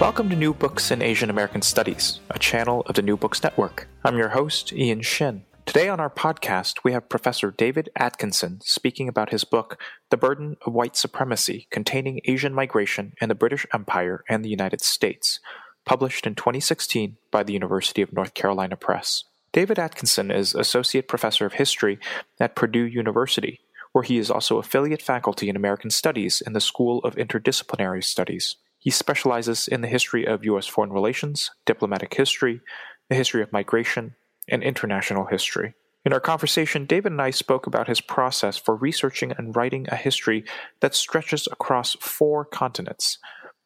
Welcome 0.00 0.28
to 0.30 0.36
New 0.36 0.52
Books 0.52 0.90
in 0.90 1.02
Asian 1.02 1.30
American 1.30 1.62
Studies, 1.62 2.18
a 2.28 2.38
channel 2.38 2.82
of 2.86 2.96
the 2.96 3.02
New 3.02 3.16
Books 3.16 3.40
Network. 3.42 3.86
I'm 4.04 4.18
your 4.18 4.30
host, 4.30 4.72
Ian 4.72 5.02
Shin. 5.02 5.44
Today 5.66 5.88
on 5.88 6.00
our 6.00 6.10
podcast, 6.10 6.78
we 6.82 6.92
have 6.92 7.08
Professor 7.08 7.52
David 7.52 7.90
Atkinson 7.94 8.60
speaking 8.62 9.08
about 9.08 9.30
his 9.30 9.44
book, 9.44 9.80
The 10.10 10.16
Burden 10.16 10.56
of 10.66 10.72
White 10.72 10.96
Supremacy 10.96 11.68
Containing 11.70 12.20
Asian 12.24 12.52
Migration 12.52 13.14
in 13.20 13.28
the 13.28 13.36
British 13.36 13.66
Empire 13.72 14.24
and 14.28 14.44
the 14.44 14.50
United 14.50 14.80
States, 14.80 15.38
published 15.86 16.26
in 16.26 16.34
2016 16.34 17.16
by 17.30 17.44
the 17.44 17.52
University 17.52 18.02
of 18.02 18.12
North 18.12 18.34
Carolina 18.34 18.76
Press. 18.76 19.22
David 19.52 19.78
Atkinson 19.78 20.32
is 20.32 20.56
Associate 20.56 21.06
Professor 21.06 21.46
of 21.46 21.52
History 21.54 22.00
at 22.40 22.56
Purdue 22.56 22.84
University, 22.84 23.60
where 23.92 24.02
he 24.02 24.18
is 24.18 24.28
also 24.28 24.58
affiliate 24.58 25.00
faculty 25.00 25.48
in 25.48 25.54
American 25.54 25.90
Studies 25.90 26.40
in 26.40 26.52
the 26.52 26.60
School 26.60 26.98
of 27.04 27.14
Interdisciplinary 27.14 28.02
Studies. 28.02 28.56
He 28.84 28.90
specializes 28.90 29.66
in 29.66 29.80
the 29.80 29.88
history 29.88 30.26
of 30.26 30.44
U.S. 30.44 30.66
foreign 30.66 30.92
relations, 30.92 31.50
diplomatic 31.64 32.12
history, 32.12 32.60
the 33.08 33.14
history 33.14 33.42
of 33.42 33.50
migration, 33.50 34.14
and 34.46 34.62
international 34.62 35.24
history. 35.24 35.72
In 36.04 36.12
our 36.12 36.20
conversation, 36.20 36.84
David 36.84 37.12
and 37.12 37.22
I 37.22 37.30
spoke 37.30 37.66
about 37.66 37.88
his 37.88 38.02
process 38.02 38.58
for 38.58 38.76
researching 38.76 39.32
and 39.38 39.56
writing 39.56 39.86
a 39.88 39.96
history 39.96 40.44
that 40.80 40.94
stretches 40.94 41.48
across 41.50 41.94
four 41.94 42.44
continents. 42.44 43.16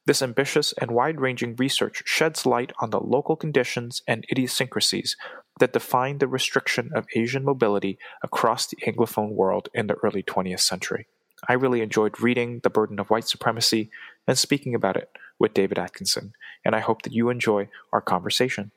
This 0.06 0.22
ambitious 0.22 0.72
and 0.80 0.92
wide 0.92 1.20
ranging 1.20 1.56
research 1.56 2.04
sheds 2.06 2.46
light 2.46 2.72
on 2.78 2.90
the 2.90 3.00
local 3.00 3.34
conditions 3.34 4.02
and 4.06 4.24
idiosyncrasies 4.30 5.16
that 5.58 5.72
define 5.72 6.18
the 6.18 6.28
restriction 6.28 6.90
of 6.94 7.08
Asian 7.16 7.44
mobility 7.44 7.98
across 8.22 8.68
the 8.68 8.76
Anglophone 8.86 9.32
world 9.32 9.68
in 9.74 9.88
the 9.88 9.96
early 10.04 10.22
20th 10.22 10.60
century. 10.60 11.08
I 11.46 11.52
really 11.52 11.82
enjoyed 11.82 12.20
reading 12.20 12.60
The 12.64 12.70
Burden 12.70 12.98
of 12.98 13.10
White 13.10 13.28
Supremacy 13.28 13.90
and 14.26 14.36
speaking 14.36 14.74
about 14.74 14.96
it 14.96 15.10
with 15.38 15.54
David 15.54 15.78
Atkinson, 15.78 16.32
and 16.64 16.74
I 16.74 16.80
hope 16.80 17.02
that 17.02 17.12
you 17.12 17.30
enjoy 17.30 17.68
our 17.92 18.00
conversation. 18.00 18.72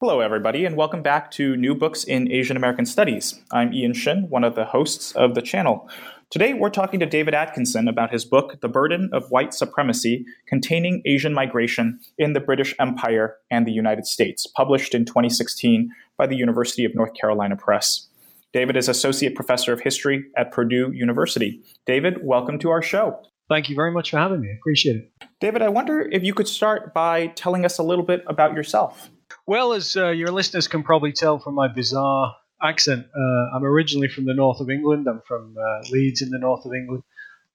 Hello, 0.00 0.20
everybody, 0.20 0.66
and 0.66 0.76
welcome 0.76 1.02
back 1.02 1.30
to 1.32 1.56
New 1.56 1.74
Books 1.74 2.04
in 2.04 2.30
Asian 2.30 2.58
American 2.58 2.84
Studies. 2.84 3.40
I'm 3.52 3.72
Ian 3.72 3.94
Shin, 3.94 4.28
one 4.28 4.44
of 4.44 4.54
the 4.54 4.66
hosts 4.66 5.12
of 5.12 5.34
the 5.34 5.40
channel. 5.40 5.88
Today, 6.28 6.52
we're 6.52 6.68
talking 6.68 7.00
to 7.00 7.06
David 7.06 7.34
Atkinson 7.34 7.88
about 7.88 8.12
his 8.12 8.26
book, 8.26 8.60
The 8.60 8.68
Burden 8.68 9.08
of 9.12 9.30
White 9.30 9.54
Supremacy 9.54 10.26
Containing 10.46 11.00
Asian 11.06 11.32
Migration 11.32 12.00
in 12.18 12.34
the 12.34 12.40
British 12.40 12.74
Empire 12.78 13.36
and 13.50 13.66
the 13.66 13.72
United 13.72 14.06
States, 14.06 14.46
published 14.46 14.94
in 14.94 15.06
2016 15.06 15.90
by 16.18 16.26
the 16.26 16.36
University 16.36 16.84
of 16.84 16.94
North 16.94 17.14
Carolina 17.14 17.56
Press. 17.56 18.09
David 18.52 18.76
is 18.76 18.88
Associate 18.88 19.34
Professor 19.34 19.72
of 19.72 19.80
History 19.80 20.24
at 20.36 20.50
Purdue 20.50 20.90
University. 20.92 21.62
David, 21.86 22.18
welcome 22.22 22.58
to 22.58 22.70
our 22.70 22.82
show. 22.82 23.20
Thank 23.48 23.68
you 23.68 23.76
very 23.76 23.92
much 23.92 24.10
for 24.10 24.18
having 24.18 24.40
me. 24.40 24.52
Appreciate 24.58 24.96
it. 24.96 25.12
David, 25.40 25.62
I 25.62 25.68
wonder 25.68 26.00
if 26.00 26.24
you 26.24 26.34
could 26.34 26.48
start 26.48 26.92
by 26.92 27.28
telling 27.28 27.64
us 27.64 27.78
a 27.78 27.84
little 27.84 28.04
bit 28.04 28.24
about 28.26 28.54
yourself. 28.54 29.10
Well, 29.46 29.72
as 29.72 29.96
uh, 29.96 30.08
your 30.08 30.32
listeners 30.32 30.66
can 30.66 30.82
probably 30.82 31.12
tell 31.12 31.38
from 31.38 31.54
my 31.54 31.68
bizarre 31.68 32.34
accent, 32.62 33.06
uh, 33.14 33.56
I'm 33.56 33.64
originally 33.64 34.08
from 34.08 34.24
the 34.24 34.34
north 34.34 34.60
of 34.60 34.68
England. 34.68 35.06
I'm 35.08 35.22
from 35.26 35.54
uh, 35.56 35.88
Leeds 35.90 36.20
in 36.20 36.30
the 36.30 36.38
north 36.38 36.64
of 36.64 36.72
England. 36.74 37.04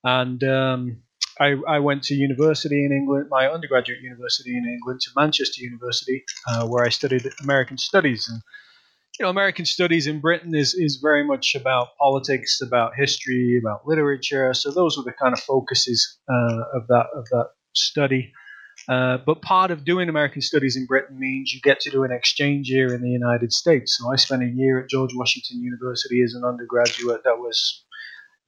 And 0.02 0.42
um, 0.44 1.02
I, 1.38 1.56
I, 1.68 1.78
went 1.80 2.04
to 2.04 2.14
university 2.14 2.84
in 2.84 2.92
England, 2.92 3.26
my 3.30 3.48
undergraduate 3.48 4.00
university 4.00 4.56
in 4.56 4.64
England, 4.64 5.00
to 5.00 5.10
Manchester 5.16 5.62
University, 5.62 6.24
uh, 6.48 6.66
where 6.66 6.84
I 6.84 6.90
studied 6.90 7.28
American 7.42 7.76
Studies. 7.76 8.28
And 8.28 8.40
you 9.18 9.24
know, 9.24 9.30
American 9.30 9.64
studies 9.64 10.06
in 10.06 10.20
Britain 10.20 10.54
is, 10.54 10.74
is 10.74 10.98
very 11.02 11.24
much 11.24 11.54
about 11.54 11.96
politics, 11.98 12.60
about 12.60 12.92
history, 12.96 13.58
about 13.58 13.86
literature. 13.86 14.52
So 14.52 14.70
those 14.70 14.96
were 14.96 15.04
the 15.04 15.12
kind 15.12 15.32
of 15.32 15.40
focuses 15.40 16.18
uh, 16.28 16.62
of 16.74 16.86
that 16.88 17.06
of 17.14 17.24
that 17.30 17.50
study. 17.74 18.32
Uh, 18.88 19.18
but 19.24 19.42
part 19.42 19.70
of 19.70 19.84
doing 19.84 20.08
American 20.08 20.42
studies 20.42 20.76
in 20.76 20.86
Britain 20.86 21.18
means 21.18 21.52
you 21.52 21.60
get 21.60 21.80
to 21.80 21.90
do 21.90 22.04
an 22.04 22.12
exchange 22.12 22.68
year 22.68 22.94
in 22.94 23.00
the 23.00 23.08
United 23.08 23.52
States. 23.52 23.96
So 23.98 24.12
I 24.12 24.16
spent 24.16 24.42
a 24.42 24.46
year 24.46 24.78
at 24.78 24.90
George 24.90 25.12
Washington 25.14 25.62
University 25.62 26.22
as 26.22 26.34
an 26.34 26.44
undergraduate. 26.44 27.22
That 27.24 27.38
was 27.38 27.84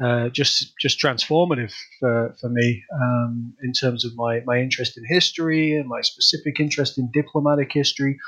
uh, 0.05 0.29
just 0.29 0.79
just 0.79 1.01
transformative 1.01 1.73
for, 1.99 2.37
for 2.41 2.51
me 2.51 2.85
um, 2.95 3.55
in 3.63 3.73
terms 3.73 4.05
of 4.05 4.13
my, 4.17 4.43
my 4.45 4.59
interest 4.59 4.99
in 4.99 5.05
history 5.09 5.75
and 5.75 5.89
my 5.89 6.03
specific 6.03 6.61
interest 6.61 6.99
in 6.99 7.11
diplomatic 7.13 7.73
history. 7.73 8.19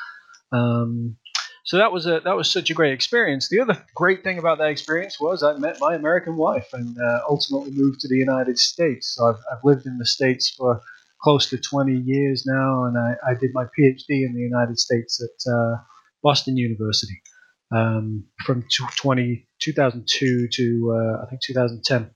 Um, 0.53 1.17
so 1.65 1.79
that 1.79 1.93
was 1.93 2.07
a 2.07 2.21
that 2.21 2.37
was 2.37 2.51
such 2.51 2.71
a 2.71 2.75
great 2.75 2.93
experience. 2.93 3.49
The 3.49 3.61
other 3.61 3.85
great 3.95 4.25
thing 4.25 4.39
about 4.39 4.59
that 4.59 4.69
experience 4.69 5.21
was 5.21 5.43
I 5.43 5.55
met 5.55 5.79
my 5.81 5.95
American 5.95 6.37
wife 6.37 6.69
and 6.73 6.97
uh, 6.99 7.21
ultimately 7.29 7.71
moved 7.73 8.01
to 8.01 8.09
the 8.09 8.17
United 8.17 8.59
States. 8.59 9.15
So 9.15 9.27
I've, 9.27 9.43
I've 9.53 9.65
lived 9.65 9.87
in 9.87 9.99
the 9.99 10.07
states 10.07 10.51
for 10.51 10.81
close 11.23 11.51
to 11.51 11.59
20 11.59 11.95
years 11.95 12.45
now, 12.47 12.85
and 12.85 12.97
I, 12.97 13.15
I 13.31 13.35
did 13.35 13.51
my 13.53 13.65
PhD 13.65 14.25
in 14.25 14.33
the 14.35 14.41
United 14.41 14.79
States 14.79 15.23
at 15.23 15.53
uh, 15.53 15.77
Boston 16.23 16.57
University 16.57 17.21
um, 17.73 18.25
from 18.47 18.65
20, 18.97 19.47
2002 19.61 20.49
to 20.53 20.97
uh, 20.97 21.23
I 21.25 21.29
think 21.29 21.43
2010 21.43 22.11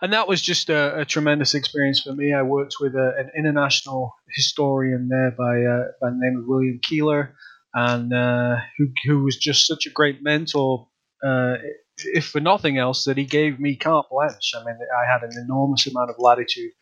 and 0.00 0.12
that 0.12 0.26
was 0.26 0.42
just 0.42 0.68
a, 0.68 1.00
a, 1.00 1.04
tremendous 1.04 1.54
experience 1.54 2.00
for 2.00 2.12
me. 2.12 2.32
I 2.32 2.42
worked 2.42 2.76
with 2.80 2.94
a, 2.94 3.14
an 3.18 3.30
international 3.38 4.14
historian 4.34 5.08
there 5.08 5.30
by, 5.30 5.62
uh, 5.62 5.92
by 6.00 6.10
the 6.10 6.18
name 6.18 6.38
of 6.38 6.46
William 6.46 6.80
Keylor, 6.80 7.30
and 7.74 8.12
uh, 8.12 8.56
who 8.78 8.88
who 9.06 9.24
was 9.24 9.36
just 9.36 9.66
such 9.66 9.86
a 9.86 9.90
great 9.90 10.22
mentor. 10.22 10.88
Uh, 11.24 11.56
if 11.98 12.26
for 12.26 12.40
nothing 12.40 12.78
else, 12.78 13.04
that 13.04 13.16
he 13.16 13.24
gave 13.24 13.60
me 13.60 13.76
carte 13.76 14.06
blanche. 14.10 14.52
I 14.56 14.64
mean, 14.64 14.76
I 14.76 15.10
had 15.10 15.22
an 15.22 15.38
enormous 15.44 15.86
amount 15.86 16.10
of 16.10 16.16
latitude, 16.18 16.72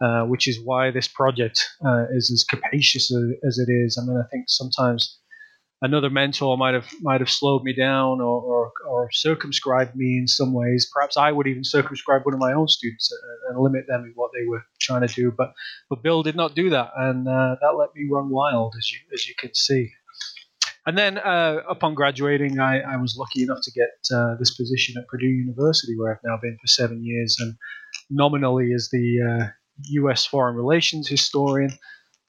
uh, 0.00 0.22
which 0.24 0.48
is 0.48 0.58
why 0.64 0.90
this 0.90 1.08
project 1.08 1.62
uh, 1.84 2.04
is 2.14 2.30
as 2.30 2.44
capacious 2.44 3.12
as 3.46 3.58
it 3.58 3.70
is. 3.70 3.98
I 4.00 4.06
mean, 4.06 4.18
I 4.18 4.26
think 4.30 4.44
sometimes 4.48 5.18
another 5.82 6.08
mentor 6.08 6.56
might 6.56 6.74
have 6.74 6.88
might 7.02 7.20
have 7.20 7.30
slowed 7.30 7.62
me 7.62 7.74
down 7.74 8.20
or, 8.20 8.40
or, 8.40 8.72
or, 8.88 9.08
circumscribed 9.12 9.94
me 9.94 10.18
in 10.18 10.26
some 10.26 10.54
ways. 10.54 10.88
Perhaps 10.92 11.16
I 11.16 11.30
would 11.30 11.46
even 11.46 11.64
circumscribe 11.64 12.24
one 12.24 12.34
of 12.34 12.40
my 12.40 12.52
own 12.52 12.68
students 12.68 13.12
and 13.48 13.60
limit 13.60 13.84
them 13.86 14.04
in 14.04 14.12
what 14.14 14.30
they 14.32 14.48
were 14.48 14.62
trying 14.80 15.06
to 15.06 15.14
do. 15.14 15.30
But 15.36 15.52
but 15.90 16.02
Bill 16.02 16.22
did 16.22 16.36
not 16.36 16.54
do 16.54 16.70
that, 16.70 16.90
and 16.96 17.28
uh, 17.28 17.56
that 17.60 17.76
let 17.78 17.90
me 17.94 18.08
run 18.10 18.30
wild, 18.30 18.74
as 18.78 18.90
you 18.90 18.98
as 19.12 19.28
you 19.28 19.34
can 19.38 19.54
see. 19.54 19.90
And 20.86 20.98
then 20.98 21.16
uh, 21.18 21.60
upon 21.68 21.94
graduating, 21.94 22.60
I, 22.60 22.80
I, 22.80 22.96
was 22.96 23.16
lucky 23.16 23.42
enough 23.42 23.60
to 23.62 23.70
get 23.70 24.14
uh, 24.14 24.34
this 24.38 24.54
position 24.54 24.96
at 24.98 25.08
Purdue 25.08 25.26
University, 25.26 25.96
where 25.96 26.12
I've 26.12 26.22
now 26.22 26.38
been 26.42 26.58
for 26.60 26.66
seven 26.66 27.02
years, 27.02 27.36
and 27.40 27.54
nominally 28.10 28.74
as 28.74 28.90
the 28.92 29.48
U.S. 29.90 30.26
Uh, 30.26 30.30
foreign 30.30 30.56
relations 30.56 31.08
historian. 31.08 31.70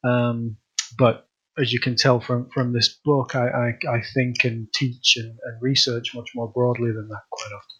Um, 0.05 0.55
but 0.97 1.27
as 1.57 1.73
you 1.73 1.79
can 1.79 1.95
tell 1.95 2.19
from, 2.19 2.49
from 2.49 2.73
this 2.73 2.99
book, 3.03 3.35
I, 3.35 3.47
I, 3.47 3.95
I 3.97 4.01
think 4.13 4.43
and 4.43 4.71
teach 4.73 5.15
and, 5.17 5.37
and 5.43 5.61
research 5.61 6.13
much 6.13 6.29
more 6.35 6.49
broadly 6.49 6.91
than 6.91 7.07
that 7.09 7.21
quite 7.31 7.55
often. 7.55 7.75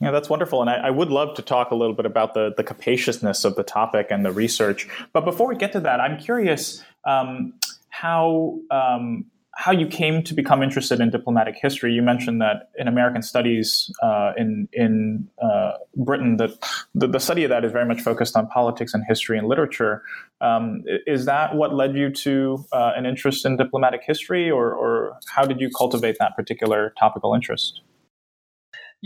Yeah, 0.00 0.10
that's 0.10 0.28
wonderful. 0.28 0.60
And 0.60 0.68
I, 0.68 0.88
I, 0.88 0.90
would 0.90 1.08
love 1.08 1.34
to 1.36 1.42
talk 1.42 1.70
a 1.70 1.74
little 1.74 1.94
bit 1.94 2.04
about 2.04 2.34
the, 2.34 2.52
the 2.54 2.62
capaciousness 2.62 3.46
of 3.46 3.56
the 3.56 3.62
topic 3.62 4.08
and 4.10 4.26
the 4.26 4.32
research. 4.32 4.86
But 5.14 5.24
before 5.24 5.48
we 5.48 5.56
get 5.56 5.72
to 5.72 5.80
that, 5.80 6.00
I'm 6.00 6.18
curious 6.18 6.82
um, 7.06 7.54
how 8.00 8.58
um, 8.70 9.26
how 9.58 9.72
you 9.72 9.86
came 9.86 10.22
to 10.22 10.34
become 10.34 10.62
interested 10.62 11.00
in 11.00 11.08
diplomatic 11.08 11.56
history. 11.60 11.90
You 11.94 12.02
mentioned 12.02 12.42
that 12.42 12.68
in 12.76 12.88
American 12.88 13.22
studies 13.22 13.90
uh, 14.02 14.32
in 14.36 14.68
in 14.72 15.28
uh, 15.42 15.72
Britain, 15.96 16.36
that 16.36 16.50
the, 16.94 17.08
the, 17.08 17.18
study 17.18 17.44
of 17.44 17.50
that 17.50 17.64
is 17.64 17.72
very 17.72 17.86
much 17.86 18.02
focused 18.02 18.36
on 18.36 18.48
politics 18.48 18.92
and 18.92 19.02
history 19.08 19.38
and 19.38 19.48
literature. 19.48 20.02
Um, 20.42 20.84
is 21.06 21.24
that 21.24 21.56
what 21.56 21.74
led 21.74 21.96
you 21.96 22.10
to 22.10 22.66
uh, 22.72 22.92
an 22.96 23.06
interest 23.06 23.46
in 23.46 23.56
diplomatic 23.56 24.02
history, 24.06 24.50
or, 24.50 24.74
or 24.74 25.16
how 25.34 25.46
did 25.46 25.58
you 25.58 25.70
cultivate 25.70 26.16
that 26.20 26.36
particular 26.36 26.92
topical 26.98 27.34
interest? 27.34 27.80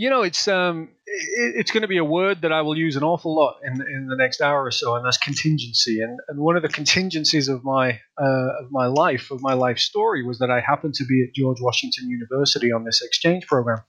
You 0.01 0.09
know, 0.09 0.23
it's 0.23 0.47
um, 0.47 0.89
it, 1.05 1.53
it's 1.59 1.69
going 1.69 1.83
to 1.83 1.87
be 1.87 1.99
a 1.99 2.03
word 2.03 2.41
that 2.41 2.51
I 2.51 2.63
will 2.63 2.75
use 2.75 2.95
an 2.95 3.03
awful 3.03 3.35
lot 3.35 3.57
in 3.63 3.73
in 3.81 4.07
the 4.07 4.15
next 4.15 4.41
hour 4.41 4.63
or 4.63 4.71
so, 4.71 4.95
and 4.95 5.05
that's 5.05 5.19
contingency. 5.19 6.01
And 6.01 6.19
and 6.27 6.39
one 6.39 6.55
of 6.55 6.63
the 6.63 6.69
contingencies 6.69 7.47
of 7.47 7.63
my 7.63 7.99
uh, 8.19 8.63
of 8.63 8.71
my 8.71 8.87
life 8.87 9.29
of 9.29 9.43
my 9.43 9.53
life 9.53 9.77
story 9.77 10.25
was 10.25 10.39
that 10.39 10.49
I 10.49 10.59
happened 10.59 10.95
to 10.95 11.05
be 11.05 11.23
at 11.23 11.35
George 11.35 11.59
Washington 11.61 12.09
University 12.09 12.71
on 12.71 12.83
this 12.83 13.03
exchange 13.03 13.45
program. 13.45 13.83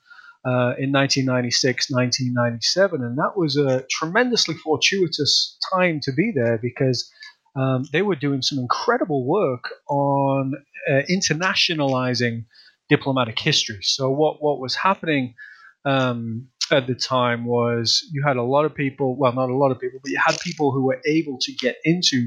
Uh, 0.44 0.74
in 0.76 0.90
1996, 0.92 1.88
1997, 1.88 3.00
and 3.00 3.16
that 3.16 3.32
was 3.34 3.56
a 3.56 3.86
tremendously 3.88 4.56
fortuitous 4.56 5.56
time 5.72 6.00
to 6.02 6.12
be 6.12 6.30
there 6.34 6.58
because 6.60 7.10
um, 7.56 7.84
they 7.92 8.02
were 8.02 8.16
doing 8.16 8.42
some 8.42 8.58
incredible 8.58 9.24
work 9.24 9.64
on 9.88 10.52
uh, 10.90 11.00
internationalizing 11.08 12.44
diplomatic 12.90 13.38
history. 13.38 13.78
So 13.80 14.10
what 14.10 14.42
what 14.42 14.60
was 14.60 14.74
happening 14.74 15.34
um, 15.84 16.48
at 16.70 16.86
the 16.86 16.94
time 16.94 17.44
was 17.44 18.08
you 18.12 18.22
had 18.26 18.36
a 18.36 18.42
lot 18.42 18.64
of 18.64 18.74
people, 18.74 19.16
well, 19.16 19.32
not 19.32 19.50
a 19.50 19.56
lot 19.56 19.70
of 19.70 19.80
people, 19.80 20.00
but 20.02 20.10
you 20.10 20.20
had 20.24 20.38
people 20.40 20.72
who 20.72 20.84
were 20.84 21.00
able 21.06 21.38
to 21.40 21.52
get 21.52 21.76
into 21.84 22.26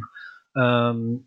um, 0.56 1.24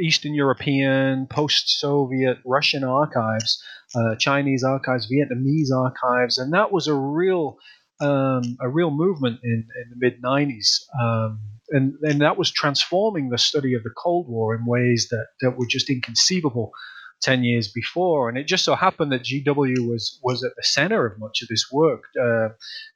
Eastern 0.00 0.34
European, 0.34 1.26
post 1.26 1.78
Soviet, 1.80 2.38
Russian 2.44 2.84
archives, 2.84 3.62
uh, 3.94 4.16
Chinese 4.16 4.64
archives, 4.64 5.10
Vietnamese 5.10 5.70
archives, 5.74 6.38
and 6.38 6.52
that 6.52 6.72
was 6.72 6.86
a 6.86 6.94
real 6.94 7.58
um, 8.00 8.56
a 8.60 8.68
real 8.68 8.90
movement 8.90 9.38
in, 9.44 9.68
in 9.82 9.90
the 9.90 9.96
mid 9.96 10.20
90s. 10.20 10.80
Um, 11.00 11.40
and 11.70 11.94
and 12.02 12.20
that 12.20 12.36
was 12.36 12.50
transforming 12.50 13.28
the 13.30 13.38
study 13.38 13.74
of 13.74 13.82
the 13.82 13.92
Cold 13.96 14.28
War 14.28 14.54
in 14.54 14.66
ways 14.66 15.08
that 15.10 15.26
that 15.40 15.56
were 15.56 15.66
just 15.66 15.88
inconceivable 15.88 16.72
10 17.22 17.44
years 17.44 17.68
before. 17.68 18.28
And 18.28 18.36
it 18.36 18.46
just 18.46 18.64
so 18.64 18.74
happened 18.74 19.12
that 19.12 19.24
GW 19.24 19.88
was, 19.88 20.18
was 20.22 20.44
at 20.44 20.52
the 20.56 20.62
center 20.62 21.06
of 21.06 21.18
much 21.18 21.42
of 21.42 21.48
this 21.48 21.66
work. 21.72 22.02
Uh, 22.20 22.48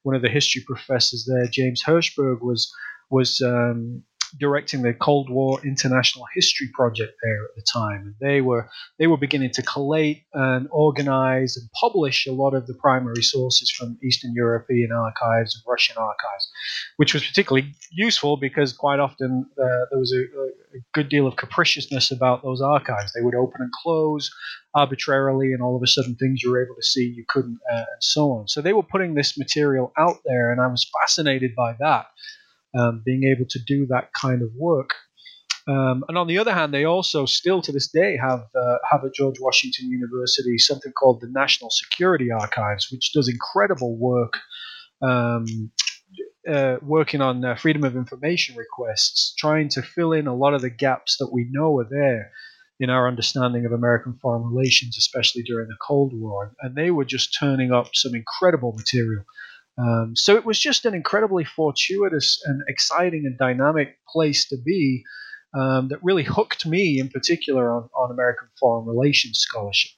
one 0.03 0.15
of 0.15 0.23
the 0.23 0.29
history 0.29 0.63
professors 0.67 1.29
there, 1.29 1.49
James 1.51 1.83
Hershberg, 1.85 2.41
was, 2.41 2.73
was 3.11 3.41
um, 3.41 4.03
directing 4.39 4.83
the 4.83 4.93
Cold 4.93 5.31
War 5.31 5.61
International 5.65 6.27
History 6.35 6.69
Project 6.75 7.13
there 7.23 7.45
at 7.45 7.55
the 7.57 7.63
time. 7.63 8.07
And 8.07 8.15
they 8.21 8.41
were 8.41 8.69
they 8.99 9.07
were 9.07 9.17
beginning 9.17 9.51
to 9.53 9.63
collate 9.63 10.25
and 10.35 10.69
organize 10.71 11.57
and 11.57 11.69
publish 11.73 12.27
a 12.27 12.33
lot 12.33 12.55
of 12.55 12.67
the 12.67 12.75
primary 12.75 13.23
sources 13.23 13.71
from 13.71 13.99
Eastern 14.03 14.33
European 14.35 14.93
archives 14.93 15.55
and 15.55 15.65
Russian 15.67 15.97
archives, 15.97 16.51
which 16.97 17.15
was 17.15 17.25
particularly 17.25 17.75
useful 17.91 18.37
because 18.37 18.73
quite 18.73 18.99
often 18.99 19.47
uh, 19.59 19.87
there 19.91 19.99
was 19.99 20.13
a, 20.13 20.23
a, 20.23 20.81
good 20.93 21.09
deal 21.09 21.27
of 21.27 21.37
capriciousness 21.37 22.11
about 22.11 22.43
those 22.43 22.61
archives. 22.61 23.13
They 23.13 23.23
would 23.23 23.35
open 23.35 23.61
and 23.61 23.73
close 23.83 24.31
arbitrarily, 24.75 25.53
and 25.53 25.63
all 25.63 25.77
of 25.77 25.83
a 25.83 25.87
sudden 25.87 26.15
things 26.17 26.43
you 26.43 26.51
were 26.51 26.63
able 26.63 26.75
to 26.75 26.83
see 26.83 27.05
you 27.05 27.25
couldn't, 27.29 27.59
uh, 27.71 27.77
and 27.77 28.01
so 28.01 28.33
on. 28.33 28.49
So 28.49 28.61
they 28.61 28.73
were 28.73 28.83
putting 28.83 29.15
this 29.15 29.39
material 29.39 29.93
out 29.99 30.19
there, 30.25 30.53
and 30.53 30.61
I 30.61 30.67
was 30.67 30.89
fascinated 31.01 31.55
by 31.57 31.75
that 31.81 32.07
um, 32.77 33.03
being 33.05 33.25
able 33.25 33.47
to 33.51 33.59
do 33.67 33.87
that 33.87 34.11
kind 34.21 34.43
of 34.43 34.51
work. 34.57 34.91
Um, 35.69 36.03
and 36.09 36.17
on 36.17 36.27
the 36.27 36.39
other 36.39 36.55
hand, 36.55 36.73
they 36.73 36.85
also 36.85 37.27
still 37.27 37.61
to 37.61 37.73
this 37.73 37.89
day 37.89 38.17
have 38.17 38.47
uh, 38.55 38.77
have 38.91 39.05
at 39.05 39.15
George 39.15 39.37
Washington 39.39 39.91
University 39.91 40.57
something 40.57 40.93
called 40.93 41.21
the 41.21 41.29
National 41.31 41.71
Security 41.71 42.31
Archives, 42.31 42.89
which 42.91 43.13
does 43.13 43.29
incredible 43.29 43.99
work, 43.99 44.33
um, 45.03 45.71
uh, 46.51 46.77
working 46.81 47.21
on 47.21 47.45
uh, 47.45 47.55
freedom 47.55 47.85
of 47.85 47.97
information 47.97 48.57
requests, 48.57 49.35
trying 49.37 49.69
to 49.69 49.83
fill 49.83 50.13
in 50.13 50.27
a 50.27 50.35
lot 50.35 50.55
of 50.55 50.63
the 50.63 50.71
gaps 50.71 51.19
that 51.19 51.31
we 51.31 51.47
know 51.51 51.79
are 51.79 51.89
there 51.91 52.31
in 52.81 52.89
our 52.89 53.07
understanding 53.07 53.67
of 53.67 53.73
American 53.73 54.19
foreign 54.23 54.45
relations, 54.45 54.97
especially 54.97 55.43
during 55.43 55.69
the 55.69 55.77
Cold 55.87 56.13
War. 56.15 56.55
And 56.63 56.77
they 56.77 56.91
were 56.91 57.05
just 57.05 57.37
turning 57.39 57.73
up 57.73 57.89
some 57.93 58.15
incredible 58.15 58.73
material. 58.73 59.25
Um, 59.79 60.15
so 60.17 60.37
it 60.37 60.45
was 60.45 60.59
just 60.59 60.85
an 60.85 60.95
incredibly 60.95 61.45
fortuitous 61.45 62.43
and 62.45 62.63
exciting 62.69 63.25
and 63.27 63.39
dynamic 63.39 63.99
place 64.13 64.49
to 64.49 64.57
be 64.57 65.05
um, 65.55 65.89
that 65.89 66.03
really 66.03 66.25
hooked 66.25 66.67
me 66.67 66.99
in 66.99 67.09
particular 67.09 67.71
on, 67.71 67.89
on 67.97 68.11
American 68.11 68.49
foreign 68.59 68.87
relations 68.87 69.39
scholarship. 69.39 69.93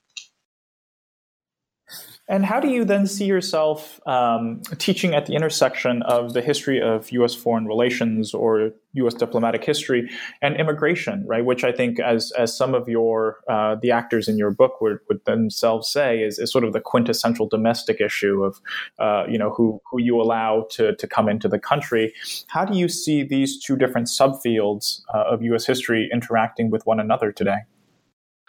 And 2.30 2.46
how 2.46 2.60
do 2.60 2.68
you 2.68 2.84
then 2.84 3.08
see 3.08 3.24
yourself 3.24 4.00
um, 4.06 4.62
teaching 4.78 5.16
at 5.16 5.26
the 5.26 5.34
intersection 5.34 6.02
of 6.02 6.32
the 6.32 6.40
history 6.40 6.80
of 6.80 7.10
U.S. 7.10 7.34
foreign 7.34 7.66
relations 7.66 8.32
or 8.32 8.70
U.S. 8.92 9.14
diplomatic 9.14 9.64
history 9.64 10.08
and 10.40 10.54
immigration, 10.54 11.24
right? 11.26 11.44
Which 11.44 11.64
I 11.64 11.72
think, 11.72 11.98
as 11.98 12.30
as 12.38 12.56
some 12.56 12.72
of 12.72 12.88
your 12.88 13.40
uh, 13.48 13.74
the 13.82 13.90
actors 13.90 14.28
in 14.28 14.38
your 14.38 14.52
book 14.52 14.80
would, 14.80 15.00
would 15.08 15.24
themselves 15.24 15.88
say, 15.88 16.22
is, 16.22 16.38
is 16.38 16.52
sort 16.52 16.62
of 16.62 16.72
the 16.72 16.80
quintessential 16.80 17.48
domestic 17.48 18.00
issue 18.00 18.44
of, 18.44 18.60
uh, 19.00 19.24
you 19.28 19.36
know, 19.36 19.50
who 19.50 19.82
who 19.90 20.00
you 20.00 20.22
allow 20.22 20.68
to 20.70 20.94
to 20.94 21.08
come 21.08 21.28
into 21.28 21.48
the 21.48 21.58
country. 21.58 22.14
How 22.46 22.64
do 22.64 22.78
you 22.78 22.88
see 22.88 23.24
these 23.24 23.60
two 23.60 23.76
different 23.76 24.06
subfields 24.06 25.00
uh, 25.12 25.24
of 25.32 25.42
U.S. 25.42 25.66
history 25.66 26.08
interacting 26.12 26.70
with 26.70 26.86
one 26.86 27.00
another 27.00 27.32
today? 27.32 27.58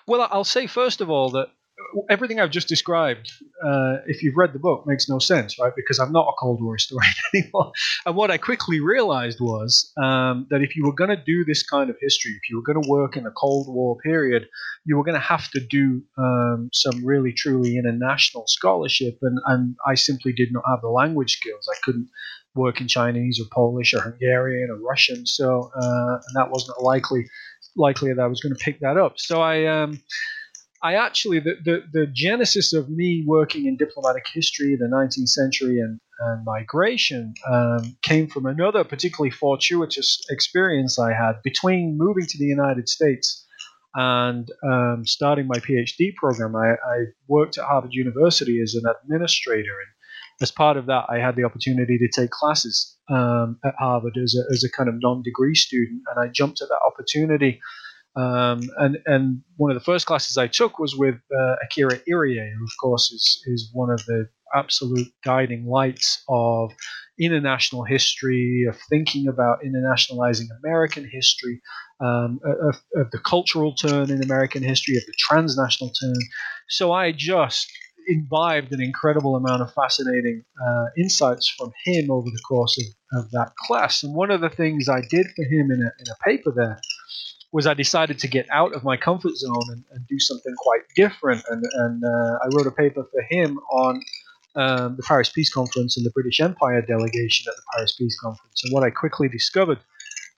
Well, 0.05 0.27
I'll 0.29 0.43
say 0.43 0.67
first 0.67 1.01
of 1.01 1.09
all 1.09 1.31
that 1.31 1.47
everything 2.09 2.39
I've 2.39 2.51
just 2.51 2.67
described, 2.67 3.31
uh, 3.63 3.97
if 4.07 4.23
you've 4.23 4.35
read 4.35 4.53
the 4.53 4.59
book, 4.59 4.85
makes 4.85 5.09
no 5.09 5.19
sense, 5.19 5.59
right? 5.59 5.73
Because 5.75 5.99
I'm 5.99 6.11
not 6.11 6.27
a 6.27 6.33
Cold 6.39 6.61
War 6.61 6.75
historian 6.75 7.13
anymore. 7.33 7.71
And 8.05 8.15
what 8.15 8.31
I 8.31 8.37
quickly 8.37 8.79
realized 8.79 9.39
was 9.39 9.91
um, 10.01 10.47
that 10.49 10.61
if 10.61 10.75
you 10.75 10.85
were 10.85 10.93
going 10.93 11.09
to 11.09 11.23
do 11.23 11.43
this 11.45 11.63
kind 11.63 11.89
of 11.89 11.97
history, 11.99 12.31
if 12.31 12.49
you 12.49 12.57
were 12.57 12.73
going 12.73 12.81
to 12.81 12.89
work 12.89 13.17
in 13.17 13.23
the 13.23 13.31
Cold 13.31 13.67
War 13.69 13.97
period, 14.03 14.47
you 14.85 14.97
were 14.97 15.03
going 15.03 15.15
to 15.15 15.21
have 15.25 15.49
to 15.51 15.59
do 15.59 16.01
um, 16.17 16.69
some 16.73 17.05
really, 17.05 17.33
truly 17.33 17.77
international 17.77 18.45
scholarship. 18.47 19.17
And, 19.21 19.39
and 19.47 19.75
I 19.87 19.95
simply 19.95 20.33
did 20.33 20.51
not 20.51 20.63
have 20.67 20.81
the 20.81 20.89
language 20.89 21.37
skills. 21.37 21.67
I 21.71 21.77
couldn't 21.83 22.09
work 22.55 22.81
in 22.81 22.87
Chinese 22.87 23.39
or 23.39 23.45
Polish 23.51 23.93
or 23.93 24.01
Hungarian 24.01 24.69
or 24.69 24.77
Russian. 24.77 25.25
So, 25.25 25.71
uh, 25.75 26.15
and 26.15 26.35
that 26.35 26.49
wasn't 26.49 26.81
likely 26.81 27.27
likely 27.77 28.11
that 28.11 28.21
I 28.21 28.27
was 28.27 28.41
going 28.41 28.53
to 28.53 28.63
pick 28.63 28.79
that 28.81 28.97
up. 28.97 29.13
So 29.17 29.41
I. 29.41 29.65
Um, 29.65 30.01
I 30.83 30.95
actually 30.95 31.39
the, 31.39 31.55
the, 31.63 31.83
the 31.93 32.07
genesis 32.07 32.73
of 32.73 32.89
me 32.89 33.23
working 33.25 33.65
in 33.67 33.77
diplomatic 33.77 34.25
history, 34.33 34.75
the 34.75 34.85
19th 34.85 35.29
century, 35.29 35.79
and, 35.79 35.99
and 36.19 36.43
migration 36.43 37.35
um, 37.47 37.95
came 38.01 38.27
from 38.27 38.47
another 38.47 38.83
particularly 38.83 39.29
fortuitous 39.29 40.21
experience 40.29 40.97
I 40.97 41.13
had 41.13 41.33
between 41.43 41.97
moving 41.97 42.25
to 42.25 42.37
the 42.37 42.45
United 42.45 42.89
States 42.89 43.45
and 43.93 44.49
um, 44.63 45.03
starting 45.05 45.47
my 45.47 45.59
PhD 45.59 46.15
program. 46.15 46.55
I, 46.55 46.71
I, 46.71 47.05
worked 47.27 47.57
at 47.57 47.65
Harvard 47.65 47.93
University 47.93 48.59
as 48.61 48.73
an 48.73 48.83
administrator, 49.03 49.71
and 49.71 50.41
as 50.41 50.51
part 50.51 50.77
of 50.77 50.87
that, 50.87 51.05
I 51.09 51.19
had 51.19 51.35
the 51.35 51.43
opportunity 51.43 51.97
to 51.97 52.07
take 52.07 52.31
classes 52.31 52.97
um, 53.09 53.59
at 53.65 53.75
Harvard 53.77 54.17
as 54.21 54.35
a, 54.35 54.51
as 54.53 54.63
a 54.63 54.71
kind 54.71 54.89
of 54.89 54.95
non-degree 54.99 55.55
student, 55.55 56.01
and 56.09 56.23
I 56.23 56.31
jumped 56.31 56.61
at 56.61 56.69
that 56.69 56.79
opportunity 56.85 57.59
um, 58.15 58.61
and 58.77 58.97
and 59.05 59.41
one 59.55 59.71
of 59.71 59.75
the 59.75 59.83
first 59.83 60.05
classes 60.05 60.37
I 60.37 60.47
took 60.47 60.79
was 60.79 60.95
with 60.95 61.15
uh, 61.15 61.55
Akira 61.63 61.99
Iriye, 62.09 62.51
who 62.57 62.63
of 62.63 62.71
course 62.81 63.11
is 63.11 63.43
is 63.45 63.69
one 63.73 63.89
of 63.89 64.03
the 64.05 64.27
absolute 64.53 65.07
guiding 65.23 65.65
lights 65.65 66.23
of 66.27 66.71
international 67.19 67.83
history, 67.83 68.65
of 68.67 68.77
thinking 68.89 69.27
about 69.27 69.59
internationalizing 69.63 70.47
American 70.63 71.07
history, 71.09 71.61
um, 72.01 72.39
of, 72.43 72.81
of, 72.95 73.11
the 73.11 73.19
cultural 73.19 73.73
turn 73.75 74.09
in 74.09 74.23
American 74.23 74.63
history, 74.63 74.97
of 74.97 75.05
the 75.05 75.13
transnational 75.17 75.93
turn. 76.01 76.15
So 76.67 76.91
I 76.91 77.11
just 77.11 77.71
imbibed 78.07 78.73
an 78.73 78.81
incredible 78.81 79.35
amount 79.35 79.61
of 79.61 79.73
fascinating 79.73 80.43
uh, 80.67 80.85
insights 80.97 81.47
from 81.47 81.71
him 81.85 82.09
over 82.11 82.25
the 82.25 82.41
course 82.47 82.77
of, 82.77 83.23
of 83.23 83.31
that 83.31 83.53
class. 83.67 84.03
And 84.03 84.15
one 84.15 84.31
of 84.31 84.41
the 84.41 84.49
things 84.49 84.89
I 84.89 85.01
did 85.01 85.27
for 85.35 85.45
him 85.45 85.71
in 85.71 85.81
a, 85.81 85.91
in 85.99 86.07
a 86.09 86.23
paper 86.25 86.51
there 86.55 86.79
was 87.51 87.67
I 87.67 87.73
decided 87.73 88.19
to 88.19 88.27
get 88.27 88.47
out 88.51 88.73
of 88.73 88.83
my 88.83 88.97
comfort 88.97 89.35
zone 89.35 89.67
and, 89.71 89.83
and 89.91 90.07
do 90.07 90.19
something 90.19 90.53
quite 90.57 90.81
different. 90.95 91.43
And, 91.49 91.63
and 91.73 92.03
uh, 92.03 92.39
I 92.43 92.47
wrote 92.55 92.67
a 92.67 92.71
paper 92.71 93.05
for 93.11 93.21
him 93.29 93.59
on 93.71 94.01
um, 94.55 94.95
the 94.95 95.03
Paris 95.03 95.29
Peace 95.29 95.53
Conference 95.53 95.97
and 95.97 96.05
the 96.05 96.11
British 96.11 96.39
Empire 96.39 96.81
delegation 96.81 97.45
at 97.49 97.55
the 97.55 97.63
Paris 97.73 97.95
Peace 97.97 98.17
Conference. 98.19 98.61
And 98.63 98.73
what 98.73 98.83
I 98.83 98.89
quickly 98.89 99.27
discovered 99.29 99.79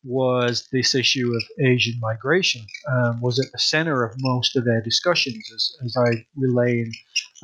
was 0.03 0.67
this 0.71 0.93
issue 0.93 1.31
of 1.33 1.65
Asian 1.65 1.97
migration 2.01 2.61
um, 2.91 3.21
was 3.21 3.39
at 3.39 3.51
the 3.53 3.59
center 3.59 4.03
of 4.03 4.13
most 4.17 4.55
of 4.57 4.65
their 4.65 4.81
discussions, 4.81 5.49
as, 5.55 5.77
as 5.85 5.95
I 5.97 6.25
relay 6.35 6.81
in 6.81 6.91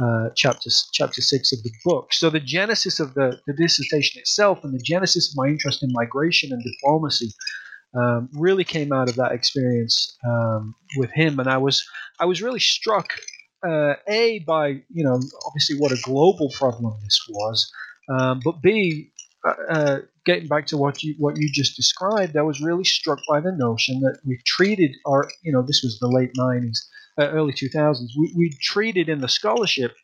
uh, 0.04 0.30
chapter 0.36 0.70
chapter 0.92 1.22
six 1.22 1.54
of 1.54 1.64
the 1.64 1.72
book. 1.86 2.14
So 2.14 2.30
the 2.30 2.40
genesis 2.40 3.00
of 3.00 3.14
the, 3.14 3.40
the 3.48 3.54
dissertation 3.54 4.20
itself 4.20 4.64
and 4.64 4.74
the 4.74 4.84
genesis 4.84 5.32
of 5.32 5.38
my 5.38 5.48
interest 5.48 5.84
in 5.84 5.90
migration 5.94 6.52
and 6.52 6.62
diplomacy 6.64 7.32
um, 7.96 8.30
really 8.34 8.64
came 8.64 8.92
out 8.92 9.10
of 9.10 9.16
that 9.16 9.32
experience 9.32 10.18
um, 10.26 10.76
with 10.98 11.12
him, 11.12 11.40
and 11.40 11.50
I 11.50 11.58
was 11.58 11.86
I 12.20 12.26
was 12.26 12.42
really 12.42 12.60
struck 12.60 13.10
uh, 13.66 13.94
a 14.08 14.40
by 14.40 14.82
you 14.90 15.04
know 15.04 15.20
obviously 15.48 15.78
what 15.78 15.92
a 15.92 16.02
global 16.04 16.52
problem 16.52 16.94
this 17.04 17.20
was, 17.30 17.72
um, 18.10 18.42
but 18.44 18.62
b 18.62 19.12
uh, 19.46 19.54
uh, 19.70 20.00
getting 20.26 20.48
back 20.48 20.68
to 20.68 20.78
what 20.78 21.02
you 21.02 21.16
what 21.18 21.38
you 21.38 21.50
just 21.52 21.76
described, 21.76 22.38
I 22.38 22.42
was 22.42 22.62
really 22.62 22.84
struck 22.84 23.20
by 23.28 23.40
the 23.40 23.52
notion 23.52 24.02
that 24.02 24.20
we've 24.26 24.44
treated 24.46 24.92
our 25.06 25.28
you 25.44 25.52
know 25.52 25.62
this 25.62 25.82
was 25.84 25.98
the 26.00 26.08
late 26.08 26.34
'90s, 26.38 26.78
uh, 27.18 27.30
early 27.30 27.54
2000s. 27.54 28.10
We 28.18 28.34
we 28.36 28.58
treated 28.62 29.10
in 29.10 29.22
the 29.22 29.30
scholarship 29.30 29.96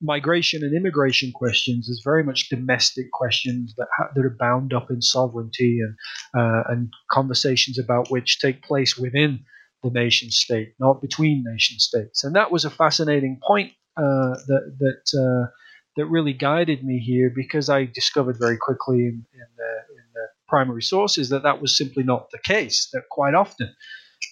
migration 0.00 0.62
and 0.62 0.76
immigration 0.76 1.32
questions 1.32 1.88
as 1.88 2.00
very 2.04 2.22
much 2.22 2.48
domestic 2.48 3.10
questions 3.12 3.74
that 3.76 3.88
ha- 3.96 4.08
that 4.14 4.24
are 4.24 4.36
bound 4.38 4.72
up 4.72 4.90
in 4.90 5.00
sovereignty 5.00 5.78
and 5.80 5.94
uh, 6.36 6.62
and 6.68 6.92
conversations 7.10 7.78
about 7.78 8.10
which 8.10 8.38
take 8.38 8.62
place 8.62 8.96
within 8.96 9.40
the 9.82 9.90
nation 9.90 10.30
state, 10.30 10.74
not 10.78 11.00
between 11.00 11.44
nation 11.46 11.78
states. 11.78 12.24
And 12.24 12.34
that 12.36 12.50
was 12.50 12.64
a 12.64 12.70
fascinating 12.70 13.38
point 13.46 13.72
uh, 13.96 14.36
that 14.48 14.76
that 14.78 15.18
uh, 15.18 15.50
that 15.96 16.06
really 16.06 16.32
guided 16.32 16.84
me 16.84 16.98
here 16.98 17.32
because 17.34 17.68
I 17.70 17.86
discovered 17.86 18.36
very 18.38 18.58
quickly 18.58 18.96
in, 18.96 19.24
in, 19.32 19.46
the, 19.56 19.72
in 19.94 20.04
the 20.14 20.26
primary 20.46 20.82
sources 20.82 21.30
that 21.30 21.42
that 21.42 21.62
was 21.62 21.76
simply 21.76 22.02
not 22.02 22.30
the 22.30 22.38
case. 22.38 22.88
That 22.92 23.04
quite 23.10 23.34
often 23.34 23.74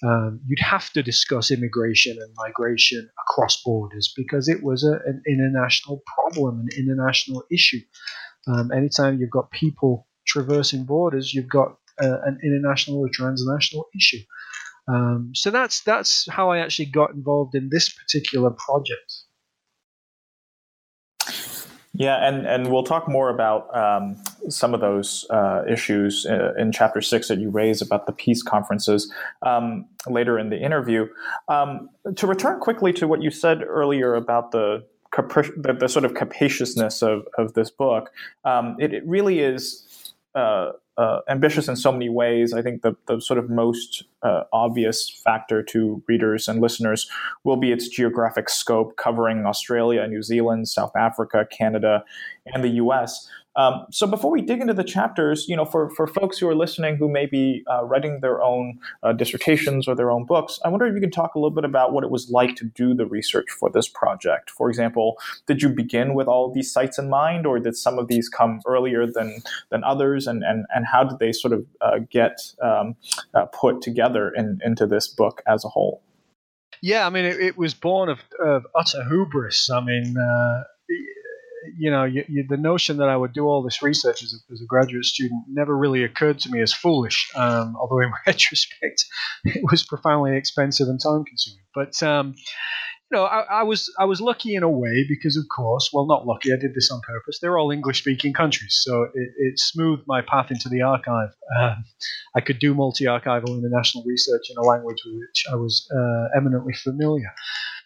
um, 0.02 0.40
you'd 0.46 0.60
have 0.60 0.90
to 0.92 1.02
discuss 1.02 1.50
immigration 1.50 2.16
and 2.20 2.34
migration 2.36 3.08
across 3.26 3.62
borders 3.62 4.12
because 4.16 4.48
it 4.48 4.62
was 4.62 4.84
a, 4.84 4.92
an 5.06 5.22
international 5.28 6.02
problem, 6.14 6.60
an 6.60 6.68
international 6.76 7.44
issue. 7.50 7.80
Um, 8.46 8.70
anytime 8.72 9.18
you've 9.18 9.30
got 9.30 9.50
people 9.50 10.06
traversing 10.26 10.84
borders, 10.84 11.32
you've 11.32 11.48
got 11.48 11.76
uh, 12.02 12.18
an 12.24 12.38
international 12.44 12.98
or 12.98 13.08
transnational 13.12 13.86
issue. 13.96 14.22
Um, 14.88 15.30
so 15.34 15.50
that's 15.50 15.82
that's 15.82 16.26
how 16.30 16.50
I 16.50 16.58
actually 16.58 16.86
got 16.86 17.12
involved 17.12 17.54
in 17.54 17.70
this 17.70 17.88
particular 17.88 18.50
project. 18.50 19.23
Yeah, 21.96 22.26
and, 22.26 22.44
and 22.44 22.72
we'll 22.72 22.82
talk 22.82 23.08
more 23.08 23.30
about 23.30 23.74
um, 23.74 24.16
some 24.48 24.74
of 24.74 24.80
those 24.80 25.26
uh, 25.30 25.62
issues 25.68 26.26
uh, 26.26 26.52
in 26.58 26.72
chapter 26.72 27.00
six 27.00 27.28
that 27.28 27.38
you 27.38 27.50
raise 27.50 27.80
about 27.80 28.06
the 28.06 28.12
peace 28.12 28.42
conferences 28.42 29.12
um, 29.42 29.86
later 30.08 30.36
in 30.36 30.50
the 30.50 30.58
interview. 30.58 31.06
Um, 31.46 31.88
to 32.16 32.26
return 32.26 32.58
quickly 32.58 32.92
to 32.94 33.06
what 33.06 33.22
you 33.22 33.30
said 33.30 33.62
earlier 33.62 34.16
about 34.16 34.50
the 34.50 34.84
the, 35.16 35.76
the, 35.78 35.88
sort 35.88 36.04
of 36.04 36.14
capaciousness 36.14 37.00
of, 37.00 37.28
of 37.38 37.54
this 37.54 37.70
book, 37.70 38.10
um, 38.44 38.76
it, 38.80 38.92
it, 38.92 39.06
really 39.06 39.38
is 39.38 39.83
uh, 40.34 40.72
uh, 40.96 41.20
ambitious 41.28 41.68
in 41.68 41.76
so 41.76 41.90
many 41.90 42.08
ways. 42.08 42.52
I 42.52 42.62
think 42.62 42.82
the, 42.82 42.94
the 43.06 43.20
sort 43.20 43.38
of 43.38 43.50
most 43.50 44.04
uh, 44.22 44.44
obvious 44.52 45.10
factor 45.24 45.62
to 45.64 46.02
readers 46.06 46.48
and 46.48 46.60
listeners 46.60 47.10
will 47.42 47.56
be 47.56 47.72
its 47.72 47.88
geographic 47.88 48.48
scope, 48.48 48.96
covering 48.96 49.44
Australia, 49.46 50.06
New 50.06 50.22
Zealand, 50.22 50.68
South 50.68 50.94
Africa, 50.96 51.46
Canada, 51.50 52.04
and 52.46 52.62
the 52.62 52.68
US. 52.68 53.28
Um, 53.56 53.86
so 53.90 54.06
before 54.06 54.30
we 54.30 54.42
dig 54.42 54.60
into 54.60 54.74
the 54.74 54.84
chapters, 54.84 55.46
you 55.48 55.56
know, 55.56 55.64
for, 55.64 55.90
for 55.90 56.06
folks 56.06 56.38
who 56.38 56.48
are 56.48 56.54
listening 56.54 56.96
who 56.96 57.08
may 57.08 57.26
be 57.26 57.62
uh, 57.70 57.84
writing 57.84 58.20
their 58.20 58.42
own 58.42 58.78
uh, 59.02 59.12
dissertations 59.12 59.86
or 59.86 59.94
their 59.94 60.10
own 60.10 60.24
books, 60.24 60.58
I 60.64 60.68
wonder 60.68 60.86
if 60.86 60.94
you 60.94 61.00
can 61.00 61.10
talk 61.10 61.34
a 61.34 61.38
little 61.38 61.54
bit 61.54 61.64
about 61.64 61.92
what 61.92 62.04
it 62.04 62.10
was 62.10 62.30
like 62.30 62.56
to 62.56 62.64
do 62.64 62.94
the 62.94 63.06
research 63.06 63.50
for 63.50 63.70
this 63.70 63.88
project. 63.88 64.50
For 64.50 64.68
example, 64.68 65.18
did 65.46 65.62
you 65.62 65.68
begin 65.68 66.14
with 66.14 66.26
all 66.26 66.52
these 66.52 66.72
sites 66.72 66.98
in 66.98 67.08
mind, 67.08 67.46
or 67.46 67.58
did 67.58 67.76
some 67.76 67.98
of 67.98 68.08
these 68.08 68.28
come 68.28 68.60
earlier 68.66 69.06
than 69.06 69.42
than 69.70 69.84
others, 69.84 70.26
and 70.26 70.42
and, 70.42 70.66
and 70.74 70.86
how 70.86 71.04
did 71.04 71.18
they 71.18 71.32
sort 71.32 71.52
of 71.52 71.66
uh, 71.80 71.98
get 72.10 72.40
um, 72.62 72.96
uh, 73.34 73.46
put 73.46 73.82
together 73.82 74.30
in, 74.30 74.58
into 74.64 74.86
this 74.86 75.06
book 75.08 75.42
as 75.46 75.64
a 75.64 75.68
whole? 75.68 76.02
Yeah, 76.82 77.06
I 77.06 77.10
mean, 77.10 77.24
it, 77.24 77.40
it 77.40 77.56
was 77.56 77.72
born 77.72 78.08
of, 78.08 78.18
of 78.44 78.66
utter 78.74 79.04
hubris. 79.08 79.70
I 79.70 79.80
mean 79.80 80.16
uh, 80.18 80.64
you 81.76 81.90
know, 81.90 82.04
you, 82.04 82.24
you, 82.28 82.44
the 82.48 82.56
notion 82.56 82.98
that 82.98 83.08
I 83.08 83.16
would 83.16 83.32
do 83.32 83.44
all 83.46 83.62
this 83.62 83.82
research 83.82 84.22
as 84.22 84.34
a, 84.34 84.52
as 84.52 84.60
a 84.60 84.66
graduate 84.66 85.04
student 85.04 85.44
never 85.48 85.76
really 85.76 86.04
occurred 86.04 86.38
to 86.40 86.50
me 86.50 86.60
as 86.60 86.72
foolish. 86.72 87.30
Um, 87.34 87.76
although 87.78 88.00
in 88.00 88.12
retrospect, 88.26 89.04
it 89.44 89.62
was 89.70 89.84
profoundly 89.84 90.36
expensive 90.36 90.88
and 90.88 91.00
time 91.00 91.24
consuming. 91.24 91.64
But 91.74 92.02
um, 92.02 92.34
know, 93.14 93.24
I, 93.24 93.40
I, 93.40 93.62
was 93.62 93.90
I 93.98 94.04
was 94.04 94.20
lucky 94.20 94.54
in 94.54 94.62
a 94.62 94.68
way 94.68 95.06
because, 95.08 95.36
of 95.36 95.44
course, 95.54 95.90
well, 95.92 96.06
not 96.06 96.26
lucky. 96.26 96.52
I 96.52 96.56
did 96.56 96.74
this 96.74 96.90
on 96.90 97.00
purpose. 97.00 97.38
They're 97.40 97.58
all 97.58 97.70
English-speaking 97.70 98.34
countries, 98.34 98.78
so 98.82 99.04
it, 99.14 99.30
it, 99.38 99.58
smoothed 99.58 100.04
my 100.06 100.20
path 100.20 100.50
into 100.50 100.68
the 100.68 100.82
archive. 100.82 101.30
Um, 101.58 101.84
I 102.36 102.40
could 102.40 102.58
do 102.58 102.74
multi-archival 102.74 103.48
international 103.48 104.04
research 104.06 104.42
in 104.50 104.56
a 104.58 104.62
language 104.62 104.98
with 105.06 105.14
which 105.14 105.44
I 105.50 105.56
was 105.56 105.88
uh, 105.96 106.36
eminently 106.36 106.74
familiar 106.74 107.32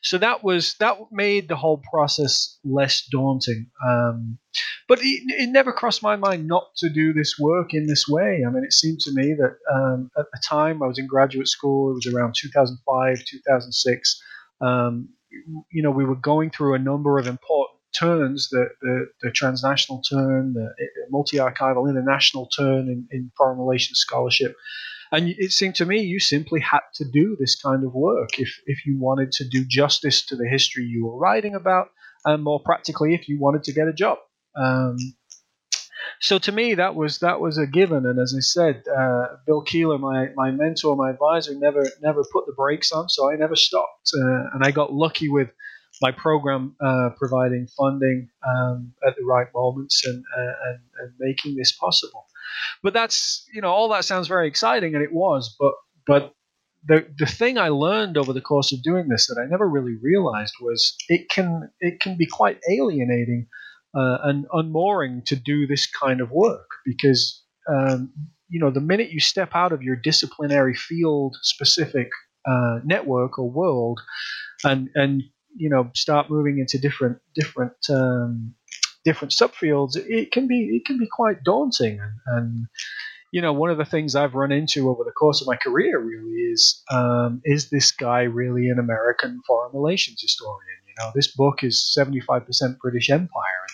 so 0.03 0.19
that 0.19 0.45
was 0.45 0.75
that 0.81 0.97
made 1.11 1.49
the 1.49 1.57
whole 1.57 1.83
process 1.91 2.59
less 2.65 3.07
daunting. 3.11 3.71
Um, 3.87 4.39
but 4.89 5.01
it, 5.01 5.23
it, 5.39 5.51
never 5.51 5.73
crossed 5.73 6.03
my 6.03 6.17
mind 6.17 6.47
not 6.47 6.69
to 6.79 6.89
do 6.89 7.13
this 7.13 7.37
work 7.39 7.75
in 7.75 7.87
this 7.87 8.07
way. 8.09 8.43
I 8.47 8.51
mean, 8.51 8.65
it 8.65 8.73
seemed 8.73 9.01
to 9.01 9.13
me 9.13 9.35
that 9.35 9.57
um, 9.73 10.11
at 10.17 10.27
the 10.33 10.41
time 10.49 10.83
I 10.83 10.87
was 10.87 10.99
in 10.99 11.07
graduate 11.07 11.49
school, 11.49 11.91
it 11.91 11.95
was 11.95 12.13
around 12.13 12.35
2005, 12.41 13.25
2006. 13.25 14.23
Um, 14.61 15.11
you 15.31 15.83
know, 15.83 15.91
we 15.91 16.05
were 16.05 16.17
going 16.17 16.51
through 16.51 16.75
a 16.75 16.79
number 16.79 17.19
of 17.19 17.27
important 17.27 17.79
turns 17.93 18.49
the, 18.51 18.67
the, 18.83 19.07
the 19.23 19.31
transnational 19.31 20.03
turn, 20.03 20.53
the 20.53 20.69
multi 21.11 21.39
archival 21.39 21.89
international 21.89 22.47
turn 22.47 22.89
in, 22.89 23.09
in 23.11 23.31
foreign 23.37 23.59
relations 23.59 23.99
scholarship. 23.99 24.55
And 25.11 25.35
it 25.39 25.53
seemed 25.53 25.75
to 25.77 25.87
me 25.87 26.03
you 26.03 26.21
simply 26.21 26.61
had 26.61 26.81
to 26.95 27.05
do 27.11 27.37
this 27.41 27.61
kind 27.61 27.85
of 27.85 27.95
work 27.95 28.39
if, 28.39 28.61
if 28.67 28.85
you 28.85 28.99
wanted 28.99 29.33
to 29.33 29.49
do 29.49 29.65
justice 29.65 30.25
to 30.27 30.37
the 30.37 30.47
history 30.47 30.85
you 30.85 31.07
were 31.07 31.19
writing 31.19 31.55
about, 31.55 31.89
and 32.25 32.45
more 32.45 32.61
practically, 32.63 33.15
if 33.15 33.29
you 33.29 33.39
wanted 33.41 33.65
to 33.65 33.73
get 33.73 33.89
a 33.89 33.93
job. 33.93 34.19
Um, 34.55 34.97
so 36.21 36.39
to 36.39 36.53
me, 36.53 36.75
that 36.75 36.95
was 36.95 37.19
that 37.19 37.41
was 37.41 37.59
a 37.59 37.67
given. 37.67 38.07
And 38.07 38.19
as 38.19 38.35
I 38.37 38.41
said, 38.41 38.83
uh, 38.89 39.37
Bill 39.47 39.65
Keylor, 39.65 40.01
my, 40.01 40.29
my 40.35 40.51
mentor, 40.51 40.97
my 40.97 41.11
advisor, 41.11 41.55
never 41.55 41.85
never 42.03 42.25
put 42.33 42.47
the 42.47 42.53
brakes 42.53 42.93
on, 42.93 43.09
so 43.09 43.31
I 43.31 43.37
never 43.37 43.57
stopped. 43.57 44.11
Uh, 44.15 44.51
and 44.55 44.65
I 44.65 44.71
got 44.71 44.93
lucky 44.93 45.29
with 45.29 45.51
my 46.01 46.13
program 46.13 46.77
uh, 46.81 47.11
providing 47.17 47.67
funding 47.77 48.29
um, 48.47 48.93
at 49.07 49.17
the 49.17 49.25
right 49.25 49.49
moments 49.55 50.07
and, 50.07 50.23
uh, 50.37 50.53
and, 50.67 50.79
and 51.01 51.13
making 51.19 51.57
this 51.57 51.73
possible. 51.73 52.27
But 52.83 52.95
that's 52.95 53.47
you 53.53 53.61
know 53.61 53.71
all 53.71 53.89
that 53.91 54.05
sounds 54.05 54.29
very 54.29 54.49
exciting, 54.49 54.95
and 54.95 55.05
it 55.05 55.13
was. 55.13 55.55
But 55.59 55.73
but 56.07 56.35
the 56.87 57.07
the 57.19 57.27
thing 57.27 57.59
I 57.59 57.69
learned 57.69 58.17
over 58.17 58.33
the 58.33 58.41
course 58.41 58.73
of 58.73 58.83
doing 58.83 59.09
this 59.09 59.27
that 59.27 59.41
I 59.41 59.49
never 59.49 59.69
really 59.69 59.97
realized 60.03 60.55
was 60.61 60.97
it 61.09 61.29
can 61.29 61.71
it 61.81 62.01
can 62.01 62.17
be 62.17 62.27
quite 62.27 62.59
alienating 62.69 63.47
uh, 63.99 64.19
and 64.25 64.47
unmooring 64.53 65.23
to 65.27 65.37
do 65.37 65.67
this 65.67 65.87
kind 65.87 66.21
of 66.21 66.31
work 66.31 66.69
because 66.85 67.43
um, 67.69 68.13
you 68.49 68.61
know 68.61 68.71
the 68.71 68.81
minute 68.81 69.11
you 69.11 69.21
step 69.21 69.51
out 69.55 69.73
of 69.73 69.83
your 69.83 69.97
disciplinary 69.97 70.75
field 70.75 71.37
specific 71.43 72.09
uh, 72.47 72.79
network 72.85 73.39
or 73.39 73.51
world 73.51 74.01
and 74.65 74.89
and 74.95 75.23
you 75.57 75.69
know 75.69 75.91
start 75.95 76.31
moving 76.31 76.59
into 76.59 76.79
different 76.79 77.19
different 77.35 77.77
um, 77.91 78.55
different 79.05 79.33
subfields, 79.33 79.97
it 79.97 80.33
can 80.33 80.47
be 80.47 80.77
it 80.77 80.85
can 80.85 80.99
be 80.99 81.09
quite 81.11 81.43
daunting. 81.43 81.99
And, 82.01 82.13
and, 82.27 82.67
you 83.33 83.43
know, 83.43 83.53
one 83.53 83.71
of 83.71 83.79
the 83.79 83.85
things 83.85 84.15
I've 84.15 84.35
run 84.35 84.53
into 84.53 84.89
over 84.89 85.05
the 85.05 85.13
course 85.13 85.41
of 85.41 85.47
my 85.47 85.57
career 85.57 85.99
really 85.99 86.37
is 86.53 86.83
um, 86.91 87.41
is 87.45 87.71
this 87.71 87.91
guy 87.93 88.23
really 88.23 88.69
an 88.69 88.79
American 88.79 89.41
foreign 89.47 89.73
relations 89.75 90.21
historian? 90.21 90.79
You 90.87 90.95
know, 90.99 91.11
this 91.15 91.29
book 91.29 91.63
is 91.63 91.93
seventy 91.93 92.21
five 92.21 92.47
percent 92.47 92.79
British 92.79 93.11
Empire, 93.11 93.65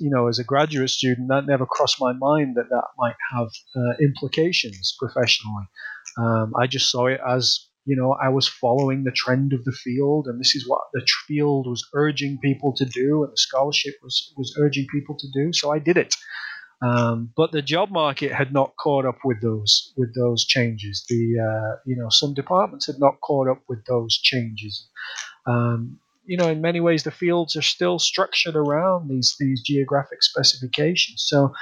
you 0.00 0.10
know, 0.10 0.28
as 0.28 0.38
a 0.38 0.44
graduate 0.44 0.90
student, 0.90 1.28
that 1.28 1.46
never 1.46 1.66
crossed 1.66 2.00
my 2.00 2.12
mind 2.12 2.56
that 2.56 2.68
that 2.70 2.84
might 2.98 3.16
have 3.32 3.48
uh, 3.76 3.92
implications 4.00 4.94
professionally. 4.98 5.64
Um, 6.18 6.52
I 6.60 6.66
just 6.66 6.90
saw 6.90 7.06
it 7.06 7.20
as 7.26 7.70
you 7.86 7.96
know, 7.96 8.16
I 8.22 8.28
was 8.28 8.46
following 8.46 9.04
the 9.04 9.10
trend 9.10 9.52
of 9.52 9.64
the 9.64 9.72
field, 9.72 10.26
and 10.26 10.38
this 10.38 10.54
is 10.54 10.68
what 10.68 10.82
the 10.92 11.06
field 11.26 11.66
was 11.66 11.88
urging 11.94 12.38
people 12.38 12.74
to 12.76 12.84
do, 12.84 13.24
and 13.24 13.32
the 13.32 13.36
scholarship 13.36 13.94
was 14.02 14.32
was 14.36 14.54
urging 14.60 14.86
people 14.92 15.16
to 15.18 15.26
do. 15.32 15.52
So 15.52 15.72
I 15.72 15.78
did 15.78 15.96
it. 15.96 16.14
Um, 16.82 17.32
but 17.36 17.52
the 17.52 17.62
job 17.62 17.90
market 17.90 18.32
had 18.32 18.52
not 18.52 18.74
caught 18.80 19.04
up 19.04 19.18
with 19.24 19.42
those 19.42 19.92
with 19.96 20.14
those 20.14 20.44
changes. 20.46 21.04
The 21.08 21.38
uh, 21.38 21.80
you 21.86 21.96
know 21.96 22.08
some 22.10 22.34
departments 22.34 22.86
had 22.86 22.98
not 22.98 23.20
caught 23.20 23.48
up 23.48 23.62
with 23.68 23.84
those 23.86 24.18
changes. 24.18 24.88
Um, 25.46 25.98
you 26.30 26.36
know, 26.36 26.48
in 26.48 26.60
many 26.60 26.78
ways, 26.78 27.02
the 27.02 27.10
fields 27.10 27.56
are 27.56 27.62
still 27.62 27.98
structured 27.98 28.54
around 28.54 29.10
these 29.10 29.34
these 29.40 29.60
geographic 29.62 30.22
specifications. 30.22 31.24
So 31.26 31.52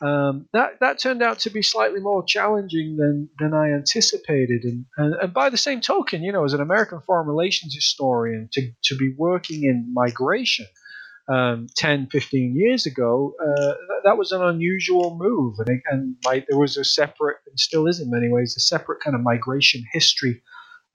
um, 0.00 0.48
that 0.52 0.80
that 0.80 0.98
turned 0.98 1.22
out 1.22 1.38
to 1.40 1.50
be 1.50 1.62
slightly 1.62 2.00
more 2.00 2.24
challenging 2.24 2.96
than 2.96 3.28
than 3.38 3.54
I 3.54 3.70
anticipated. 3.70 4.64
And, 4.64 4.84
and, 4.96 5.14
and 5.14 5.32
by 5.32 5.48
the 5.48 5.56
same 5.56 5.80
token, 5.80 6.24
you 6.24 6.32
know, 6.32 6.44
as 6.44 6.54
an 6.54 6.60
American 6.60 7.00
foreign 7.06 7.28
relations 7.28 7.72
historian, 7.72 8.48
to 8.54 8.72
to 8.86 8.96
be 8.96 9.14
working 9.16 9.62
in 9.62 9.94
migration. 9.94 10.66
Um, 11.28 11.66
10, 11.74 12.06
15 12.12 12.54
years 12.54 12.86
ago, 12.86 13.34
uh, 13.42 13.74
that, 13.88 14.00
that, 14.04 14.16
was 14.16 14.30
an 14.30 14.42
unusual 14.42 15.18
move. 15.18 15.56
And, 15.58 15.82
and 15.90 16.14
there 16.24 16.56
was 16.56 16.76
a 16.76 16.84
separate, 16.84 17.38
and 17.48 17.58
still 17.58 17.88
is 17.88 17.98
in 17.98 18.12
many 18.12 18.28
ways, 18.28 18.54
a 18.56 18.60
separate 18.60 19.00
kind 19.02 19.16
of 19.16 19.22
migration 19.22 19.82
history 19.92 20.40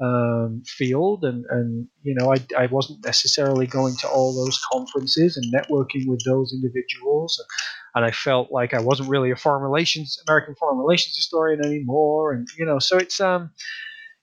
um, 0.02 0.64
field, 0.66 1.24
and 1.24 1.46
and 1.50 1.88
you 2.04 2.16
know 2.16 2.34
I, 2.34 2.38
I 2.58 2.68
wasn't 2.68 3.06
necessarily 3.06 3.68
going 3.68 3.96
to 3.98 4.08
all 4.08 4.34
those 4.34 4.60
conferences 4.72 5.38
and 5.38 5.54
networking 5.54 6.08
with 6.08 6.22
those 6.26 6.54
individuals, 6.54 7.38
and, 7.40 7.48
and 7.96 8.06
I 8.06 8.12
felt 8.12 8.52
like 8.52 8.74
I 8.74 8.82
wasn't 8.82 9.10
really 9.10 9.32
a 9.32 9.36
foreign 9.36 9.64
relations 9.64 10.18
American 10.28 10.56
foreign 10.56 10.78
relations 10.78 11.16
historian 11.16 11.64
anymore, 11.64 12.34
and 12.34 12.48
you 12.58 12.66
know 12.66 12.80
so 12.80 12.98
it's 12.98 13.20
um 13.20 13.52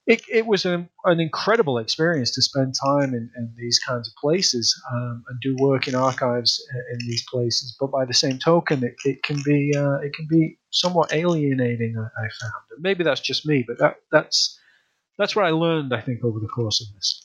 it, 0.08 0.22
it 0.32 0.46
was 0.46 0.64
an, 0.64 0.88
an 1.04 1.20
incredible 1.20 1.76
experience 1.76 2.30
to 2.30 2.42
spend 2.42 2.74
time 2.82 3.12
in, 3.12 3.30
in 3.36 3.52
these 3.58 3.78
kinds 3.78 4.08
of 4.08 4.14
places 4.18 4.74
um, 4.90 5.22
and 5.28 5.38
do 5.42 5.54
work 5.60 5.86
in 5.86 5.94
archives 5.94 6.66
in 6.92 7.06
these 7.06 7.22
places. 7.28 7.76
But 7.78 7.90
by 7.90 8.06
the 8.06 8.14
same 8.14 8.38
token, 8.38 8.82
it, 8.82 8.94
it 9.04 9.22
can 9.22 9.36
be 9.44 9.72
uh, 9.76 9.98
it 9.98 10.14
can 10.14 10.26
be 10.28 10.58
somewhat 10.70 11.12
alienating. 11.12 11.94
I, 11.98 12.04
I 12.04 12.28
found. 12.40 12.52
Maybe 12.80 13.04
that's 13.04 13.20
just 13.20 13.46
me, 13.46 13.64
but 13.68 13.78
that 13.80 13.96
that's 14.10 14.58
that's 15.18 15.34
what 15.36 15.44
I 15.44 15.50
learned, 15.50 15.92
I 15.92 16.00
think, 16.00 16.24
over 16.24 16.38
the 16.40 16.48
course 16.48 16.80
of 16.80 16.94
this. 16.94 17.24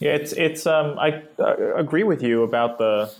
Yeah, 0.00 0.14
it's 0.14 0.32
it's. 0.32 0.66
Um, 0.66 0.98
I 0.98 1.22
uh, 1.38 1.76
agree 1.76 2.02
with 2.02 2.22
you 2.22 2.42
about 2.42 2.78
the 2.78 3.12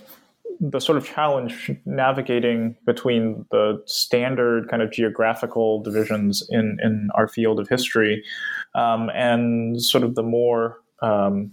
the 0.59 0.79
sort 0.79 0.97
of 0.97 1.05
challenge 1.05 1.71
navigating 1.85 2.75
between 2.85 3.45
the 3.51 3.81
standard 3.85 4.69
kind 4.69 4.81
of 4.81 4.91
geographical 4.91 5.81
divisions 5.81 6.45
in 6.49 6.77
in 6.83 7.09
our 7.15 7.27
field 7.27 7.59
of 7.59 7.69
history 7.69 8.23
um, 8.75 9.09
and 9.13 9.81
sort 9.81 10.03
of 10.03 10.15
the 10.15 10.23
more 10.23 10.79
um, 11.01 11.51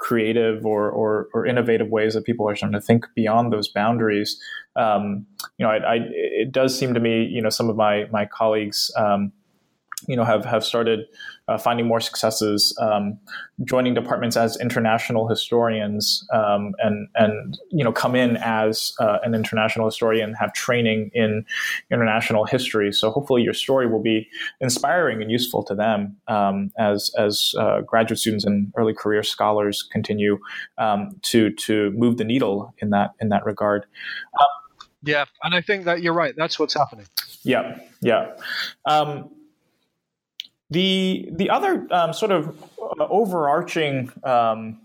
creative 0.00 0.64
or, 0.64 0.90
or, 0.90 1.28
or 1.34 1.46
innovative 1.46 1.88
ways 1.88 2.14
that 2.14 2.24
people 2.24 2.48
are 2.48 2.56
starting 2.56 2.78
to 2.78 2.84
think 2.84 3.06
beyond 3.14 3.52
those 3.52 3.68
boundaries. 3.68 4.40
Um, 4.74 5.26
you 5.58 5.66
know, 5.66 5.72
I, 5.72 5.76
I, 5.76 5.98
it 6.10 6.52
does 6.52 6.76
seem 6.76 6.94
to 6.94 7.00
me, 7.00 7.24
you 7.24 7.42
know, 7.42 7.50
some 7.50 7.68
of 7.68 7.76
my 7.76 8.06
my 8.10 8.24
colleagues 8.24 8.90
um, 8.96 9.32
you 10.06 10.16
know 10.16 10.24
have 10.24 10.44
have 10.44 10.64
started 10.64 11.06
uh, 11.48 11.58
finding 11.58 11.86
more 11.86 12.00
successes, 12.00 12.76
um, 12.80 13.18
joining 13.64 13.92
departments 13.92 14.36
as 14.36 14.56
international 14.60 15.28
historians, 15.28 16.26
um, 16.32 16.74
and 16.78 17.08
and 17.16 17.58
you 17.70 17.84
know 17.84 17.92
come 17.92 18.14
in 18.14 18.36
as 18.38 18.92
uh, 19.00 19.18
an 19.22 19.34
international 19.34 19.86
historian, 19.86 20.34
have 20.34 20.52
training 20.52 21.10
in 21.12 21.44
international 21.90 22.44
history. 22.44 22.92
So 22.92 23.10
hopefully 23.10 23.42
your 23.42 23.54
story 23.54 23.86
will 23.86 24.02
be 24.02 24.28
inspiring 24.60 25.22
and 25.22 25.30
useful 25.30 25.64
to 25.64 25.74
them 25.74 26.16
um, 26.28 26.70
as 26.78 27.10
as 27.18 27.54
uh, 27.58 27.80
graduate 27.80 28.18
students 28.18 28.44
and 28.44 28.72
early 28.76 28.94
career 28.94 29.22
scholars 29.22 29.82
continue 29.90 30.38
um, 30.78 31.16
to 31.22 31.50
to 31.50 31.90
move 31.92 32.16
the 32.16 32.24
needle 32.24 32.74
in 32.78 32.90
that 32.90 33.10
in 33.20 33.28
that 33.30 33.44
regard. 33.44 33.86
Um, 34.40 34.46
yeah, 35.02 35.24
and 35.42 35.54
I 35.54 35.62
think 35.62 35.84
that 35.86 36.02
you're 36.02 36.14
right. 36.14 36.34
That's 36.36 36.58
what's 36.58 36.74
happening. 36.74 37.06
Yeah, 37.42 37.78
yeah. 38.02 38.32
The 40.70 41.28
the 41.32 41.50
other 41.50 41.86
um, 41.90 42.12
sort 42.12 42.32
of 42.32 42.56
uh, 42.78 43.06
overarching 43.08 44.12
um, 44.24 44.80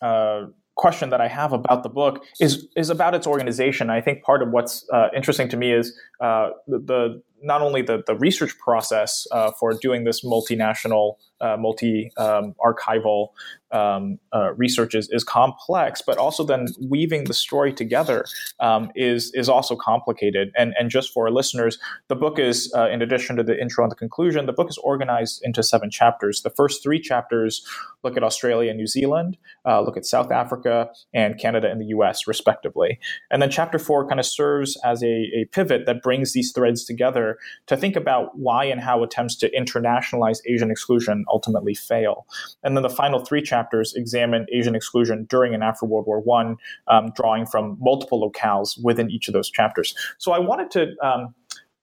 uh, 0.00 0.46
question 0.76 1.10
that 1.10 1.20
I 1.20 1.28
have 1.28 1.52
about 1.52 1.82
the 1.82 1.88
book 1.88 2.24
is 2.40 2.66
is 2.76 2.90
about 2.90 3.14
its 3.14 3.26
organization. 3.26 3.90
I 3.90 4.00
think 4.00 4.22
part 4.22 4.42
of 4.42 4.50
what's 4.50 4.88
uh, 4.92 5.08
interesting 5.14 5.48
to 5.50 5.56
me 5.56 5.72
is 5.72 5.96
uh, 6.20 6.50
the, 6.66 6.78
the, 6.78 7.22
not 7.42 7.60
only 7.60 7.82
the, 7.82 8.02
the 8.06 8.16
research 8.16 8.58
process 8.58 9.26
uh, 9.30 9.52
for 9.58 9.74
doing 9.74 10.04
this 10.04 10.24
multinational, 10.24 11.16
uh, 11.40 11.56
multi 11.58 12.10
um, 12.16 12.54
archival 12.64 13.28
um, 13.74 14.18
uh, 14.32 14.54
research 14.54 14.94
is, 14.94 15.10
is 15.10 15.24
complex, 15.24 16.00
but 16.00 16.16
also 16.16 16.44
then 16.44 16.68
weaving 16.88 17.24
the 17.24 17.34
story 17.34 17.72
together 17.72 18.24
um, 18.60 18.90
is 18.94 19.32
is 19.34 19.48
also 19.48 19.76
complicated. 19.76 20.52
And 20.56 20.72
and 20.78 20.88
just 20.88 21.12
for 21.12 21.26
our 21.26 21.32
listeners, 21.32 21.78
the 22.08 22.14
book 22.14 22.38
is 22.38 22.72
uh, 22.76 22.88
in 22.88 23.02
addition 23.02 23.36
to 23.36 23.42
the 23.42 23.60
intro 23.60 23.84
and 23.84 23.90
the 23.90 23.96
conclusion, 23.96 24.46
the 24.46 24.52
book 24.52 24.70
is 24.70 24.78
organized 24.78 25.40
into 25.42 25.62
seven 25.62 25.90
chapters. 25.90 26.42
The 26.42 26.50
first 26.50 26.82
three 26.82 27.00
chapters 27.00 27.66
look 28.04 28.16
at 28.16 28.22
Australia 28.22 28.70
and 28.70 28.78
New 28.78 28.86
Zealand, 28.86 29.36
uh, 29.66 29.80
look 29.80 29.96
at 29.96 30.06
South 30.06 30.30
Africa 30.30 30.90
and 31.12 31.38
Canada 31.38 31.70
and 31.70 31.80
the 31.80 31.86
U.S. 31.86 32.28
respectively, 32.28 33.00
and 33.30 33.42
then 33.42 33.50
chapter 33.50 33.78
four 33.78 34.06
kind 34.06 34.20
of 34.20 34.26
serves 34.26 34.78
as 34.84 35.02
a, 35.02 35.30
a 35.34 35.46
pivot 35.50 35.86
that 35.86 36.02
brings 36.02 36.32
these 36.32 36.52
threads 36.52 36.84
together 36.84 37.38
to 37.66 37.76
think 37.76 37.96
about 37.96 38.38
why 38.38 38.64
and 38.64 38.80
how 38.80 39.02
attempts 39.02 39.34
to 39.36 39.50
internationalize 39.50 40.38
Asian 40.46 40.70
exclusion 40.70 41.24
ultimately 41.28 41.74
fail. 41.74 42.26
And 42.62 42.76
then 42.76 42.82
the 42.82 42.90
final 42.90 43.24
three 43.24 43.42
chapters 43.42 43.63
examine 43.94 44.46
Asian 44.52 44.74
exclusion 44.74 45.26
during 45.28 45.54
and 45.54 45.62
after 45.62 45.86
World 45.86 46.06
War 46.06 46.22
I, 46.38 46.54
um, 46.88 47.12
drawing 47.16 47.46
from 47.46 47.76
multiple 47.80 48.20
locales 48.20 48.82
within 48.82 49.10
each 49.10 49.28
of 49.28 49.34
those 49.34 49.50
chapters. 49.50 49.94
So 50.18 50.32
I 50.32 50.38
wanted 50.38 50.70
to 50.72 50.94
um, 51.02 51.34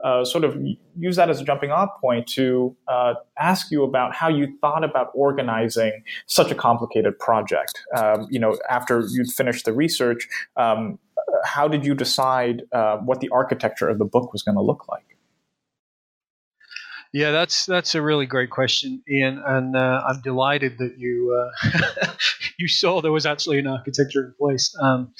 uh, 0.03 0.25
sort 0.25 0.43
of 0.43 0.57
use 0.97 1.15
that 1.15 1.29
as 1.29 1.39
a 1.39 1.43
jumping 1.43 1.71
off 1.71 1.89
point 1.99 2.27
to 2.27 2.75
uh, 2.87 3.13
ask 3.39 3.71
you 3.71 3.83
about 3.83 4.15
how 4.15 4.27
you 4.27 4.57
thought 4.59 4.83
about 4.83 5.11
organizing 5.13 6.03
such 6.25 6.51
a 6.51 6.55
complicated 6.55 7.17
project. 7.19 7.71
Um, 7.95 8.27
you 8.29 8.39
know, 8.39 8.57
after 8.69 9.03
you'd 9.11 9.31
finished 9.31 9.65
the 9.65 9.73
research, 9.73 10.27
um, 10.57 10.97
how 11.45 11.67
did 11.67 11.85
you 11.85 11.93
decide 11.93 12.63
uh, 12.71 12.97
what 12.97 13.19
the 13.19 13.29
architecture 13.29 13.87
of 13.87 13.99
the 13.99 14.05
book 14.05 14.33
was 14.33 14.43
going 14.43 14.55
to 14.55 14.61
look 14.61 14.87
like? 14.87 15.10
Yeah, 17.13 17.31
that's 17.31 17.65
that's 17.65 17.93
a 17.95 18.01
really 18.01 18.25
great 18.25 18.49
question, 18.49 19.03
Ian, 19.09 19.41
and 19.45 19.75
uh, 19.75 20.01
I'm 20.07 20.21
delighted 20.21 20.77
that 20.77 20.97
you 20.97 21.37
uh, 21.37 22.07
you 22.59 22.69
saw 22.69 23.01
there 23.01 23.11
was 23.11 23.25
actually 23.25 23.59
an 23.59 23.67
architecture 23.67 24.23
in 24.25 24.33
place. 24.39 24.73
Um, 24.81 25.13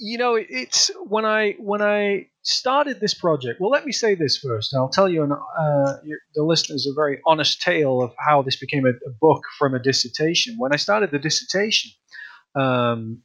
you 0.00 0.18
know, 0.18 0.34
it's 0.36 0.90
when 1.06 1.24
I 1.24 1.52
when 1.58 1.82
I 1.82 2.26
started 2.42 3.00
this 3.00 3.14
project. 3.14 3.60
Well, 3.60 3.70
let 3.70 3.84
me 3.84 3.92
say 3.92 4.14
this 4.14 4.38
first. 4.38 4.74
I'll 4.74 4.88
tell 4.88 5.08
you 5.08 5.22
an, 5.24 5.32
uh, 5.32 5.96
the 6.34 6.42
listeners 6.42 6.86
a 6.90 6.94
very 6.94 7.20
honest 7.26 7.60
tale 7.60 8.02
of 8.02 8.12
how 8.18 8.42
this 8.42 8.56
became 8.56 8.86
a, 8.86 8.90
a 8.90 9.10
book 9.20 9.42
from 9.58 9.74
a 9.74 9.78
dissertation. 9.78 10.56
When 10.58 10.72
I 10.72 10.76
started 10.76 11.10
the 11.10 11.18
dissertation, 11.18 11.90
um, 12.54 13.22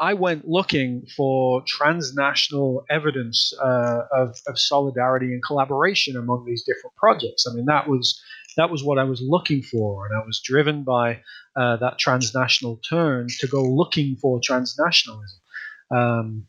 I 0.00 0.14
went 0.14 0.46
looking 0.46 1.06
for 1.16 1.62
transnational 1.66 2.84
evidence 2.88 3.52
uh, 3.60 4.02
of, 4.12 4.36
of 4.46 4.58
solidarity 4.58 5.26
and 5.26 5.42
collaboration 5.42 6.16
among 6.16 6.44
these 6.44 6.64
different 6.64 6.94
projects. 6.96 7.46
I 7.50 7.54
mean, 7.54 7.66
that 7.66 7.88
was 7.88 8.22
that 8.56 8.70
was 8.70 8.82
what 8.82 8.98
I 8.98 9.04
was 9.04 9.22
looking 9.22 9.62
for, 9.62 10.06
and 10.06 10.16
I 10.16 10.24
was 10.24 10.40
driven 10.44 10.82
by 10.82 11.20
uh, 11.56 11.76
that 11.76 11.98
transnational 11.98 12.80
turn 12.88 13.28
to 13.40 13.46
go 13.46 13.62
looking 13.62 14.16
for 14.16 14.40
transnationalism. 14.40 15.38
Um, 15.90 16.46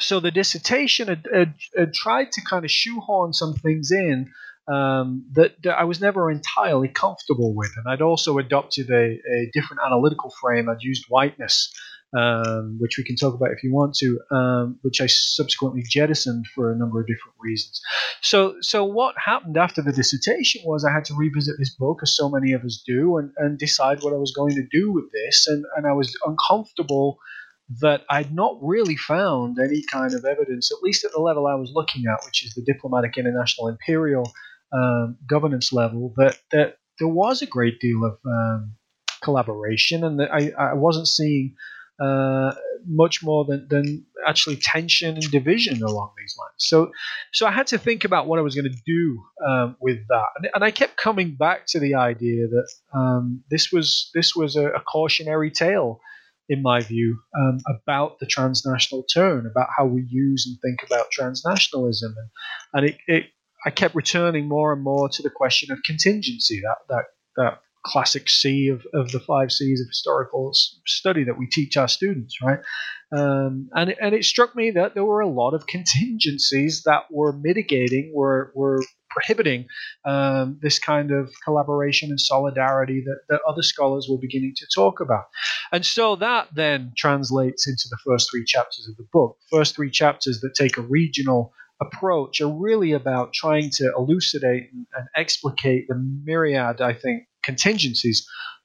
so 0.00 0.20
the 0.20 0.30
dissertation 0.30 1.08
had, 1.08 1.26
had, 1.32 1.54
had, 1.76 1.94
tried 1.94 2.32
to 2.32 2.40
kind 2.42 2.64
of 2.64 2.70
shoehorn 2.70 3.32
some 3.32 3.54
things 3.54 3.90
in 3.90 4.30
um, 4.68 5.26
that, 5.32 5.60
that, 5.62 5.78
I 5.78 5.84
was 5.84 6.00
never 6.00 6.30
entirely 6.30 6.88
comfortable 6.88 7.54
with, 7.54 7.72
and 7.76 7.86
I'd 7.88 8.02
also 8.02 8.38
adopted 8.38 8.90
a, 8.90 8.94
a 8.94 9.50
different 9.52 9.80
analytical 9.84 10.32
frame. 10.40 10.68
I'd 10.68 10.82
used 10.82 11.06
whiteness 11.08 11.72
um, 12.16 12.78
which 12.80 12.96
we 12.96 13.04
can 13.04 13.16
talk 13.16 13.34
about 13.34 13.50
if 13.50 13.62
you 13.62 13.72
want 13.72 13.94
to, 13.96 14.18
um, 14.30 14.78
which 14.82 15.00
I 15.00 15.06
subsequently 15.06 15.82
jettisoned 15.86 16.46
for 16.54 16.72
a 16.72 16.76
number 16.76 17.00
of 17.00 17.06
different 17.06 17.36
reasons. 17.38 17.80
So, 18.22 18.54
so 18.60 18.84
what 18.84 19.14
happened 19.22 19.56
after 19.56 19.82
the 19.82 19.92
dissertation 19.92 20.62
was 20.64 20.84
I 20.84 20.92
had 20.92 21.04
to 21.06 21.14
revisit 21.14 21.56
this 21.58 21.74
book, 21.74 21.98
as 22.02 22.16
so 22.16 22.28
many 22.30 22.52
of 22.52 22.64
us 22.64 22.82
do, 22.86 23.18
and, 23.18 23.30
and 23.36 23.58
decide 23.58 24.02
what 24.02 24.14
I 24.14 24.16
was 24.16 24.32
going 24.34 24.54
to 24.54 24.66
do 24.70 24.90
with 24.90 25.04
this, 25.12 25.46
and, 25.46 25.64
and 25.76 25.86
I 25.86 25.92
was 25.92 26.16
uncomfortable 26.24 27.18
that 27.80 28.02
I'd 28.08 28.34
not 28.34 28.56
really 28.62 28.96
found 28.96 29.58
any 29.58 29.82
kind 29.92 30.14
of 30.14 30.24
evidence, 30.24 30.72
at 30.72 30.82
least 30.82 31.04
at 31.04 31.12
the 31.12 31.20
level 31.20 31.46
I 31.46 31.54
was 31.54 31.70
looking 31.74 32.04
at, 32.10 32.24
which 32.24 32.42
is 32.44 32.54
the 32.54 32.62
diplomatic 32.62 33.18
international 33.18 33.68
imperial 33.68 34.32
um, 34.72 35.18
governance 35.28 35.72
level, 35.72 36.14
that 36.16 36.38
that 36.52 36.76
there 36.98 37.08
was 37.08 37.42
a 37.42 37.46
great 37.46 37.78
deal 37.78 38.04
of 38.04 38.18
um, 38.26 38.74
collaboration, 39.22 40.02
and 40.02 40.18
that 40.18 40.32
I, 40.32 40.52
I 40.58 40.72
wasn't 40.72 41.08
seeing 41.08 41.54
uh, 42.00 42.52
much 42.86 43.22
more 43.22 43.44
than, 43.44 43.66
than 43.68 44.06
actually 44.26 44.56
tension 44.56 45.14
and 45.14 45.30
division 45.30 45.82
along 45.82 46.12
these 46.16 46.36
lines. 46.38 46.54
So, 46.58 46.90
so 47.32 47.46
I 47.46 47.50
had 47.50 47.66
to 47.68 47.78
think 47.78 48.04
about 48.04 48.26
what 48.26 48.38
I 48.38 48.42
was 48.42 48.54
going 48.54 48.70
to 48.70 48.78
do 48.86 49.24
um, 49.46 49.76
with 49.80 49.98
that, 50.08 50.26
and, 50.36 50.48
and, 50.54 50.64
I 50.64 50.70
kept 50.70 50.96
coming 50.96 51.34
back 51.34 51.66
to 51.68 51.80
the 51.80 51.94
idea 51.96 52.46
that 52.48 52.68
um, 52.94 53.42
this 53.50 53.72
was 53.72 54.10
this 54.14 54.34
was 54.34 54.56
a, 54.56 54.68
a, 54.68 54.80
cautionary 54.80 55.50
tale, 55.50 56.00
in 56.48 56.62
my 56.62 56.80
view, 56.80 57.18
um, 57.36 57.58
about 57.68 58.18
the 58.20 58.26
transnational 58.26 59.02
turn, 59.02 59.46
about 59.46 59.68
how 59.76 59.86
we 59.86 60.04
use 60.08 60.46
and 60.46 60.58
think 60.60 60.88
about 60.88 61.06
transnationalism, 61.18 62.14
and, 62.16 62.30
and 62.74 62.86
it, 62.86 62.96
it 63.06 63.26
I 63.66 63.70
kept 63.70 63.94
returning 63.94 64.48
more 64.48 64.72
and 64.72 64.82
more 64.82 65.08
to 65.08 65.22
the 65.22 65.30
question 65.30 65.72
of 65.72 65.82
contingency, 65.82 66.60
that 66.60 66.78
that 66.88 67.04
that 67.36 67.60
classic 67.88 68.28
C 68.28 68.68
of, 68.68 68.86
of 68.92 69.10
the 69.10 69.20
five 69.20 69.50
C's 69.50 69.80
of 69.80 69.88
historical 69.88 70.52
study 70.86 71.24
that 71.24 71.38
we 71.38 71.46
teach 71.46 71.76
our 71.76 71.88
students, 71.88 72.36
right? 72.42 72.60
Um, 73.16 73.70
and, 73.72 73.94
and 74.00 74.14
it 74.14 74.24
struck 74.24 74.54
me 74.54 74.70
that 74.72 74.94
there 74.94 75.04
were 75.04 75.20
a 75.20 75.28
lot 75.28 75.54
of 75.54 75.66
contingencies 75.66 76.82
that 76.84 77.04
were 77.10 77.32
mitigating, 77.32 78.12
were, 78.14 78.52
were 78.54 78.82
prohibiting 79.10 79.66
um, 80.04 80.58
this 80.60 80.78
kind 80.78 81.10
of 81.10 81.32
collaboration 81.44 82.10
and 82.10 82.20
solidarity 82.20 83.02
that, 83.04 83.20
that 83.30 83.40
other 83.48 83.62
scholars 83.62 84.06
were 84.10 84.18
beginning 84.18 84.52
to 84.56 84.66
talk 84.74 85.00
about. 85.00 85.24
And 85.72 85.84
so 85.84 86.16
that 86.16 86.48
then 86.54 86.92
translates 86.96 87.66
into 87.66 87.88
the 87.90 87.98
first 88.06 88.30
three 88.30 88.44
chapters 88.44 88.86
of 88.88 88.96
the 88.96 89.08
book. 89.12 89.38
First 89.50 89.74
three 89.74 89.90
chapters 89.90 90.40
that 90.42 90.54
take 90.54 90.76
a 90.76 90.82
regional 90.82 91.52
approach 91.80 92.40
are 92.40 92.52
really 92.52 92.92
about 92.92 93.32
trying 93.32 93.70
to 93.70 93.92
elucidate 93.96 94.68
and, 94.72 94.86
and 94.96 95.06
explicate 95.16 95.86
the 95.88 95.94
myriad, 96.24 96.80
I 96.80 96.92
think, 96.92 97.24
contingencies 97.48 98.18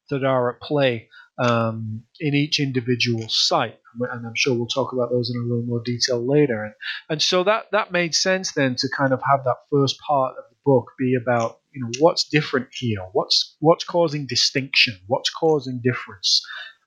that 0.09 0.23
are 0.23 0.45
at 0.51 0.61
play 0.69 0.93
um, 1.37 2.03
in 2.19 2.33
each 2.33 2.59
individual 2.59 3.25
site. 3.29 3.79
And 4.11 4.25
I'm 4.27 4.35
sure 4.35 4.53
we'll 4.53 4.77
talk 4.77 4.91
about 4.93 5.09
those 5.09 5.29
in 5.31 5.41
a 5.41 5.47
little 5.47 5.69
more 5.71 5.83
detail 5.93 6.19
later. 6.35 6.59
And, 6.65 6.73
and 7.09 7.21
so 7.21 7.43
that, 7.43 7.63
that 7.71 7.91
made 7.99 8.13
sense 8.13 8.47
then 8.53 8.75
to 8.81 8.87
kind 8.99 9.13
of 9.13 9.21
have 9.31 9.43
that 9.45 9.59
first 9.71 9.95
part 10.07 10.31
of 10.37 10.43
the 10.49 10.57
book 10.65 10.85
be 10.99 11.15
about, 11.15 11.59
you 11.73 11.81
know, 11.81 11.91
what's 11.99 12.29
different 12.37 12.67
here? 12.71 13.03
What's, 13.13 13.55
what's 13.59 13.85
causing 13.85 14.27
distinction? 14.27 14.93
What's 15.07 15.31
causing 15.31 15.81
difference? 15.89 16.41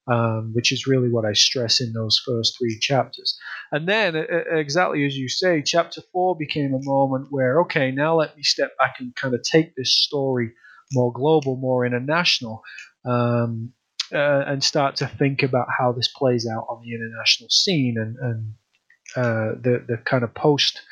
Um, 0.08 0.52
which 0.54 0.70
is 0.70 0.86
really 0.86 1.10
what 1.10 1.24
I 1.24 1.32
stress 1.32 1.80
in 1.80 1.92
those 1.92 2.22
first 2.24 2.56
three 2.56 2.78
chapters. 2.78 3.36
And 3.72 3.88
then, 3.88 4.14
exactly 4.64 5.04
as 5.04 5.16
you 5.16 5.28
say, 5.28 5.62
chapter 5.62 6.00
four 6.12 6.36
became 6.38 6.72
a 6.74 6.86
moment 6.94 7.26
where, 7.30 7.60
okay, 7.62 7.90
now 7.90 8.14
let 8.20 8.36
me 8.36 8.44
step 8.44 8.70
back 8.78 8.94
and 9.00 9.16
kind 9.16 9.34
of 9.34 9.42
take 9.42 9.74
this 9.74 9.92
story 10.06 10.48
more 10.92 11.12
global, 11.12 11.56
more 11.56 11.84
international, 11.84 12.62
um, 13.04 13.72
uh, 14.14 14.44
and 14.46 14.62
start 14.62 14.96
to 14.96 15.06
think 15.06 15.42
about 15.42 15.66
how 15.78 15.92
this 15.92 16.08
plays 16.08 16.46
out 16.46 16.66
on 16.68 16.82
the 16.82 16.94
international 16.94 17.48
scene 17.50 17.96
and, 17.98 18.16
and 18.20 18.54
uh, 19.16 19.54
the 19.60 19.84
the 19.86 19.96
kind 20.04 20.24
of 20.24 20.34
post 20.34 20.82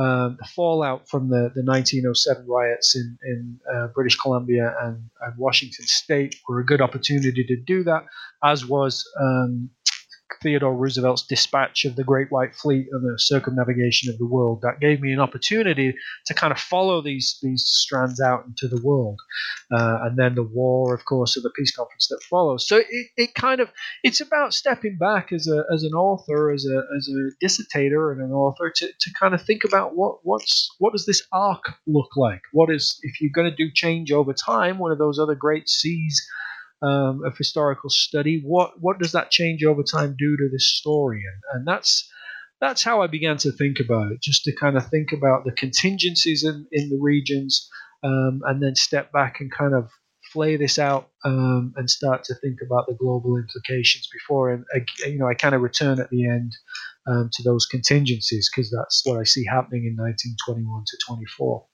um, 0.00 0.38
the 0.40 0.46
fallout 0.46 1.08
from 1.08 1.28
the, 1.28 1.50
the 1.54 1.62
1907 1.62 2.46
riots 2.48 2.96
in 2.96 3.18
in 3.22 3.60
uh, 3.74 3.88
British 3.88 4.16
Columbia 4.16 4.74
and, 4.80 5.10
and, 5.20 5.34
Washington 5.36 5.84
State 5.86 6.36
were 6.48 6.60
a 6.60 6.64
good 6.64 6.80
opportunity 6.80 7.44
to 7.44 7.56
do 7.56 7.84
that, 7.84 8.04
as 8.42 8.64
was 8.64 9.04
um, 9.20 9.68
Theodore 10.42 10.76
Roosevelt's 10.76 11.26
dispatch 11.26 11.84
of 11.84 11.96
the 11.96 12.04
Great 12.04 12.30
White 12.30 12.54
Fleet 12.54 12.86
and 12.90 13.02
the 13.02 13.18
circumnavigation 13.18 14.10
of 14.10 14.18
the 14.18 14.26
world. 14.26 14.60
That 14.62 14.80
gave 14.80 15.00
me 15.00 15.12
an 15.12 15.20
opportunity 15.20 15.94
to 16.26 16.34
kind 16.34 16.52
of 16.52 16.58
follow 16.58 17.02
these 17.02 17.38
these 17.42 17.64
strands 17.66 18.20
out 18.20 18.44
into 18.46 18.68
the 18.68 18.80
world, 18.82 19.20
uh, 19.72 19.98
and 20.02 20.18
then 20.18 20.34
the 20.34 20.42
war, 20.42 20.94
of 20.94 21.04
course, 21.04 21.36
of 21.36 21.42
the 21.42 21.50
peace 21.50 21.74
conference 21.74 22.08
that 22.08 22.22
follows. 22.28 22.66
So 22.66 22.78
it, 22.78 23.06
it 23.16 23.34
kind 23.34 23.60
of 23.60 23.70
it's 24.02 24.20
about 24.20 24.54
stepping 24.54 24.96
back 24.98 25.32
as 25.32 25.46
a 25.46 25.64
as 25.72 25.82
an 25.82 25.92
author, 25.92 26.52
as 26.52 26.66
a 26.66 26.82
as 26.96 27.08
a 27.08 27.44
dissertator 27.44 28.12
and 28.12 28.20
an 28.20 28.32
author 28.32 28.70
to, 28.74 28.86
to 28.86 29.10
kind 29.18 29.34
of 29.34 29.42
think 29.42 29.64
about 29.64 29.96
what 29.96 30.18
what's 30.22 30.74
what 30.78 30.92
does 30.92 31.06
this 31.06 31.22
arc 31.32 31.64
look 31.86 32.16
like? 32.16 32.42
What 32.52 32.70
is 32.70 32.98
if 33.02 33.20
you're 33.20 33.30
going 33.34 33.50
to 33.50 33.56
do 33.56 33.70
change 33.72 34.12
over 34.12 34.32
time? 34.32 34.78
One 34.78 34.92
of 34.92 34.98
those 34.98 35.18
other 35.18 35.34
great 35.34 35.68
C's 35.68 36.26
um, 36.82 37.22
of 37.24 37.36
historical 37.36 37.90
study. 37.90 38.42
What 38.44 38.80
what 38.80 38.98
does 38.98 39.12
that 39.12 39.30
change 39.30 39.64
over 39.64 39.82
time 39.82 40.16
do 40.18 40.36
to 40.36 40.48
this 40.50 40.68
story? 40.68 41.22
And, 41.26 41.58
and 41.58 41.66
that's 41.66 42.10
that's 42.60 42.82
how 42.82 43.02
I 43.02 43.06
began 43.06 43.38
to 43.38 43.52
think 43.52 43.78
about 43.80 44.12
it, 44.12 44.20
just 44.20 44.44
to 44.44 44.54
kind 44.54 44.76
of 44.76 44.86
think 44.86 45.12
about 45.12 45.44
the 45.44 45.52
contingencies 45.52 46.44
in, 46.44 46.66
in 46.72 46.90
the 46.90 46.98
regions, 47.00 47.68
um, 48.02 48.42
and 48.44 48.62
then 48.62 48.74
step 48.74 49.12
back 49.12 49.40
and 49.40 49.50
kind 49.50 49.74
of 49.74 49.88
flay 50.32 50.56
this 50.56 50.78
out 50.78 51.08
um, 51.24 51.72
and 51.76 51.90
start 51.90 52.22
to 52.24 52.34
think 52.34 52.58
about 52.64 52.86
the 52.86 52.94
global 52.94 53.36
implications 53.36 54.08
before, 54.12 54.50
and 54.50 54.64
you 55.06 55.18
know, 55.18 55.28
I 55.28 55.34
kind 55.34 55.54
of 55.54 55.62
return 55.62 56.00
at 56.00 56.10
the 56.10 56.28
end 56.28 56.54
um, 57.06 57.30
to 57.32 57.42
those 57.42 57.66
contingencies 57.66 58.50
because 58.50 58.70
that's 58.70 59.02
what 59.04 59.18
I 59.18 59.24
see 59.24 59.44
happening 59.44 59.84
in 59.84 59.96
1921 59.96 60.84
to 60.86 60.98
24. 61.06 61.66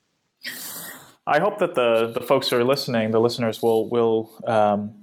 I 1.27 1.41
hope 1.41 1.59
that 1.59 1.75
the 1.75 2.13
the 2.13 2.21
folks 2.21 2.51
who 2.51 2.57
are 2.57 2.65
listening, 2.65 3.11
the 3.11 3.21
listeners, 3.21 3.61
will 3.61 3.89
will 3.89 4.31
um, 4.47 4.95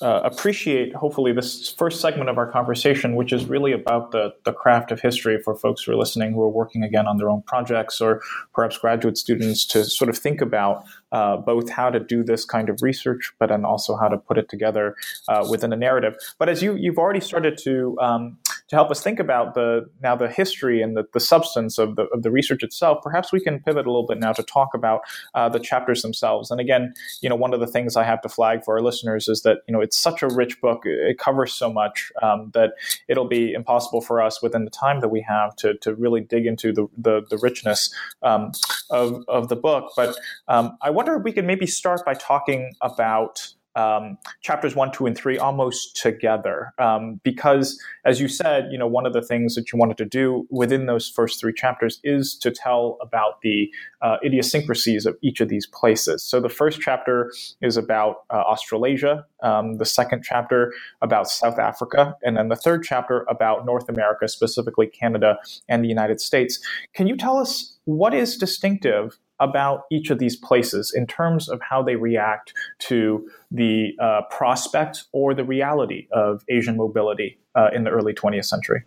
uh, 0.00 0.20
appreciate 0.24 0.94
hopefully 0.94 1.32
this 1.32 1.72
first 1.72 2.00
segment 2.00 2.30
of 2.30 2.38
our 2.38 2.50
conversation, 2.50 3.14
which 3.14 3.32
is 3.32 3.44
really 3.44 3.72
about 3.72 4.10
the 4.10 4.32
the 4.44 4.52
craft 4.52 4.90
of 4.90 5.00
history 5.00 5.38
for 5.42 5.54
folks 5.54 5.82
who 5.82 5.92
are 5.92 5.96
listening, 5.96 6.32
who 6.32 6.42
are 6.42 6.48
working 6.48 6.82
again 6.82 7.06
on 7.06 7.18
their 7.18 7.28
own 7.28 7.42
projects, 7.42 8.00
or 8.00 8.22
perhaps 8.54 8.78
graduate 8.78 9.18
students 9.18 9.66
to 9.66 9.84
sort 9.84 10.08
of 10.08 10.16
think 10.16 10.40
about 10.40 10.84
uh, 11.12 11.36
both 11.36 11.68
how 11.68 11.90
to 11.90 12.00
do 12.00 12.24
this 12.24 12.46
kind 12.46 12.70
of 12.70 12.80
research, 12.80 13.34
but 13.38 13.50
then 13.50 13.64
also 13.64 13.96
how 13.96 14.08
to 14.08 14.16
put 14.16 14.38
it 14.38 14.48
together 14.48 14.94
uh, 15.28 15.46
within 15.50 15.72
a 15.74 15.76
narrative. 15.76 16.16
But 16.38 16.48
as 16.48 16.62
you 16.62 16.74
you've 16.74 16.98
already 16.98 17.20
started 17.20 17.58
to 17.64 17.98
um, 18.00 18.38
to 18.68 18.76
help 18.76 18.90
us 18.90 19.00
think 19.00 19.20
about 19.20 19.54
the 19.54 19.88
now 20.02 20.16
the 20.16 20.28
history 20.28 20.82
and 20.82 20.96
the, 20.96 21.04
the 21.12 21.20
substance 21.20 21.78
of 21.78 21.96
the 21.96 22.04
of 22.06 22.22
the 22.22 22.30
research 22.30 22.62
itself, 22.62 22.98
perhaps 23.02 23.32
we 23.32 23.40
can 23.40 23.60
pivot 23.60 23.86
a 23.86 23.90
little 23.90 24.06
bit 24.06 24.18
now 24.18 24.32
to 24.32 24.42
talk 24.42 24.74
about 24.74 25.02
uh, 25.34 25.48
the 25.48 25.60
chapters 25.60 26.02
themselves. 26.02 26.50
And 26.50 26.60
again, 26.60 26.94
you 27.20 27.28
know, 27.28 27.36
one 27.36 27.54
of 27.54 27.60
the 27.60 27.66
things 27.66 27.96
I 27.96 28.04
have 28.04 28.20
to 28.22 28.28
flag 28.28 28.64
for 28.64 28.76
our 28.76 28.82
listeners 28.82 29.28
is 29.28 29.42
that 29.42 29.58
you 29.68 29.72
know 29.72 29.80
it's 29.80 29.96
such 29.96 30.22
a 30.22 30.28
rich 30.28 30.60
book; 30.60 30.82
it 30.84 31.18
covers 31.18 31.54
so 31.54 31.72
much 31.72 32.10
um, 32.22 32.50
that 32.54 32.72
it'll 33.08 33.28
be 33.28 33.52
impossible 33.52 34.00
for 34.00 34.20
us 34.20 34.42
within 34.42 34.64
the 34.64 34.70
time 34.70 35.00
that 35.00 35.08
we 35.08 35.20
have 35.22 35.54
to 35.56 35.74
to 35.78 35.94
really 35.94 36.20
dig 36.20 36.46
into 36.46 36.72
the 36.72 36.86
the, 36.96 37.22
the 37.30 37.38
richness 37.38 37.94
um, 38.22 38.52
of 38.90 39.24
of 39.28 39.48
the 39.48 39.56
book. 39.56 39.92
But 39.96 40.16
um, 40.48 40.76
I 40.82 40.90
wonder 40.90 41.14
if 41.14 41.22
we 41.22 41.32
could 41.32 41.46
maybe 41.46 41.66
start 41.66 42.04
by 42.04 42.14
talking 42.14 42.74
about 42.80 43.52
um, 43.76 44.18
chapters 44.40 44.74
one, 44.74 44.90
two, 44.90 45.06
and 45.06 45.16
three 45.16 45.38
almost 45.38 45.96
together. 45.96 46.72
Um, 46.78 47.20
because, 47.22 47.78
as 48.04 48.20
you 48.20 48.28
said, 48.28 48.68
you 48.72 48.78
know, 48.78 48.86
one 48.86 49.06
of 49.06 49.12
the 49.12 49.22
things 49.22 49.54
that 49.54 49.72
you 49.72 49.78
wanted 49.78 49.98
to 49.98 50.04
do 50.04 50.46
within 50.50 50.86
those 50.86 51.08
first 51.08 51.38
three 51.38 51.52
chapters 51.52 52.00
is 52.02 52.36
to 52.38 52.50
tell 52.50 52.98
about 53.00 53.40
the 53.42 53.70
uh, 54.02 54.16
idiosyncrasies 54.24 55.06
of 55.06 55.16
each 55.22 55.40
of 55.40 55.48
these 55.48 55.66
places. 55.66 56.24
So 56.24 56.40
the 56.40 56.48
first 56.48 56.80
chapter 56.80 57.32
is 57.60 57.76
about 57.76 58.24
uh, 58.30 58.36
Australasia, 58.36 59.24
um, 59.42 59.78
the 59.78 59.84
second 59.84 60.24
chapter 60.24 60.72
about 61.02 61.28
South 61.28 61.58
Africa, 61.58 62.16
and 62.22 62.36
then 62.36 62.48
the 62.48 62.56
third 62.56 62.82
chapter 62.82 63.26
about 63.28 63.66
North 63.66 63.88
America, 63.88 64.26
specifically 64.28 64.86
Canada 64.86 65.38
and 65.68 65.84
the 65.84 65.88
United 65.88 66.20
States. 66.20 66.58
Can 66.94 67.06
you 67.06 67.16
tell 67.16 67.38
us 67.38 67.78
what 67.84 68.14
is 68.14 68.36
distinctive 68.36 69.18
about 69.40 69.82
each 69.90 70.10
of 70.10 70.18
these 70.18 70.36
places 70.36 70.92
in 70.94 71.06
terms 71.06 71.48
of 71.48 71.60
how 71.60 71.82
they 71.82 71.96
react 71.96 72.52
to 72.78 73.28
the 73.50 73.92
uh, 74.00 74.22
prospect 74.30 75.04
or 75.12 75.34
the 75.34 75.44
reality 75.44 76.08
of 76.12 76.42
Asian 76.48 76.76
mobility 76.76 77.38
uh, 77.54 77.68
in 77.74 77.84
the 77.84 77.90
early 77.90 78.14
20th 78.14 78.46
century. 78.46 78.84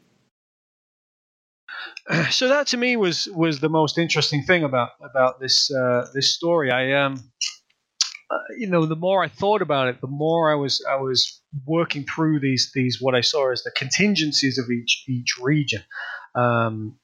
So 2.32 2.48
that 2.48 2.68
to 2.68 2.78
me 2.78 2.98
was 2.98 3.28
was 3.36 3.60
the 3.60 3.70
most 3.70 3.98
interesting 3.98 4.44
thing 4.44 4.64
about 4.64 4.90
about 5.02 5.40
this 5.40 5.72
uh, 5.72 6.08
this 6.14 6.34
story. 6.34 6.72
I 6.72 6.94
um, 6.94 7.32
uh, 8.32 8.38
you 8.58 8.68
know, 8.68 8.86
the 8.86 8.96
more 8.96 9.24
I 9.24 9.28
thought 9.28 9.62
about 9.62 9.88
it, 9.88 10.02
the 10.02 10.08
more 10.08 10.52
I 10.52 10.56
was 10.56 10.86
I 10.90 10.98
was 10.98 11.42
working 11.66 12.06
through 12.06 12.40
these 12.40 12.72
these 12.76 13.02
what 13.02 13.16
I 13.16 13.22
saw 13.22 13.52
as 13.52 13.64
the 13.64 13.72
contingencies 13.72 14.60
of 14.60 14.70
each 14.70 15.04
each 15.08 15.38
region. 15.42 15.84
Um, 16.36 16.99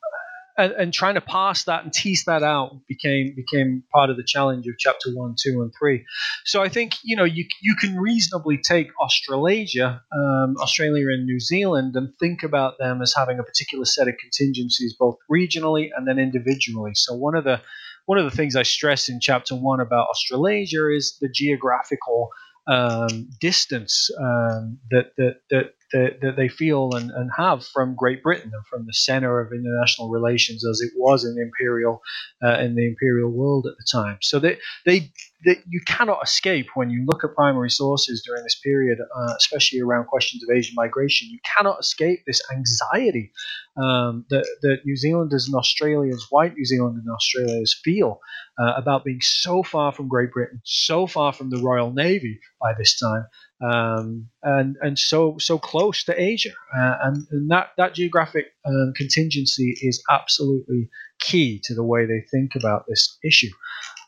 and, 0.57 0.71
and, 0.73 0.93
trying 0.93 1.15
to 1.15 1.21
pass 1.21 1.65
that 1.65 1.83
and 1.83 1.91
tease 1.91 2.25
that 2.25 2.43
out 2.43 2.79
became 2.87 3.33
became 3.35 3.83
part 3.93 4.09
of 4.09 4.17
the 4.17 4.23
challenge 4.23 4.67
of 4.67 4.77
chapter 4.77 5.09
one, 5.13 5.35
two, 5.41 5.61
and 5.61 5.73
three. 5.77 6.05
So 6.45 6.61
I 6.61 6.69
think 6.69 6.93
you 7.03 7.15
know 7.15 7.23
you 7.23 7.45
you 7.61 7.75
can 7.75 7.95
reasonably 7.97 8.57
take 8.57 8.89
Australasia, 9.01 10.01
um, 10.15 10.55
Australia 10.59 11.07
and 11.09 11.25
New 11.25 11.39
Zealand, 11.39 11.95
and 11.95 12.13
think 12.19 12.43
about 12.43 12.77
them 12.79 13.01
as 13.01 13.13
having 13.15 13.39
a 13.39 13.43
particular 13.43 13.85
set 13.85 14.07
of 14.07 14.15
contingencies, 14.17 14.95
both 14.97 15.17
regionally 15.31 15.89
and 15.95 16.07
then 16.07 16.19
individually. 16.19 16.91
So 16.95 17.13
one 17.15 17.35
of 17.35 17.43
the 17.43 17.61
one 18.05 18.17
of 18.17 18.25
the 18.25 18.35
things 18.35 18.55
I 18.55 18.63
stress 18.63 19.09
in 19.09 19.19
chapter 19.19 19.55
one 19.55 19.79
about 19.79 20.09
Australasia 20.09 20.95
is 20.95 21.17
the 21.19 21.29
geographical 21.29 22.29
um, 22.67 23.29
distance 23.39 24.09
um, 24.19 24.79
that, 24.91 25.11
that, 25.17 25.35
that 25.49 25.73
that, 25.93 26.19
that 26.21 26.35
they 26.35 26.47
feel 26.47 26.91
and, 26.95 27.11
and 27.11 27.29
have 27.37 27.65
from 27.65 27.95
Great 27.95 28.23
Britain 28.23 28.51
and 28.53 28.65
from 28.67 28.85
the 28.85 28.93
center 28.93 29.39
of 29.39 29.51
international 29.51 30.09
relations 30.09 30.65
as 30.65 30.81
it 30.81 30.91
was 30.95 31.23
in 31.23 31.35
the 31.35 31.41
imperial 31.41 32.01
uh, 32.43 32.59
in 32.59 32.75
the 32.75 32.87
imperial 32.87 33.31
world 33.31 33.67
at 33.67 33.77
the 33.77 33.85
time. 33.91 34.17
So 34.21 34.39
they, 34.39 34.57
they 34.85 35.11
that 35.45 35.57
you 35.67 35.79
cannot 35.85 36.23
escape 36.23 36.67
when 36.73 36.89
you 36.89 37.05
look 37.05 37.23
at 37.23 37.35
primary 37.35 37.69
sources 37.69 38.23
during 38.25 38.43
this 38.43 38.59
period, 38.63 38.97
uh, 38.99 39.33
especially 39.37 39.79
around 39.79 40.07
questions 40.07 40.43
of 40.43 40.55
Asian 40.55 40.73
migration. 40.75 41.29
You 41.29 41.39
cannot 41.55 41.79
escape 41.79 42.21
this 42.25 42.41
anxiety 42.51 43.31
um, 43.77 44.25
that, 44.29 44.47
that 44.63 44.79
New 44.85 44.95
Zealanders 44.95 45.47
and 45.47 45.55
Australians, 45.55 46.25
white 46.29 46.55
New 46.55 46.65
Zealanders 46.65 47.03
and 47.05 47.13
Australians, 47.13 47.79
feel 47.83 48.19
uh, 48.59 48.73
about 48.75 49.03
being 49.03 49.21
so 49.21 49.61
far 49.61 49.91
from 49.91 50.07
Great 50.07 50.31
Britain, 50.31 50.61
so 50.63 51.05
far 51.05 51.31
from 51.31 51.49
the 51.49 51.61
Royal 51.61 51.91
Navy 51.91 52.39
by 52.61 52.73
this 52.77 52.97
time, 52.97 53.25
um, 53.61 54.27
and 54.43 54.75
and 54.81 54.99
so 54.99 55.37
so 55.39 55.57
close 55.57 56.03
to 56.05 56.21
Asia, 56.21 56.51
uh, 56.77 56.95
and, 57.03 57.25
and, 57.31 57.51
that 57.51 57.69
that 57.77 57.93
geographic 57.93 58.47
um, 58.65 58.93
contingency 58.95 59.77
is 59.81 60.03
absolutely 60.09 60.89
key 61.19 61.61
to 61.63 61.73
the 61.73 61.83
way 61.83 62.05
they 62.05 62.21
think 62.31 62.51
about 62.55 62.85
this 62.87 63.17
issue. 63.23 63.51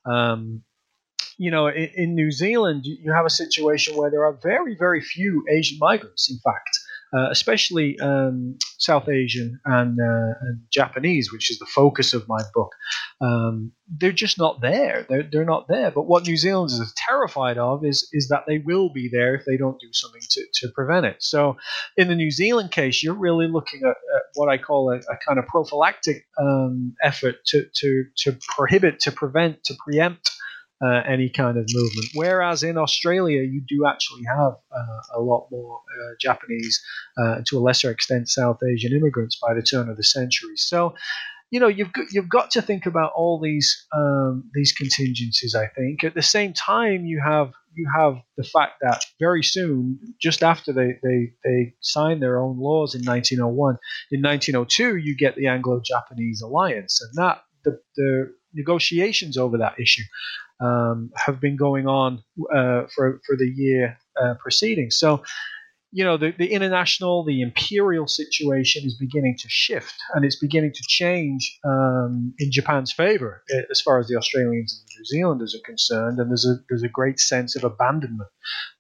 Um, 0.06 0.64
you 1.38 1.52
know, 1.52 1.68
in, 1.68 1.90
in, 1.96 2.16
New 2.16 2.32
Zealand, 2.32 2.86
you 2.86 3.14
have 3.14 3.26
a 3.26 3.30
situation 3.30 3.96
where 3.96 4.12
there 4.12 4.26
are 4.26 4.38
very 4.44 4.76
very 4.76 5.02
few 5.02 5.46
Asian 5.50 5.78
migrants. 5.80 6.30
In 6.30 6.40
fact, 6.44 6.80
uh, 7.16 7.30
especially 7.30 8.00
um, 8.00 8.58
South 8.78 9.08
Asian 9.08 9.60
and, 9.66 10.00
uh, 10.00 10.34
and, 10.42 10.62
Japanese, 10.72 11.32
which 11.32 11.50
is 11.50 11.60
the 11.60 11.66
focus 11.66 12.14
of 12.14 12.28
my 12.28 12.42
book. 12.54 12.72
Um, 13.22 13.72
they're 13.88 14.12
just 14.12 14.38
not 14.38 14.62
there. 14.62 15.06
They're, 15.10 15.24
they're 15.24 15.46
not 15.46 15.68
there. 15.68 15.92
But 15.92 16.08
what 16.08 16.28
New 16.28 16.36
Zealanders 16.36 16.80
are 16.80 16.88
terrified 16.98 17.58
of 17.58 17.86
is, 17.86 18.08
is 18.12 18.28
that 18.28 18.44
they 18.48 18.58
will 18.58 18.90
be 18.90 19.10
there 19.12 19.36
if 19.36 19.46
they 19.46 19.58
don't 19.58 19.80
do 19.80 19.88
something 19.94 20.22
to, 20.30 20.46
to 20.56 20.68
prevent 20.74 21.06
it. 21.06 21.18
So, 21.20 21.58
in 21.96 22.10
the 22.10 22.16
New 22.16 22.32
Zealand 22.32 22.72
case, 22.72 23.02
you're 23.02 23.14
really 23.14 23.48
looking 23.48 23.82
at, 23.84 23.92
at 23.92 24.24
what 24.36 24.50
I 24.50 24.58
call 24.58 24.92
a, 24.92 24.98
a 24.98 25.18
kind 25.26 25.40
of 25.40 25.46
prophylactic 25.48 26.26
um, 26.40 26.96
effort 27.02 27.36
to, 27.48 27.66
to, 27.76 28.04
to 28.18 28.38
prohibit, 28.56 29.00
to 29.02 29.12
prevent, 29.12 29.64
to 29.66 29.76
preempt 29.86 30.30
uh, 30.84 31.02
any 31.08 31.30
kind 31.30 31.58
of 31.58 31.66
movement. 31.74 32.08
Whereas 32.14 32.64
in 32.64 32.78
Australia, 32.78 33.42
you 33.42 33.62
do 33.68 33.86
actually 33.88 34.24
have 34.26 34.54
uh, 34.72 35.02
a 35.16 35.22
lot 35.22 35.48
more 35.52 35.80
uh, 35.80 36.14
Japanese, 36.22 36.82
uh, 37.18 37.42
to 37.48 37.58
a 37.58 37.62
lesser 37.62 37.90
extent, 37.90 38.30
South 38.30 38.60
Asian 38.64 38.94
immigrants 38.94 39.40
by 39.42 39.54
the 39.54 39.62
turn 39.62 39.90
of 39.90 39.98
the 39.98 40.04
century. 40.04 40.56
So, 40.56 40.94
you 41.50 41.60
know, 41.60 41.68
you've 41.68 41.94
got, 41.94 42.06
you've 42.12 42.30
got 42.30 42.52
to 42.52 42.62
think 42.62 42.86
about 42.86 43.14
all 43.16 43.40
these 43.42 43.88
um, 43.96 44.50
these 44.54 44.74
contingencies. 44.74 45.56
I 45.56 45.68
think 45.68 46.04
at 46.04 46.14
the 46.14 46.22
same 46.22 46.54
time, 46.54 47.06
you 47.06 47.22
have 47.26 47.54
you 47.78 47.90
have 47.96 48.18
the 48.36 48.44
fact 48.44 48.74
that 48.82 49.06
very 49.20 49.44
soon, 49.44 50.00
just 50.20 50.44
after 50.44 50.74
they, 50.74 50.98
they, 51.04 51.34
they 51.44 51.76
signed 51.80 52.22
their 52.24 52.40
own 52.40 52.60
laws 52.60 52.96
in 52.96 53.06
1901, 53.06 53.78
in 54.12 54.22
1902, 54.22 54.98
you 54.98 55.16
get 55.16 55.36
the 55.36 55.48
Anglo-Japanese 55.48 56.42
alliance, 56.42 57.00
and 57.02 57.24
that 57.24 57.44
the, 57.64 57.80
the 57.96 58.34
negotiations 58.54 59.38
over 59.38 59.60
that 59.60 59.80
issue 59.80 60.04
um, 60.60 61.12
have 61.16 61.40
been 61.40 61.56
going 61.56 61.88
on 61.88 62.24
uh, 62.54 62.84
for 62.94 63.22
for 63.26 63.36
the 63.38 63.52
year 63.56 63.98
uh, 64.22 64.34
preceding. 64.40 64.92
So, 64.92 65.24
you 65.92 66.04
know, 66.04 66.18
the, 66.18 66.34
the 66.38 66.52
international, 66.52 67.24
the 67.24 67.42
imperial 67.42 68.08
situation 68.08 68.86
is 68.86 68.96
beginning 68.96 69.38
to 69.40 69.48
shift 69.48 69.96
and 70.14 70.26
it's 70.26 70.36
beginning 70.36 70.74
to 70.74 70.84
change 70.88 71.58
um, 71.66 72.34
in 72.40 72.52
Japan's 72.52 72.92
favor 72.92 73.44
eh, 73.52 73.62
as 73.72 73.80
far 73.82 74.00
as 74.00 74.08
the 74.08 74.18
Australians 74.18 74.84
and 74.84 75.00
New 75.00 75.06
Zealanders 75.06 75.56
are 75.56 75.66
concerned. 75.66 76.20
And 76.20 76.30
there's 76.30 76.46
a, 76.46 76.56
there's 76.70 76.84
a 76.84 76.90
great 76.90 77.20
sense 77.20 77.56
of 77.56 77.64
abandonment 77.64 78.30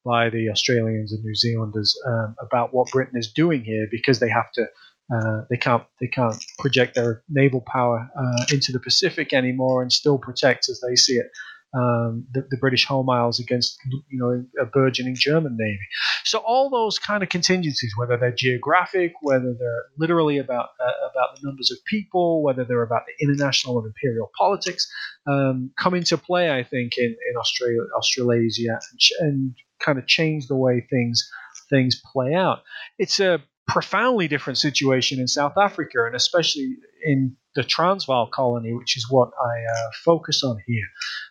by 0.03 0.29
the 0.29 0.49
Australians 0.49 1.13
and 1.13 1.23
New 1.23 1.35
Zealanders 1.35 1.97
um, 2.05 2.35
about 2.41 2.73
what 2.73 2.91
Britain 2.91 3.17
is 3.17 3.31
doing 3.31 3.63
here 3.63 3.87
because 3.89 4.19
they 4.19 4.29
have 4.29 4.51
to. 4.53 4.65
Uh, 5.09 5.45
they 5.49 5.55
can't 5.55 5.85
they 6.01 6.07
can't 6.07 6.35
project 6.59 6.95
their 6.95 7.23
naval 7.29 7.63
power 7.65 8.09
uh, 8.19 8.43
into 8.51 8.73
the 8.73 8.79
Pacific 8.81 9.31
anymore 9.31 9.81
and 9.81 9.93
still 9.93 10.17
protect, 10.17 10.67
as 10.67 10.81
they 10.85 10.97
see 10.97 11.13
it, 11.13 11.27
um, 11.73 12.25
the, 12.31 12.47
the, 12.49 12.57
British 12.57 12.85
home 12.85 13.09
isles 13.09 13.39
against 13.39 13.77
you 14.09 14.17
know 14.17 14.45
a 14.61 14.65
burgeoning 14.65 15.15
German 15.15 15.57
navy. 15.59 15.85
So 16.23 16.39
all 16.39 16.69
those 16.69 16.97
kind 16.97 17.23
of 17.23 17.29
contingencies, 17.29 17.93
whether 17.97 18.15
they're 18.17 18.31
geographic, 18.31 19.13
whether 19.21 19.53
they're 19.57 19.85
literally 19.97 20.37
about 20.37 20.69
uh, 20.79 21.09
about 21.11 21.35
the 21.35 21.45
numbers 21.45 21.69
of 21.69 21.77
people, 21.85 22.41
whether 22.41 22.63
they're 22.63 22.83
about 22.83 23.03
the 23.05 23.25
international 23.25 23.77
and 23.79 23.87
imperial 23.87 24.31
politics, 24.37 24.89
um, 25.27 25.71
come 25.77 25.93
into 25.93 26.17
play. 26.17 26.51
I 26.51 26.63
think 26.63 26.93
in, 26.97 27.15
in 27.29 27.37
Australia, 27.37 27.81
Australasia, 27.97 28.79
and, 28.91 29.01
and 29.19 29.55
kind 29.79 29.99
of 29.99 30.07
change 30.07 30.47
the 30.47 30.55
way 30.55 30.85
things 30.89 31.29
things 31.69 32.01
play 32.13 32.33
out. 32.33 32.59
It's 32.97 33.19
a 33.19 33.43
profoundly 33.67 34.29
different 34.29 34.57
situation 34.57 35.19
in 35.19 35.27
South 35.27 35.57
Africa, 35.57 36.05
and 36.05 36.15
especially 36.15 36.77
in 37.03 37.35
the 37.57 37.63
Transvaal 37.63 38.27
colony, 38.27 38.71
which 38.73 38.95
is 38.95 39.07
what 39.09 39.31
I 39.43 39.55
uh, 39.73 39.89
focus 40.05 40.43
on 40.43 40.57
here. 40.67 40.85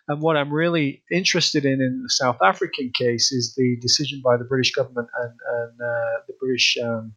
And 0.09 0.21
what 0.21 0.35
I'm 0.35 0.53
really 0.53 1.01
interested 1.09 1.63
in 1.63 1.81
in 1.81 2.03
the 2.03 2.09
South 2.09 2.39
African 2.43 2.91
case 2.93 3.31
is 3.31 3.55
the 3.55 3.77
decision 3.81 4.21
by 4.23 4.35
the 4.35 4.43
British 4.43 4.73
government 4.73 5.07
and, 5.17 5.31
and 5.31 5.81
uh, 5.81 6.15
the 6.27 6.33
British 6.37 6.77
um, 6.83 7.13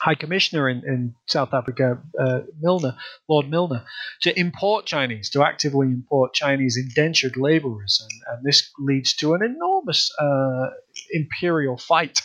High 0.00 0.14
Commissioner 0.14 0.66
in, 0.70 0.78
in 0.78 1.14
South 1.26 1.52
Africa, 1.52 1.98
uh, 2.18 2.40
Milner, 2.58 2.96
Lord 3.28 3.50
Milner, 3.50 3.84
to 4.22 4.36
import 4.40 4.86
Chinese, 4.86 5.28
to 5.30 5.44
actively 5.44 5.88
import 5.88 6.32
Chinese 6.32 6.78
indentured 6.78 7.36
laborers. 7.36 8.00
And, 8.02 8.36
and 8.36 8.46
this 8.46 8.70
leads 8.78 9.14
to 9.16 9.34
an 9.34 9.42
enormous 9.44 10.10
uh, 10.18 10.70
imperial 11.10 11.76
fight 11.76 12.20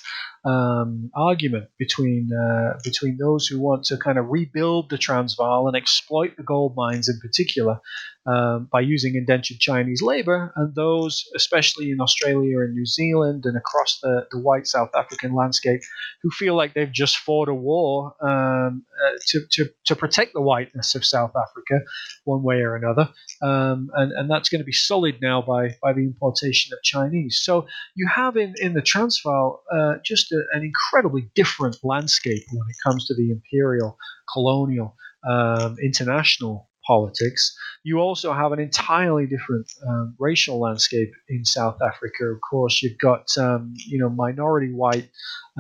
um, 0.45 1.11
argument 1.13 1.69
between 1.77 2.29
uh, 2.31 2.79
between 2.83 3.17
those 3.17 3.47
who 3.47 3.59
want 3.59 3.83
to 3.85 3.97
kind 3.97 4.17
of 4.17 4.27
rebuild 4.29 4.89
the 4.89 4.97
Transvaal 4.97 5.67
and 5.67 5.75
exploit 5.75 6.37
the 6.37 6.43
gold 6.43 6.75
mines 6.75 7.09
in 7.09 7.19
particular 7.19 7.79
um, 8.27 8.67
by 8.71 8.81
using 8.81 9.15
indentured 9.15 9.59
Chinese 9.59 10.01
labor, 10.01 10.51
and 10.55 10.75
those, 10.75 11.23
especially 11.35 11.91
in 11.91 12.01
Australia 12.01 12.59
and 12.59 12.73
New 12.73 12.85
Zealand 12.85 13.43
and 13.45 13.57
across 13.57 13.99
the, 14.01 14.27
the 14.31 14.39
white 14.39 14.67
South 14.67 14.89
African 14.95 15.33
landscape, 15.33 15.79
who 16.21 16.29
feel 16.29 16.55
like 16.55 16.73
they've 16.73 16.91
just 16.91 17.17
fought 17.17 17.47
a 17.47 17.53
war 17.53 18.13
um, 18.21 18.83
uh, 19.05 19.17
to, 19.27 19.41
to, 19.51 19.69
to 19.85 19.95
protect 19.95 20.33
the 20.33 20.41
whiteness 20.41 20.93
of 20.93 21.05
South 21.05 21.31
Africa 21.35 21.85
one 22.25 22.43
way 22.43 22.57
or 22.57 22.75
another. 22.75 23.09
Um, 23.41 23.89
and, 23.93 24.11
and 24.11 24.29
that's 24.29 24.49
going 24.49 24.59
to 24.59 24.65
be 24.65 24.73
sullied 24.73 25.21
now 25.21 25.41
by, 25.41 25.77
by 25.81 25.93
the 25.93 26.01
importation 26.01 26.73
of 26.73 26.83
Chinese. 26.83 27.39
So 27.41 27.67
you 27.95 28.09
have 28.13 28.35
in, 28.35 28.55
in 28.61 28.66
the 28.73 28.82
Transvaal 28.82 29.63
uh, 29.71 29.95
just 30.03 30.32
a, 30.32 30.43
an 30.53 30.63
incredibly 30.63 31.30
different 31.36 31.77
landscape 31.84 32.43
when 32.51 32.67
it 32.69 32.75
comes 32.86 33.06
to 33.08 33.15
the 33.15 33.32
imperial, 33.32 33.97
colonial, 34.34 34.95
um, 35.27 35.77
international 35.84 36.69
politics. 36.86 37.56
You 37.84 37.99
also 37.99 38.34
have 38.34 38.51
an 38.53 38.60
entirely 38.60 39.27
different 39.27 39.71
um, 39.88 40.15
racial 40.19 40.60
landscape 40.60 41.12
in 41.30 41.43
South 41.45 41.77
Africa. 41.82 42.25
Of 42.25 42.39
course, 42.49 42.82
you've 42.82 42.97
got 42.97 43.27
um, 43.38 43.73
you 43.75 43.99
know 43.99 44.10
minority 44.10 44.73
white 44.73 45.10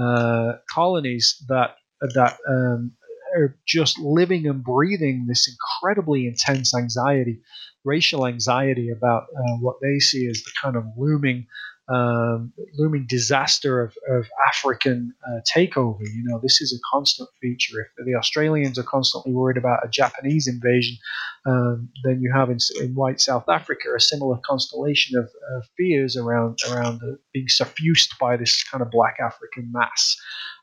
uh, 0.01 0.53
colonies 0.69 1.43
that 1.49 1.75
that 2.15 2.37
um, 2.49 2.91
are 3.35 3.57
just 3.67 3.99
living 3.99 4.47
and 4.47 4.63
breathing 4.63 5.25
this 5.27 5.49
incredibly 5.49 6.27
intense 6.27 6.75
anxiety, 6.75 7.41
racial 7.83 8.25
anxiety 8.25 8.89
about 8.89 9.23
uh, 9.23 9.57
what 9.59 9.77
they 9.81 9.99
see 9.99 10.27
as 10.27 10.43
the 10.43 10.51
kind 10.61 10.75
of 10.75 10.85
looming 10.97 11.47
um, 11.89 12.51
looming 12.77 13.05
disaster 13.07 13.81
of, 13.81 13.95
of 14.09 14.27
African 14.47 15.13
uh, 15.25 15.39
takeover. 15.55 16.01
You 16.01 16.23
know, 16.25 16.39
this 16.41 16.61
is 16.61 16.73
a 16.73 16.81
constant 16.91 17.29
feature. 17.41 17.79
If 17.97 18.05
the 18.05 18.15
Australians 18.15 18.77
are 18.77 18.83
constantly 18.83 19.33
worried 19.33 19.57
about 19.57 19.85
a 19.85 19.89
Japanese 19.89 20.47
invasion, 20.47 20.97
um, 21.45 21.89
then 22.03 22.21
you 22.21 22.31
have 22.33 22.49
in, 22.49 22.57
in, 22.81 22.93
white 22.93 23.21
South 23.21 23.47
Africa 23.47 23.89
a 23.95 23.99
similar 24.01 24.37
constellation 24.45 25.17
of, 25.17 25.29
fears 25.77 26.17
around 26.17 26.59
around 26.69 27.01
being 27.33 27.47
suffused 27.47 28.13
by 28.19 28.35
this 28.35 28.63
kind 28.63 28.81
of 28.81 28.91
black 28.91 29.15
African 29.19 29.71
mass. 29.71 30.17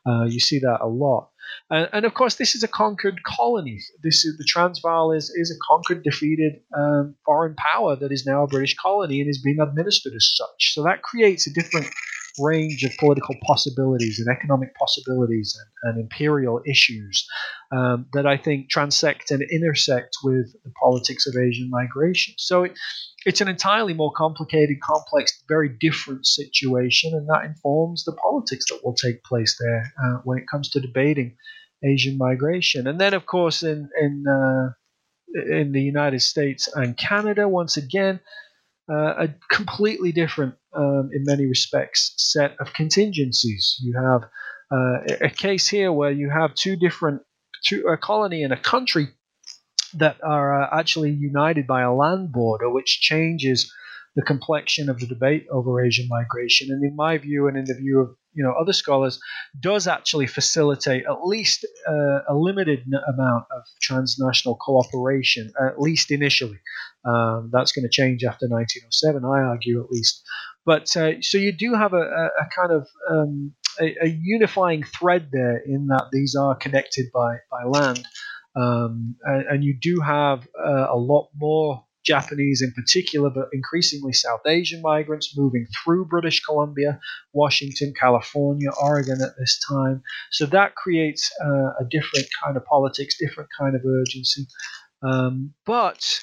Uh, 0.06 0.24
you 0.24 0.40
see 0.40 0.58
that 0.58 0.78
a 0.82 0.86
lot. 0.86 1.30
And, 1.70 1.88
and, 1.92 2.04
of 2.04 2.14
course, 2.14 2.36
this 2.36 2.54
is 2.54 2.62
a 2.62 2.68
conquered 2.68 3.22
colony. 3.24 3.80
This 4.02 4.24
is 4.24 4.36
the 4.36 4.44
Transvaal 4.44 5.12
is, 5.12 5.30
is 5.30 5.50
a 5.50 5.58
conquered, 5.66 6.02
defeated 6.02 6.60
um, 6.76 7.14
foreign 7.24 7.54
power 7.56 7.96
that 7.96 8.12
is 8.12 8.26
now 8.26 8.44
a 8.44 8.46
British 8.46 8.76
colony 8.76 9.20
and 9.20 9.30
is 9.30 9.42
being 9.42 9.60
administered 9.60 10.14
as 10.14 10.30
such. 10.34 10.74
So 10.74 10.82
that 10.84 11.02
creates 11.02 11.46
a 11.46 11.52
different 11.52 11.88
range 12.38 12.82
of 12.84 12.92
political 12.98 13.34
possibilities 13.42 14.18
and 14.18 14.34
economic 14.34 14.74
possibilities 14.74 15.56
and, 15.84 15.92
and 15.92 16.02
imperial 16.02 16.60
issues 16.66 17.26
um, 17.72 18.06
that 18.12 18.26
I 18.26 18.36
think 18.36 18.70
transect 18.70 19.30
and 19.30 19.42
intersect 19.42 20.16
with 20.24 20.52
the 20.64 20.72
politics 20.80 21.26
of 21.26 21.36
Asian 21.36 21.70
migration. 21.70 22.34
So 22.38 22.64
it, 22.64 22.72
it's 23.24 23.40
an 23.40 23.48
entirely 23.48 23.94
more 23.94 24.12
complicated, 24.12 24.80
complex, 24.82 25.42
very 25.48 25.68
different 25.68 26.26
situation, 26.26 27.14
and 27.14 27.28
that 27.28 27.44
informs 27.44 28.04
the 28.04 28.12
politics 28.12 28.66
that 28.70 28.80
will 28.84 28.94
take 28.94 29.22
place 29.24 29.56
there 29.58 29.92
uh, 30.02 30.18
when 30.24 30.38
it 30.38 30.44
comes 30.50 30.70
to 30.70 30.80
debating 30.80 31.36
Asian 31.84 32.18
migration. 32.18 32.86
And 32.86 33.00
then, 33.00 33.14
of 33.14 33.26
course, 33.26 33.62
in 33.62 33.88
in 34.00 34.24
uh, 34.28 34.72
in 35.34 35.72
the 35.72 35.82
United 35.82 36.20
States 36.20 36.68
and 36.74 36.96
Canada, 36.96 37.48
once 37.48 37.76
again, 37.76 38.20
uh, 38.90 39.26
a 39.26 39.28
completely 39.50 40.12
different, 40.12 40.54
um, 40.74 41.10
in 41.12 41.24
many 41.24 41.46
respects, 41.46 42.14
set 42.16 42.56
of 42.60 42.72
contingencies. 42.72 43.76
You 43.82 43.94
have 43.94 44.24
uh, 44.70 45.26
a 45.26 45.30
case 45.30 45.68
here 45.68 45.92
where 45.92 46.10
you 46.10 46.30
have 46.30 46.54
two 46.54 46.76
different, 46.76 47.22
two, 47.64 47.86
a 47.86 47.96
colony 47.96 48.42
and 48.42 48.52
a 48.52 48.60
country 48.60 49.08
that 49.94 50.16
are 50.22 50.62
uh, 50.62 50.78
actually 50.78 51.10
united 51.10 51.66
by 51.66 51.82
a 51.82 51.92
land 51.92 52.32
border, 52.32 52.68
which 52.70 53.00
changes 53.00 53.72
the 54.16 54.22
complexion 54.22 54.88
of 54.88 55.00
the 55.00 55.06
debate 55.06 55.46
over 55.50 55.84
Asian 55.84 56.06
migration. 56.08 56.70
And 56.70 56.84
in 56.84 56.94
my 56.94 57.18
view, 57.18 57.48
and 57.48 57.56
in 57.56 57.64
the 57.64 57.74
view 57.74 58.00
of 58.00 58.16
you 58.32 58.44
know 58.44 58.52
other 58.52 58.72
scholars, 58.72 59.20
does 59.58 59.86
actually 59.86 60.26
facilitate 60.26 61.04
at 61.06 61.24
least 61.24 61.64
uh, 61.88 62.20
a 62.28 62.34
limited 62.34 62.84
amount 63.14 63.44
of 63.50 63.62
transnational 63.80 64.56
cooperation, 64.56 65.52
at 65.60 65.80
least 65.80 66.10
initially. 66.10 66.58
Um, 67.04 67.50
that's 67.52 67.72
going 67.72 67.82
to 67.82 67.90
change 67.90 68.24
after 68.24 68.46
1907, 68.48 69.24
I 69.24 69.48
argue 69.48 69.82
at 69.82 69.90
least. 69.90 70.22
But 70.64 70.96
uh, 70.96 71.20
so 71.20 71.36
you 71.36 71.52
do 71.52 71.74
have 71.74 71.92
a, 71.92 71.96
a, 71.98 72.48
kind 72.56 72.72
of 72.72 72.88
um, 73.10 73.52
a, 73.78 73.94
a, 74.02 74.08
unifying 74.22 74.82
thread 74.82 75.28
there 75.30 75.58
in 75.58 75.88
that 75.88 76.06
these 76.10 76.34
are 76.34 76.54
connected 76.54 77.06
by, 77.12 77.36
by 77.50 77.64
land. 77.64 78.06
Um, 78.56 79.16
and, 79.24 79.46
and, 79.46 79.64
you 79.64 79.76
do 79.78 80.00
have 80.00 80.46
uh, 80.58 80.86
a 80.88 80.96
lot 80.96 81.28
more 81.36 81.84
Japanese 82.04 82.62
in 82.62 82.72
particular, 82.72 83.30
but 83.30 83.48
increasingly 83.52 84.12
South 84.12 84.42
Asian 84.46 84.80
migrants 84.80 85.36
moving 85.36 85.66
through 85.82 86.06
British 86.06 86.40
Columbia, 86.44 87.00
Washington, 87.32 87.92
California, 87.98 88.70
Oregon 88.80 89.20
at 89.22 89.36
this 89.38 89.60
time. 89.68 90.02
So 90.30 90.46
that 90.46 90.76
creates 90.76 91.30
uh, 91.44 91.72
a 91.80 91.84
different 91.90 92.26
kind 92.42 92.56
of 92.56 92.64
politics, 92.64 93.16
different 93.18 93.50
kind 93.58 93.74
of 93.74 93.82
urgency. 93.84 94.46
Um, 95.02 95.54
but, 95.66 96.20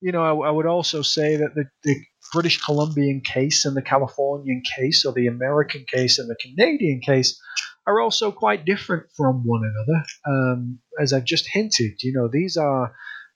you 0.00 0.12
know, 0.12 0.22
I, 0.22 0.48
I, 0.48 0.50
would 0.50 0.66
also 0.66 1.02
say 1.02 1.36
that 1.36 1.54
the, 1.54 1.64
the 1.84 1.96
British 2.32 2.62
Columbian 2.62 3.20
case 3.20 3.64
and 3.64 3.76
the 3.76 3.82
Californian 3.82 4.62
case, 4.76 5.04
or 5.04 5.12
the 5.12 5.26
American 5.26 5.84
case 5.92 6.18
and 6.18 6.28
the 6.28 6.36
Canadian 6.40 7.00
case, 7.00 7.40
are 7.86 8.00
also 8.00 8.32
quite 8.32 8.64
different 8.64 9.06
from 9.16 9.42
one 9.44 9.62
another. 9.62 10.04
Um, 10.26 10.78
as 11.00 11.12
I've 11.12 11.24
just 11.24 11.48
hinted, 11.48 12.02
you 12.02 12.12
know, 12.12 12.28
these 12.32 12.56
are 12.56 12.94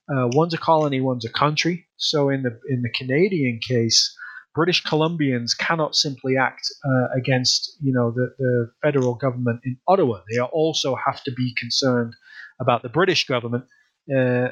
uh, 0.09 0.29
one's 0.33 0.55
a 0.55 0.59
colony, 0.59 1.00
one's 1.00 1.24
a 1.24 1.33
country. 1.33 1.87
So 1.96 2.29
in 2.29 2.42
the 2.42 2.59
in 2.68 2.83
the 2.83 2.90
Canadian 2.90 3.61
case, 3.66 4.16
British 4.55 4.85
Columbians 4.85 5.57
cannot 5.59 5.96
simply 5.96 6.37
act 6.37 6.66
uh, 6.85 7.09
against 7.18 7.77
you 7.83 7.92
know 7.92 8.11
the, 8.11 8.35
the 8.38 8.70
federal 8.83 9.14
government 9.14 9.61
in 9.64 9.79
Ottawa. 9.88 10.20
They 10.31 10.40
also 10.40 10.94
have 10.94 11.22
to 11.24 11.33
be 11.33 11.55
concerned 11.57 12.14
about 12.61 12.83
the 12.83 12.88
British 12.88 13.27
government 13.27 13.64
uh, 14.14 14.49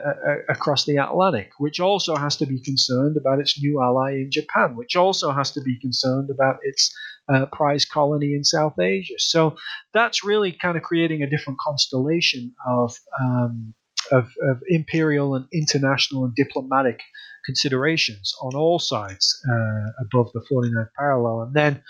across 0.48 0.84
the 0.84 0.96
Atlantic, 0.96 1.50
which 1.58 1.80
also 1.80 2.16
has 2.16 2.36
to 2.36 2.46
be 2.46 2.60
concerned 2.60 3.16
about 3.16 3.38
its 3.38 3.60
new 3.60 3.80
ally 3.82 4.12
in 4.12 4.30
Japan, 4.30 4.76
which 4.76 4.96
also 4.96 5.30
has 5.30 5.50
to 5.52 5.60
be 5.60 5.78
concerned 5.80 6.30
about 6.30 6.56
its 6.62 6.94
uh, 7.32 7.46
prize 7.46 7.84
colony 7.84 8.34
in 8.34 8.44
South 8.44 8.78
Asia. 8.78 9.14
So 9.18 9.56
that's 9.92 10.24
really 10.24 10.52
kind 10.52 10.76
of 10.76 10.82
creating 10.82 11.22
a 11.22 11.30
different 11.30 11.58
constellation 11.58 12.54
of 12.66 12.96
um, 13.20 13.74
of, 14.10 14.24
of 14.42 14.60
imperial 14.68 15.34
and 15.34 15.46
international 15.52 16.24
and 16.24 16.34
diplomatic 16.34 17.00
considerations 17.44 18.34
on 18.42 18.54
all 18.54 18.78
sides 18.78 19.40
uh, 19.48 20.04
above 20.04 20.32
the 20.32 20.44
49th 20.50 20.88
parallel. 20.96 21.42
And 21.42 21.54
then 21.54 21.82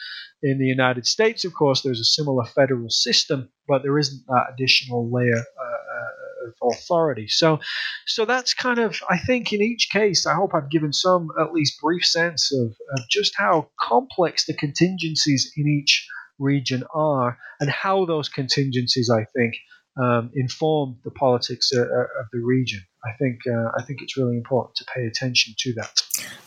in 0.42 0.58
the 0.58 0.66
United 0.66 1.06
States, 1.06 1.44
of 1.44 1.54
course, 1.54 1.82
there's 1.82 2.00
a 2.00 2.04
similar 2.04 2.44
federal 2.44 2.90
system, 2.90 3.50
but 3.68 3.82
there 3.82 3.98
isn't 3.98 4.24
that 4.26 4.46
additional 4.54 5.10
layer 5.10 5.38
uh, 5.38 5.71
of 6.46 6.72
authority. 6.72 7.28
So, 7.28 7.60
so 8.06 8.24
that's 8.24 8.54
kind 8.54 8.78
of, 8.78 9.00
I 9.08 9.18
think, 9.18 9.52
in 9.52 9.62
each 9.62 9.88
case, 9.90 10.26
I 10.26 10.34
hope 10.34 10.54
I've 10.54 10.70
given 10.70 10.92
some 10.92 11.28
at 11.40 11.52
least 11.52 11.80
brief 11.80 12.04
sense 12.04 12.52
of, 12.52 12.68
of 12.96 13.08
just 13.10 13.34
how 13.36 13.68
complex 13.80 14.46
the 14.46 14.54
contingencies 14.54 15.52
in 15.56 15.66
each 15.68 16.06
region 16.38 16.84
are 16.94 17.38
and 17.60 17.70
how 17.70 18.04
those 18.04 18.28
contingencies, 18.28 19.10
I 19.10 19.24
think, 19.36 19.54
um, 20.02 20.30
inform 20.34 20.96
the 21.04 21.10
politics 21.10 21.70
uh, 21.74 21.80
uh, 21.80 22.20
of 22.20 22.26
the 22.32 22.40
region. 22.40 22.80
I 23.04 23.12
think 23.18 23.40
uh, 23.46 23.70
I 23.76 23.82
think 23.82 24.00
it's 24.00 24.16
really 24.16 24.36
important 24.36 24.76
to 24.76 24.84
pay 24.94 25.04
attention 25.06 25.54
to 25.58 25.74
that. 25.74 26.00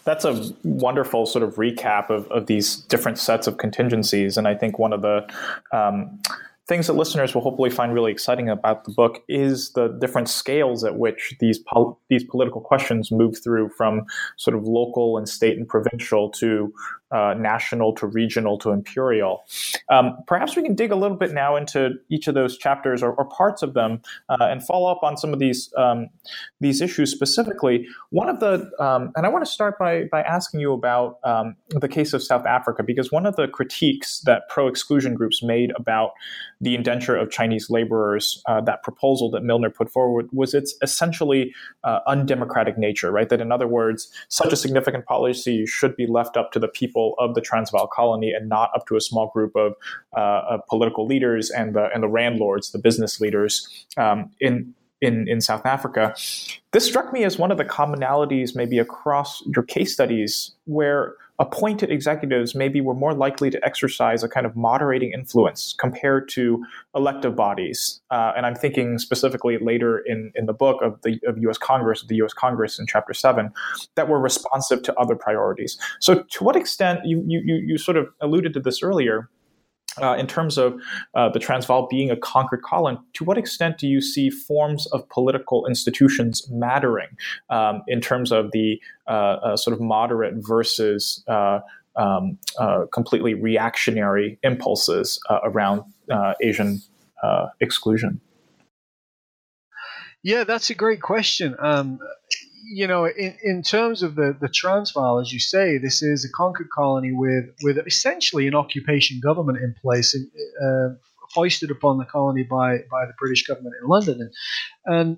That's 0.03 0.25
a 0.25 0.53
wonderful 0.63 1.25
sort 1.25 1.43
of 1.43 1.55
recap 1.55 2.09
of, 2.09 2.31
of 2.31 2.47
these 2.47 2.77
different 2.77 3.19
sets 3.19 3.45
of 3.45 3.57
contingencies, 3.57 4.37
and 4.37 4.47
I 4.47 4.55
think 4.55 4.79
one 4.79 4.93
of 4.93 5.01
the 5.01 5.27
um, 5.71 6.21
things 6.67 6.87
that 6.87 6.93
listeners 6.93 7.35
will 7.35 7.41
hopefully 7.41 7.69
find 7.69 7.93
really 7.93 8.11
exciting 8.11 8.49
about 8.49 8.85
the 8.85 8.91
book 8.91 9.23
is 9.27 9.71
the 9.73 9.87
different 9.99 10.27
scales 10.27 10.83
at 10.83 10.97
which 10.97 11.35
these 11.39 11.59
pol- 11.59 11.99
these 12.09 12.23
political 12.23 12.59
questions 12.59 13.11
move 13.11 13.37
through 13.43 13.69
from 13.69 14.03
sort 14.37 14.55
of 14.55 14.63
local 14.63 15.17
and 15.17 15.29
state 15.29 15.57
and 15.57 15.67
provincial 15.67 16.29
to 16.31 16.73
uh, 17.11 17.33
national 17.37 17.93
to 17.93 18.07
regional 18.07 18.57
to 18.57 18.71
imperial. 18.71 19.45
Um, 19.89 20.17
perhaps 20.27 20.55
we 20.55 20.63
can 20.63 20.75
dig 20.75 20.91
a 20.91 20.95
little 20.95 21.17
bit 21.17 21.33
now 21.33 21.55
into 21.55 21.91
each 22.09 22.27
of 22.27 22.33
those 22.33 22.57
chapters 22.57 23.03
or, 23.03 23.13
or 23.13 23.25
parts 23.25 23.61
of 23.61 23.73
them 23.73 24.01
uh, 24.29 24.37
and 24.41 24.65
follow 24.65 24.91
up 24.91 25.03
on 25.03 25.17
some 25.17 25.33
of 25.33 25.39
these 25.39 25.71
um, 25.77 26.07
these 26.59 26.81
issues 26.81 27.11
specifically. 27.11 27.87
One 28.09 28.29
of 28.29 28.39
the 28.39 28.71
um, 28.79 29.11
and 29.15 29.25
I 29.25 29.29
want 29.29 29.45
to 29.45 29.51
start 29.51 29.77
by 29.77 30.05
by 30.11 30.21
asking 30.21 30.59
you 30.59 30.73
about 30.73 31.19
um, 31.23 31.55
the 31.69 31.87
case 31.87 32.13
of 32.13 32.23
South 32.23 32.45
Africa 32.45 32.83
because 32.83 33.11
one 33.11 33.25
of 33.25 33.35
the 33.35 33.47
critiques 33.47 34.21
that 34.21 34.49
pro 34.49 34.67
exclusion 34.67 35.13
groups 35.13 35.43
made 35.43 35.71
about 35.75 36.11
the 36.61 36.73
indenture 36.73 37.15
of 37.15 37.29
Chinese 37.29 37.69
laborers, 37.69 38.41
uh, 38.47 38.61
that 38.61 38.81
proposal 38.81 39.29
that 39.31 39.43
Milner 39.43 39.69
put 39.69 39.91
forward 39.91 40.27
was 40.31 40.53
its 40.53 40.75
essentially 40.81 41.53
uh, 41.83 41.99
undemocratic 42.07 42.77
nature, 42.77 43.11
right? 43.11 43.29
That 43.29 43.41
in 43.41 43.51
other 43.51 43.67
words, 43.67 44.09
such 44.29 44.51
a 44.51 44.55
significant 44.55 45.05
policy 45.05 45.65
should 45.65 45.95
be 45.95 46.07
left 46.07 46.37
up 46.37 46.51
to 46.53 46.59
the 46.59 46.67
people 46.67 46.94
people 46.95 47.15
of 47.19 47.35
the 47.35 47.41
Transvaal 47.41 47.87
colony 47.87 48.31
and 48.31 48.47
not 48.47 48.69
up 48.75 48.87
to 48.87 48.95
a 48.95 49.01
small 49.01 49.27
group 49.27 49.55
of, 49.55 49.73
uh, 50.15 50.41
of 50.49 50.61
political 50.67 51.05
leaders 51.05 51.49
and 51.49 51.75
the 51.75 51.89
and 51.93 52.01
the 52.01 52.07
landlords, 52.07 52.71
the 52.71 52.79
business 52.79 53.19
leaders 53.19 53.85
um, 53.97 54.31
in 54.39 54.73
in, 55.01 55.27
in 55.27 55.41
South 55.41 55.65
Africa. 55.65 56.15
This 56.71 56.85
struck 56.85 57.11
me 57.11 57.25
as 57.25 57.37
one 57.37 57.51
of 57.51 57.57
the 57.57 57.65
commonalities, 57.65 58.55
maybe 58.55 58.79
across 58.79 59.43
your 59.45 59.63
case 59.63 59.93
studies, 59.93 60.51
where 60.65 61.15
appointed 61.39 61.91
executives 61.91 62.55
maybe 62.55 62.79
were 62.79 62.93
more 62.93 63.13
likely 63.13 63.49
to 63.49 63.63
exercise 63.65 64.23
a 64.23 64.29
kind 64.29 64.45
of 64.45 64.55
moderating 64.55 65.11
influence 65.11 65.75
compared 65.77 66.29
to 66.29 66.63
elective 66.95 67.35
bodies. 67.35 68.01
Uh, 68.09 68.31
and 68.37 68.45
I'm 68.45 68.55
thinking 68.55 68.97
specifically 68.99 69.57
later 69.57 69.99
in, 69.99 70.31
in 70.35 70.45
the 70.45 70.53
book 70.53 70.81
of 70.81 71.01
the 71.03 71.19
of 71.27 71.37
U.S. 71.39 71.57
Congress, 71.57 72.03
the 72.07 72.15
U.S. 72.15 72.33
Congress 72.33 72.79
in 72.79 72.87
Chapter 72.87 73.13
Seven, 73.13 73.51
that 73.95 74.07
were 74.07 74.19
responsive 74.19 74.81
to 74.83 74.93
other 74.99 75.15
priorities. 75.15 75.77
So, 75.99 76.23
to 76.23 76.43
what 76.43 76.55
extent 76.55 77.01
you 77.05 77.23
you 77.27 77.41
you 77.43 77.77
sort 77.77 77.97
of 77.97 78.07
alluded 78.21 78.53
to 78.53 78.59
this 78.59 78.81
earlier? 78.81 79.29
Uh, 80.01 80.15
in 80.15 80.27
terms 80.27 80.57
of 80.57 80.79
uh, 81.13 81.29
the 81.29 81.39
Transvaal 81.39 81.87
being 81.87 82.11
a 82.11 82.17
conquered 82.17 82.61
colony, 82.63 82.97
to 83.13 83.23
what 83.23 83.37
extent 83.37 83.77
do 83.77 83.87
you 83.87 84.01
see 84.01 84.29
forms 84.29 84.87
of 84.87 85.07
political 85.09 85.65
institutions 85.67 86.47
mattering 86.51 87.07
um, 87.49 87.81
in 87.87 88.01
terms 88.01 88.31
of 88.31 88.51
the 88.51 88.79
uh, 89.07 89.11
uh 89.11 89.57
sort 89.57 89.73
of 89.73 89.79
moderate 89.79 90.33
versus 90.37 91.23
uh, 91.27 91.59
um, 91.95 92.37
uh, 92.59 92.85
completely 92.91 93.33
reactionary 93.33 94.37
impulses 94.43 95.19
around 95.43 95.83
Asian 96.41 96.81
exclusion? 97.61 98.19
Yeah, 100.23 100.43
that's 100.43 100.71
a 100.71 100.75
great 100.75 101.01
question. 101.03 101.55
Um, 101.59 101.99
you 102.73 102.87
know, 102.87 103.05
in, 103.05 103.37
in 103.43 103.63
terms 103.63 104.03
of 104.03 104.15
the, 104.15 104.35
the 104.39 104.49
Transvaal, 104.49 105.19
as 105.19 105.31
you 105.31 105.39
say, 105.39 105.77
this 105.77 106.01
is 106.01 106.25
a 106.25 106.31
conquered 106.35 106.69
colony 106.69 107.11
with, 107.13 107.45
with 107.63 107.77
essentially 107.85 108.47
an 108.47 108.55
occupation 108.55 109.19
government 109.19 109.59
in 109.59 109.75
place, 109.81 110.15
uh, 110.15 110.89
foisted 111.33 111.71
upon 111.71 111.97
the 111.97 112.05
colony 112.05 112.43
by, 112.43 112.77
by 112.89 113.05
the 113.05 113.13
British 113.19 113.45
government 113.45 113.75
in 113.81 113.87
London. 113.87 114.31
And, 114.85 114.97
and 114.97 115.17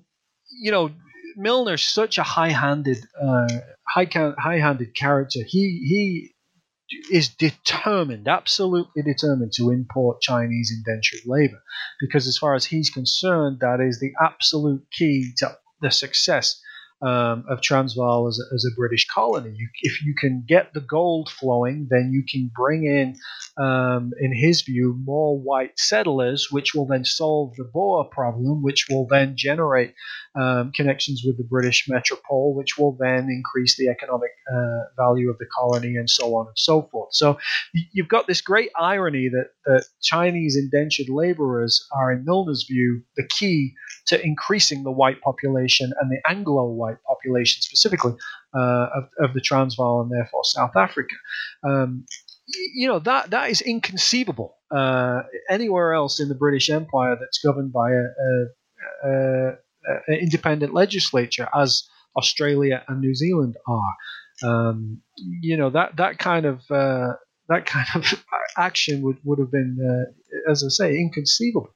you 0.62 0.72
know, 0.72 0.92
Milner's 1.38 1.84
such 1.84 2.18
a 2.18 2.24
high-handed, 2.24 2.98
uh, 3.22 3.48
high, 3.88 4.08
high-handed 4.38 4.96
character. 4.96 5.40
He 5.46 5.84
he 5.88 6.34
is 7.12 7.30
determined, 7.30 8.28
absolutely 8.28 9.04
determined 9.04 9.54
to 9.54 9.70
import 9.70 10.22
Chinese 10.22 10.74
indentured 10.76 11.20
labor, 11.26 11.62
because 12.00 12.28
as 12.28 12.38
far 12.38 12.56
as 12.56 12.66
he's 12.66 12.90
concerned, 12.90 13.60
that 13.60 13.80
is 13.82 14.00
the 14.00 14.14
absolute 14.20 14.84
key 14.92 15.32
to 15.38 15.56
the 15.82 15.92
success 15.92 16.60
um, 17.02 17.46
of 17.48 17.62
Transvaal 17.62 18.28
as 18.28 18.40
a, 18.40 18.56
as 18.56 18.66
a 18.66 18.76
British 18.76 19.08
colony. 19.08 19.54
You, 19.56 19.70
if 19.82 20.04
you 20.04 20.16
can 20.16 20.44
get 20.48 20.74
the 20.74 20.82
gold 20.82 21.30
flowing, 21.30 21.88
then 21.90 22.12
you 22.12 22.24
can 22.28 22.50
bring 22.56 22.86
in, 22.86 23.16
um, 23.64 24.12
in 24.20 24.36
his 24.36 24.62
view, 24.62 24.98
more 25.04 25.38
white 25.38 25.78
settlers, 25.78 26.48
which 26.50 26.74
will 26.74 26.88
then 26.88 27.06
solve 27.06 27.56
the 27.56 27.70
Boer 27.72 28.06
problem, 28.06 28.64
which 28.64 28.88
will 28.90 29.06
then 29.08 29.36
generate 29.36 29.94
um, 30.40 30.72
connections 30.76 31.24
with 31.26 31.38
the 31.38 31.44
British 31.44 31.86
metropole, 31.88 32.56
which 32.56 32.78
will 32.78 32.98
then 33.00 33.28
increase 33.30 33.78
the 33.78 33.90
economic 33.90 34.32
uh, 34.52 34.84
value 34.98 35.30
of 35.30 35.38
the 35.38 35.48
colony, 35.58 35.96
and 35.98 36.10
so 36.10 36.36
on 36.36 36.48
and 36.48 36.58
so 36.58 36.88
forth. 36.92 37.10
So 37.12 37.38
you've 37.74 38.08
got 38.08 38.28
this 38.28 38.42
great 38.42 38.70
irony 38.80 39.30
that, 39.30 39.50
that 39.66 39.86
Chinese 40.02 40.56
indentured 40.56 41.10
laborers 41.10 41.88
are, 41.92 42.12
in 42.12 42.26
Milner's 42.26 42.66
view, 42.68 43.04
the 43.16 43.28
key 43.28 43.74
to 44.08 44.24
increasing 44.26 44.84
the 44.84 44.92
white 44.92 45.22
population 45.22 45.92
and 46.00 46.10
the 46.10 46.22
Anglo 46.30 46.70
white 46.72 46.87
population 47.08 47.62
specifically 47.62 48.14
uh, 48.56 48.88
of, 48.96 49.04
of, 49.20 49.34
the 49.34 49.42
Transvaal 49.42 50.02
and 50.02 50.12
therefore 50.12 50.44
South 50.44 50.76
Africa. 50.76 51.16
Um, 51.64 52.06
you 52.74 52.88
know 52.88 53.00
that 53.00 53.32
that 53.32 53.50
is 53.50 53.62
inconceivable 53.62 54.56
uh, 54.72 55.24
anywhere 55.50 55.94
else 55.94 56.20
in 56.20 56.30
the 56.30 56.36
British 56.36 56.70
Empire 56.70 57.18
that's 57.20 57.40
governed 57.40 57.74
by 57.74 57.92
a, 57.92 58.06
a, 58.28 59.10
a, 59.10 59.50
a 60.10 60.14
independent 60.14 60.74
legislature, 60.74 61.50
as 61.54 61.84
Australia 62.16 62.84
and 62.88 63.02
New 63.02 63.16
Zealand 63.16 63.58
are. 63.68 63.94
Um, 64.44 65.02
you 65.18 65.58
know 65.58 65.70
that 65.72 65.98
that 65.98 66.20
kind 66.20 66.46
of 66.46 66.62
uh, 66.72 67.14
that 67.50 67.66
kind 67.66 67.88
of 67.96 68.24
action 68.58 69.02
would, 69.02 69.18
would 69.24 69.40
have 69.40 69.52
been, 69.52 69.78
uh, 69.80 70.12
as 70.50 70.64
I 70.64 70.70
say, 70.70 70.96
inconceivable. 70.96 71.74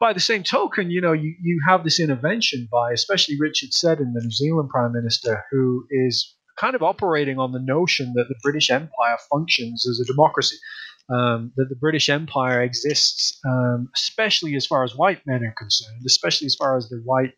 By 0.00 0.12
the 0.12 0.20
same 0.20 0.42
token, 0.42 0.90
you 0.90 1.00
know, 1.00 1.12
you, 1.12 1.34
you 1.40 1.60
have 1.68 1.84
this 1.84 2.00
intervention 2.00 2.68
by, 2.70 2.92
especially 2.92 3.36
Richard 3.38 3.72
Seddon, 3.72 4.12
the 4.14 4.22
New 4.22 4.30
Zealand 4.30 4.68
Prime 4.68 4.92
Minister, 4.92 5.44
who 5.50 5.86
is 5.90 6.34
kind 6.58 6.74
of 6.74 6.82
operating 6.82 7.38
on 7.38 7.52
the 7.52 7.60
notion 7.60 8.12
that 8.14 8.26
the 8.28 8.34
British 8.42 8.70
Empire 8.70 9.18
functions 9.30 9.86
as 9.88 10.00
a 10.00 10.04
democracy. 10.12 10.56
Um, 11.12 11.52
that 11.56 11.68
the 11.68 11.76
British 11.76 12.08
Empire 12.08 12.62
exists, 12.62 13.38
um, 13.44 13.88
especially 13.94 14.54
as 14.54 14.66
far 14.66 14.84
as 14.84 14.96
white 14.96 15.20
men 15.26 15.42
are 15.44 15.54
concerned, 15.58 16.00
especially 16.06 16.46
as 16.46 16.54
far 16.54 16.76
as 16.76 16.88
the 16.88 17.02
white 17.04 17.32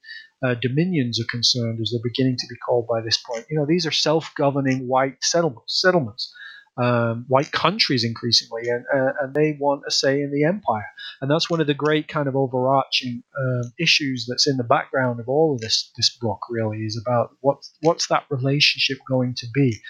uh, 0.45 0.55
dominions 0.61 1.19
are 1.19 1.31
concerned, 1.31 1.79
as 1.81 1.91
they're 1.91 2.11
beginning 2.11 2.37
to 2.39 2.47
be 2.49 2.57
called 2.57 2.87
by 2.87 3.01
this 3.01 3.17
point. 3.17 3.47
You 3.51 3.59
know, 3.59 3.67
these 3.67 3.87
are 3.87 3.91
self-governing 3.91 4.87
white 4.87 5.17
settlements. 5.23 5.81
Settlements 5.81 6.33
um, 6.77 7.25
white 7.29 7.53
countries 7.53 8.05
increasingly, 8.05 8.69
and, 8.69 8.85
uh, 8.93 9.13
and 9.21 9.35
they 9.35 9.57
want 9.59 9.83
a 9.87 9.91
say 9.91 10.21
in 10.21 10.33
the 10.33 10.45
empire. 10.45 10.87
And 11.21 11.31
that's 11.31 11.49
one 11.49 11.61
of 11.61 11.67
the 11.67 11.75
great 11.75 12.09
kind 12.09 12.29
of 12.29 12.37
overarching 12.37 13.23
uh, 13.39 13.69
issues 13.79 14.27
that's 14.29 14.47
in 14.47 14.57
the 14.57 14.65
background 14.65 15.21
of 15.21 15.29
all 15.29 15.55
of 15.55 15.61
this 15.61 15.93
this 15.97 16.17
book. 16.21 16.41
Really, 16.51 16.79
is 16.79 17.01
about 17.01 17.37
what 17.41 17.59
what's 17.81 18.09
that 18.09 18.25
relationship 18.31 18.99
going 19.09 19.35
to 19.39 19.47
be. 19.55 19.81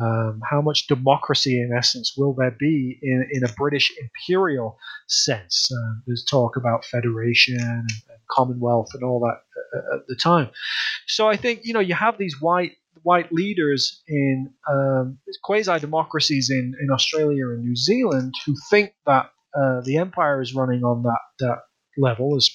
Um, 0.00 0.40
how 0.50 0.60
much 0.62 0.86
democracy, 0.88 1.60
in 1.60 1.70
essence, 1.76 2.14
will 2.16 2.32
there 2.32 2.56
be 2.58 2.98
in, 3.02 3.28
in 3.30 3.44
a 3.44 3.52
British 3.52 3.92
imperial 4.00 4.78
sense? 5.06 5.70
Uh, 5.70 6.00
there's 6.06 6.24
talk 6.24 6.56
about 6.56 6.84
federation 6.84 7.60
and, 7.60 7.88
and 8.08 8.18
Commonwealth 8.30 8.88
and 8.94 9.04
all 9.04 9.20
that 9.20 9.42
uh, 9.76 9.96
at 9.96 10.06
the 10.08 10.16
time. 10.16 10.48
So 11.06 11.28
I 11.28 11.36
think 11.36 11.60
you 11.64 11.72
know 11.72 11.80
you 11.80 11.94
have 11.94 12.18
these 12.18 12.40
white 12.40 12.72
white 13.02 13.32
leaders 13.32 14.02
in 14.06 14.52
um, 14.70 15.18
quasi 15.42 15.78
democracies 15.78 16.50
in, 16.50 16.74
in 16.80 16.90
Australia 16.90 17.48
and 17.48 17.64
New 17.64 17.76
Zealand 17.76 18.34
who 18.46 18.54
think 18.70 18.92
that 19.06 19.30
uh, 19.54 19.80
the 19.84 19.96
empire 19.96 20.40
is 20.40 20.54
running 20.54 20.84
on 20.84 21.02
that, 21.02 21.20
that 21.40 21.58
level, 21.98 22.36
as, 22.36 22.50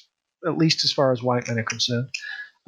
at 0.45 0.58
least 0.58 0.84
as 0.84 0.91
far 0.91 1.12
as 1.12 1.21
white 1.21 1.47
men 1.47 1.60
are 1.60 1.63
concerned. 1.63 2.10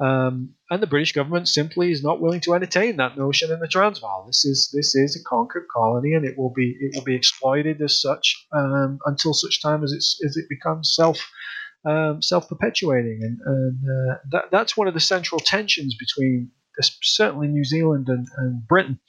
Um, 0.00 0.54
and 0.70 0.82
the 0.82 0.86
British 0.86 1.12
government 1.12 1.46
simply 1.46 1.92
is 1.92 2.02
not 2.02 2.22
willing 2.22 2.40
to 2.42 2.54
entertain 2.54 2.96
that 2.96 3.18
notion 3.18 3.52
in 3.52 3.60
the 3.60 3.68
Transvaal. 3.68 4.24
This 4.26 4.46
is 4.46 4.70
this 4.72 4.94
is 4.94 5.14
a 5.14 5.28
conquered 5.28 5.66
colony, 5.70 6.14
and 6.14 6.24
it 6.24 6.38
will 6.38 6.52
be 6.54 6.74
it 6.80 6.92
will 6.94 7.04
be 7.04 7.14
exploited 7.14 7.82
as 7.82 8.00
such 8.00 8.46
um, 8.50 8.98
until 9.04 9.34
such 9.34 9.60
time 9.60 9.84
as 9.84 9.92
it's 9.92 10.18
as 10.24 10.38
it 10.38 10.46
becomes 10.48 10.94
self 10.94 11.18
um, 11.84 12.22
self-perpetuating, 12.22 13.20
and, 13.22 13.38
and 13.44 13.78
uh, 13.84 14.14
that, 14.32 14.44
that's 14.50 14.76
one 14.76 14.88
of 14.88 14.94
the 14.94 15.00
central 15.00 15.38
tensions 15.38 15.94
between 15.98 16.50
certainly 16.78 17.48
New 17.48 17.64
Zealand 17.64 18.08
and, 18.08 18.26
and 18.36 18.66
Britain 18.66 19.00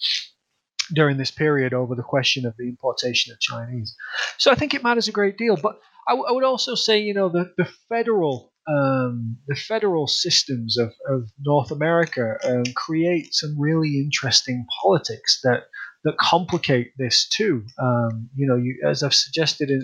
during 0.94 1.18
this 1.18 1.32
period 1.32 1.74
over 1.74 1.96
the 1.96 2.04
question 2.04 2.46
of 2.46 2.56
the 2.58 2.68
importation 2.68 3.32
of 3.32 3.40
Chinese. 3.40 3.96
So 4.38 4.52
I 4.52 4.56
think 4.56 4.74
it 4.74 4.84
matters 4.84 5.08
a 5.08 5.12
great 5.12 5.38
deal. 5.38 5.56
But 5.56 5.80
I, 6.08 6.14
w- 6.14 6.26
I 6.28 6.32
would 6.32 6.44
also 6.44 6.76
say, 6.76 7.00
you 7.00 7.14
know, 7.14 7.30
the, 7.30 7.54
the 7.58 7.70
federal 7.90 8.52
um, 8.68 9.38
the 9.48 9.56
federal 9.56 10.06
systems 10.06 10.78
of, 10.78 10.94
of 11.10 11.30
North 11.40 11.72
America 11.72 12.38
um, 12.44 12.64
create 12.76 13.34
some 13.34 13.60
really 13.60 13.98
interesting 13.98 14.66
politics 14.82 15.40
that 15.44 15.64
that 16.04 16.18
complicate 16.18 16.92
this 16.98 17.28
too. 17.28 17.66
Um, 17.82 18.30
you 18.36 18.48
know, 18.48 18.56
you, 18.56 18.82
as 18.88 19.04
I've 19.04 19.14
suggested 19.14 19.70
in, 19.70 19.84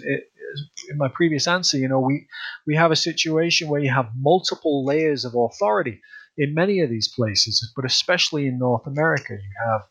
in 0.89 0.97
my 0.97 1.07
previous 1.07 1.47
answer, 1.47 1.77
you 1.77 1.87
know, 1.87 1.99
we 1.99 2.27
we 2.65 2.75
have 2.75 2.91
a 2.91 2.95
situation 2.95 3.67
where 3.67 3.81
you 3.81 3.91
have 3.91 4.09
multiple 4.15 4.85
layers 4.85 5.25
of 5.25 5.33
authority 5.35 6.01
in 6.37 6.53
many 6.53 6.81
of 6.81 6.89
these 6.89 7.07
places, 7.07 7.71
but 7.75 7.85
especially 7.85 8.47
in 8.47 8.59
North 8.59 8.85
America, 8.85 9.33
you 9.33 9.53
have 9.65 9.81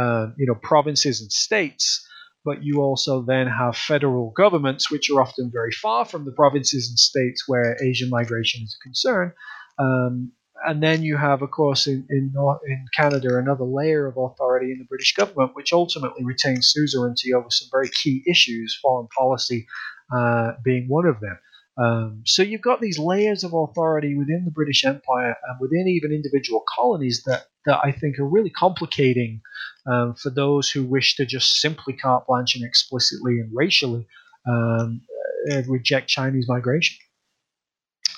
uh, 0.00 0.26
you 0.36 0.46
know 0.46 0.54
provinces 0.54 1.20
and 1.20 1.32
states, 1.32 2.06
but 2.44 2.62
you 2.62 2.80
also 2.80 3.22
then 3.22 3.46
have 3.46 3.76
federal 3.76 4.32
governments, 4.36 4.90
which 4.90 5.10
are 5.10 5.20
often 5.20 5.50
very 5.52 5.72
far 5.72 6.04
from 6.04 6.24
the 6.24 6.32
provinces 6.32 6.88
and 6.88 6.98
states 6.98 7.44
where 7.46 7.76
Asian 7.82 8.10
migration 8.10 8.62
is 8.62 8.76
a 8.78 8.82
concern. 8.82 9.32
Um, 9.78 10.32
and 10.66 10.82
then 10.82 11.02
you 11.02 11.16
have, 11.16 11.42
of 11.42 11.50
course, 11.50 11.86
in, 11.86 12.06
in, 12.08 12.32
in 12.66 12.86
Canada, 12.96 13.36
another 13.36 13.64
layer 13.64 14.06
of 14.06 14.16
authority 14.16 14.72
in 14.72 14.78
the 14.78 14.84
British 14.84 15.14
government, 15.14 15.54
which 15.54 15.72
ultimately 15.72 16.24
retains 16.24 16.72
suzerainty 16.72 17.34
over 17.34 17.48
some 17.50 17.68
very 17.70 17.88
key 17.88 18.22
issues, 18.26 18.78
foreign 18.80 19.08
policy 19.08 19.66
uh, 20.14 20.52
being 20.64 20.86
one 20.88 21.06
of 21.06 21.20
them. 21.20 21.38
Um, 21.76 22.22
so 22.24 22.42
you've 22.42 22.60
got 22.60 22.80
these 22.80 22.98
layers 22.98 23.42
of 23.42 23.52
authority 23.52 24.14
within 24.16 24.44
the 24.44 24.50
British 24.50 24.84
Empire 24.84 25.36
and 25.48 25.60
within 25.60 25.88
even 25.88 26.12
individual 26.12 26.62
colonies 26.68 27.24
that, 27.24 27.46
that 27.66 27.80
I 27.82 27.90
think 27.90 28.18
are 28.18 28.28
really 28.28 28.50
complicating 28.50 29.40
um, 29.86 30.14
for 30.14 30.30
those 30.30 30.70
who 30.70 30.84
wish 30.84 31.16
to 31.16 31.26
just 31.26 31.60
simply 31.60 31.94
carte 31.94 32.26
blanche 32.26 32.54
and 32.54 32.64
explicitly 32.64 33.40
and 33.40 33.50
racially 33.52 34.06
um, 34.46 35.02
uh, 35.50 35.62
reject 35.66 36.08
Chinese 36.08 36.48
migration. 36.48 36.96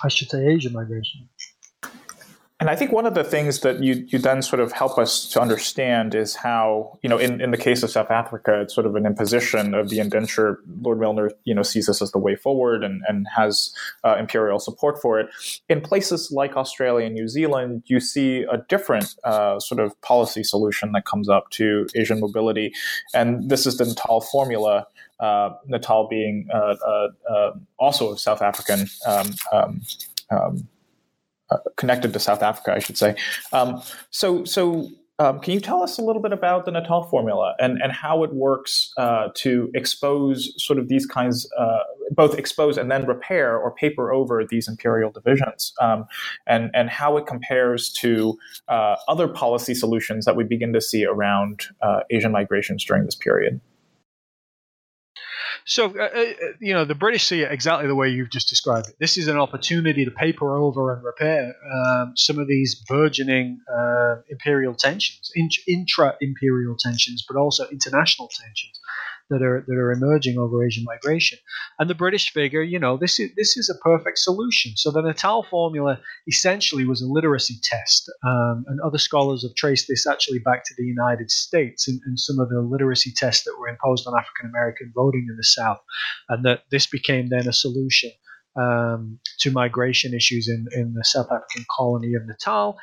I 0.04 0.08
should 0.08 0.28
say 0.28 0.46
Asian 0.46 0.74
migration. 0.74 1.28
And 2.58 2.70
I 2.70 2.76
think 2.76 2.90
one 2.90 3.04
of 3.04 3.12
the 3.12 3.22
things 3.22 3.60
that 3.60 3.82
you, 3.82 4.06
you 4.08 4.18
then 4.18 4.40
sort 4.40 4.60
of 4.60 4.72
help 4.72 4.96
us 4.96 5.28
to 5.28 5.40
understand 5.42 6.14
is 6.14 6.36
how, 6.36 6.98
you 7.02 7.08
know, 7.08 7.18
in, 7.18 7.38
in 7.38 7.50
the 7.50 7.58
case 7.58 7.82
of 7.82 7.90
South 7.90 8.10
Africa, 8.10 8.62
it's 8.62 8.74
sort 8.74 8.86
of 8.86 8.96
an 8.96 9.04
imposition 9.04 9.74
of 9.74 9.90
the 9.90 9.98
indenture. 9.98 10.60
Lord 10.80 10.98
Milner, 10.98 11.32
you 11.44 11.54
know, 11.54 11.62
sees 11.62 11.84
this 11.84 12.00
as 12.00 12.12
the 12.12 12.18
way 12.18 12.34
forward 12.34 12.82
and, 12.82 13.02
and 13.06 13.26
has 13.36 13.74
uh, 14.04 14.16
imperial 14.18 14.58
support 14.58 15.02
for 15.02 15.20
it. 15.20 15.28
In 15.68 15.82
places 15.82 16.32
like 16.32 16.56
Australia 16.56 17.04
and 17.04 17.14
New 17.14 17.28
Zealand, 17.28 17.82
you 17.86 18.00
see 18.00 18.46
a 18.50 18.56
different 18.70 19.14
uh, 19.24 19.60
sort 19.60 19.78
of 19.78 20.00
policy 20.00 20.42
solution 20.42 20.92
that 20.92 21.04
comes 21.04 21.28
up 21.28 21.50
to 21.50 21.86
Asian 21.94 22.20
mobility. 22.20 22.72
And 23.12 23.50
this 23.50 23.66
is 23.66 23.76
the 23.76 23.84
Natal 23.84 24.22
formula, 24.22 24.86
uh, 25.20 25.50
Natal 25.66 26.08
being 26.08 26.48
uh, 26.54 26.76
uh, 26.86 27.08
uh, 27.30 27.52
also 27.78 28.12
of 28.12 28.18
South 28.18 28.40
African 28.40 28.88
um, 29.06 29.34
um, 29.52 29.82
um, 30.30 30.68
connected 31.76 32.12
to 32.12 32.18
South 32.18 32.42
Africa, 32.42 32.74
I 32.74 32.78
should 32.78 32.98
say. 32.98 33.16
Um, 33.52 33.82
so, 34.10 34.44
so 34.44 34.88
um, 35.18 35.40
can 35.40 35.54
you 35.54 35.60
tell 35.60 35.82
us 35.82 35.98
a 35.98 36.02
little 36.02 36.20
bit 36.20 36.32
about 36.32 36.66
the 36.66 36.70
Natal 36.70 37.04
formula 37.04 37.54
and, 37.58 37.80
and 37.82 37.90
how 37.90 38.22
it 38.22 38.34
works 38.34 38.92
uh, 38.98 39.28
to 39.36 39.70
expose 39.74 40.52
sort 40.62 40.78
of 40.78 40.88
these 40.88 41.06
kinds, 41.06 41.50
uh, 41.58 41.78
both 42.10 42.38
expose 42.38 42.76
and 42.76 42.90
then 42.90 43.06
repair 43.06 43.56
or 43.56 43.74
paper 43.74 44.12
over 44.12 44.44
these 44.44 44.68
imperial 44.68 45.10
divisions, 45.10 45.72
um, 45.80 46.04
and 46.46 46.70
and 46.74 46.90
how 46.90 47.16
it 47.16 47.26
compares 47.26 47.90
to 47.94 48.38
uh, 48.68 48.96
other 49.08 49.26
policy 49.26 49.74
solutions 49.74 50.26
that 50.26 50.36
we 50.36 50.44
begin 50.44 50.74
to 50.74 50.82
see 50.82 51.06
around 51.06 51.64
uh, 51.80 52.00
Asian 52.10 52.30
migrations 52.32 52.84
during 52.84 53.06
this 53.06 53.14
period? 53.14 53.60
So, 55.68 55.86
uh, 55.98 56.04
uh, 56.04 56.24
you 56.60 56.72
know, 56.74 56.84
the 56.84 56.94
British 56.94 57.26
see 57.26 57.42
it 57.42 57.50
exactly 57.50 57.88
the 57.88 57.94
way 57.96 58.08
you've 58.08 58.30
just 58.30 58.48
described 58.48 58.88
it. 58.88 58.94
This 59.00 59.18
is 59.18 59.26
an 59.26 59.36
opportunity 59.36 60.04
to 60.04 60.12
paper 60.12 60.56
over 60.56 60.94
and 60.94 61.02
repair 61.02 61.54
um, 61.74 62.12
some 62.16 62.38
of 62.38 62.46
these 62.46 62.76
burgeoning 62.88 63.60
uh, 63.68 64.16
imperial 64.30 64.74
tensions, 64.74 65.32
intra 65.66 66.16
imperial 66.20 66.76
tensions, 66.78 67.24
but 67.26 67.36
also 67.36 67.66
international 67.68 68.28
tensions 68.28 68.78
that 69.30 69.42
are 69.42 69.64
that 69.66 69.74
are 69.74 69.92
emerging 69.92 70.38
over 70.38 70.64
Asian 70.64 70.84
migration. 70.84 71.38
And 71.78 71.90
the 71.90 71.94
British 71.94 72.32
figure, 72.32 72.62
you 72.62 72.78
know, 72.78 72.96
this 72.96 73.18
is 73.18 73.30
this 73.36 73.56
is 73.56 73.68
a 73.68 73.78
perfect 73.82 74.18
solution. 74.18 74.72
So 74.76 74.90
the 74.90 75.02
Natal 75.02 75.42
formula 75.42 76.00
essentially 76.28 76.84
was 76.84 77.02
a 77.02 77.06
literacy 77.06 77.56
test, 77.62 78.10
um, 78.24 78.64
and 78.68 78.80
other 78.80 78.98
scholars 78.98 79.42
have 79.42 79.54
traced 79.56 79.86
this 79.88 80.06
actually 80.06 80.38
back 80.38 80.64
to 80.64 80.74
the 80.76 80.84
United 80.84 81.30
States 81.30 81.88
and, 81.88 82.00
and 82.06 82.18
some 82.18 82.38
of 82.38 82.48
the 82.48 82.60
literacy 82.60 83.12
tests 83.16 83.44
that 83.44 83.56
were 83.58 83.68
imposed 83.68 84.06
on 84.06 84.18
African 84.18 84.48
American 84.48 84.92
voting 84.94 85.26
in 85.28 85.36
the 85.36 85.44
South, 85.44 85.80
and 86.28 86.44
that 86.44 86.62
this 86.70 86.86
became 86.86 87.28
then 87.28 87.48
a 87.48 87.52
solution. 87.52 88.10
Um, 88.58 89.18
to 89.40 89.50
migration 89.50 90.14
issues 90.14 90.48
in, 90.48 90.64
in 90.72 90.94
the 90.94 91.04
South 91.04 91.26
African 91.26 91.66
colony 91.76 92.14
of 92.14 92.26
Natal. 92.26 92.78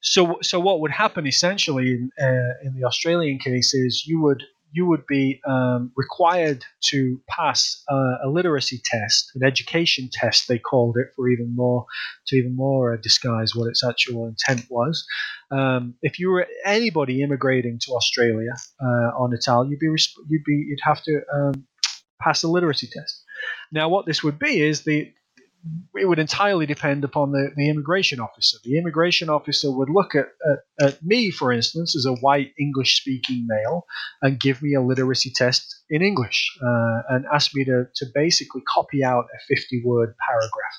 So, 0.00 0.38
so 0.42 0.58
what 0.58 0.80
would 0.80 0.90
happen 0.90 1.24
essentially 1.24 1.92
in, 1.92 2.10
uh, 2.20 2.66
in 2.66 2.74
the 2.74 2.84
Australian 2.84 3.38
case 3.38 3.72
is 3.74 4.04
you 4.06 4.20
would 4.22 4.42
you 4.74 4.86
would 4.86 5.06
be 5.06 5.40
um, 5.46 5.92
required 5.96 6.64
to 6.90 7.20
pass 7.28 7.82
uh, 7.88 8.16
a 8.24 8.28
literacy 8.28 8.80
test, 8.84 9.30
an 9.36 9.44
education 9.44 10.10
test, 10.12 10.48
they 10.48 10.58
called 10.58 10.96
it, 10.98 11.06
for 11.14 11.28
even 11.28 11.54
more 11.54 11.86
to 12.26 12.36
even 12.36 12.56
more 12.56 12.92
uh, 12.92 12.96
disguise 13.00 13.54
what 13.54 13.68
its 13.68 13.84
actual 13.84 14.26
intent 14.26 14.66
was. 14.68 15.06
Um, 15.52 15.94
if 16.02 16.18
you 16.18 16.30
were 16.30 16.48
anybody 16.64 17.22
immigrating 17.22 17.78
to 17.82 17.92
Australia 17.92 18.54
uh, 18.82 19.10
on 19.16 19.30
Natal, 19.30 19.68
you'd 19.68 19.78
be 19.78 19.86
you'd 20.28 20.44
be 20.44 20.64
you'd 20.68 20.80
have 20.82 21.02
to 21.04 21.20
um, 21.32 21.66
pass 22.20 22.42
a 22.42 22.48
literacy 22.48 22.88
test. 22.92 23.22
Now, 23.70 23.88
what 23.88 24.06
this 24.06 24.24
would 24.24 24.40
be 24.40 24.60
is 24.60 24.82
the 24.82 25.12
it 25.94 26.06
would 26.06 26.18
entirely 26.18 26.66
depend 26.66 27.04
upon 27.04 27.32
the, 27.32 27.50
the 27.56 27.68
immigration 27.70 28.20
officer. 28.20 28.58
The 28.64 28.78
immigration 28.78 29.30
officer 29.30 29.70
would 29.70 29.88
look 29.88 30.14
at, 30.14 30.26
at, 30.50 30.86
at 30.86 31.02
me, 31.02 31.30
for 31.30 31.52
instance, 31.52 31.96
as 31.96 32.04
a 32.04 32.14
white 32.14 32.52
English 32.58 33.00
speaking 33.00 33.46
male, 33.48 33.86
and 34.20 34.40
give 34.40 34.62
me 34.62 34.74
a 34.74 34.82
literacy 34.82 35.32
test 35.34 35.82
in 35.88 36.02
English 36.02 36.50
uh, 36.62 37.02
and 37.08 37.24
ask 37.32 37.54
me 37.54 37.64
to, 37.64 37.84
to 37.94 38.06
basically 38.14 38.62
copy 38.62 39.02
out 39.02 39.24
a 39.34 39.54
50 39.54 39.82
word 39.84 40.14
paragraph 40.28 40.74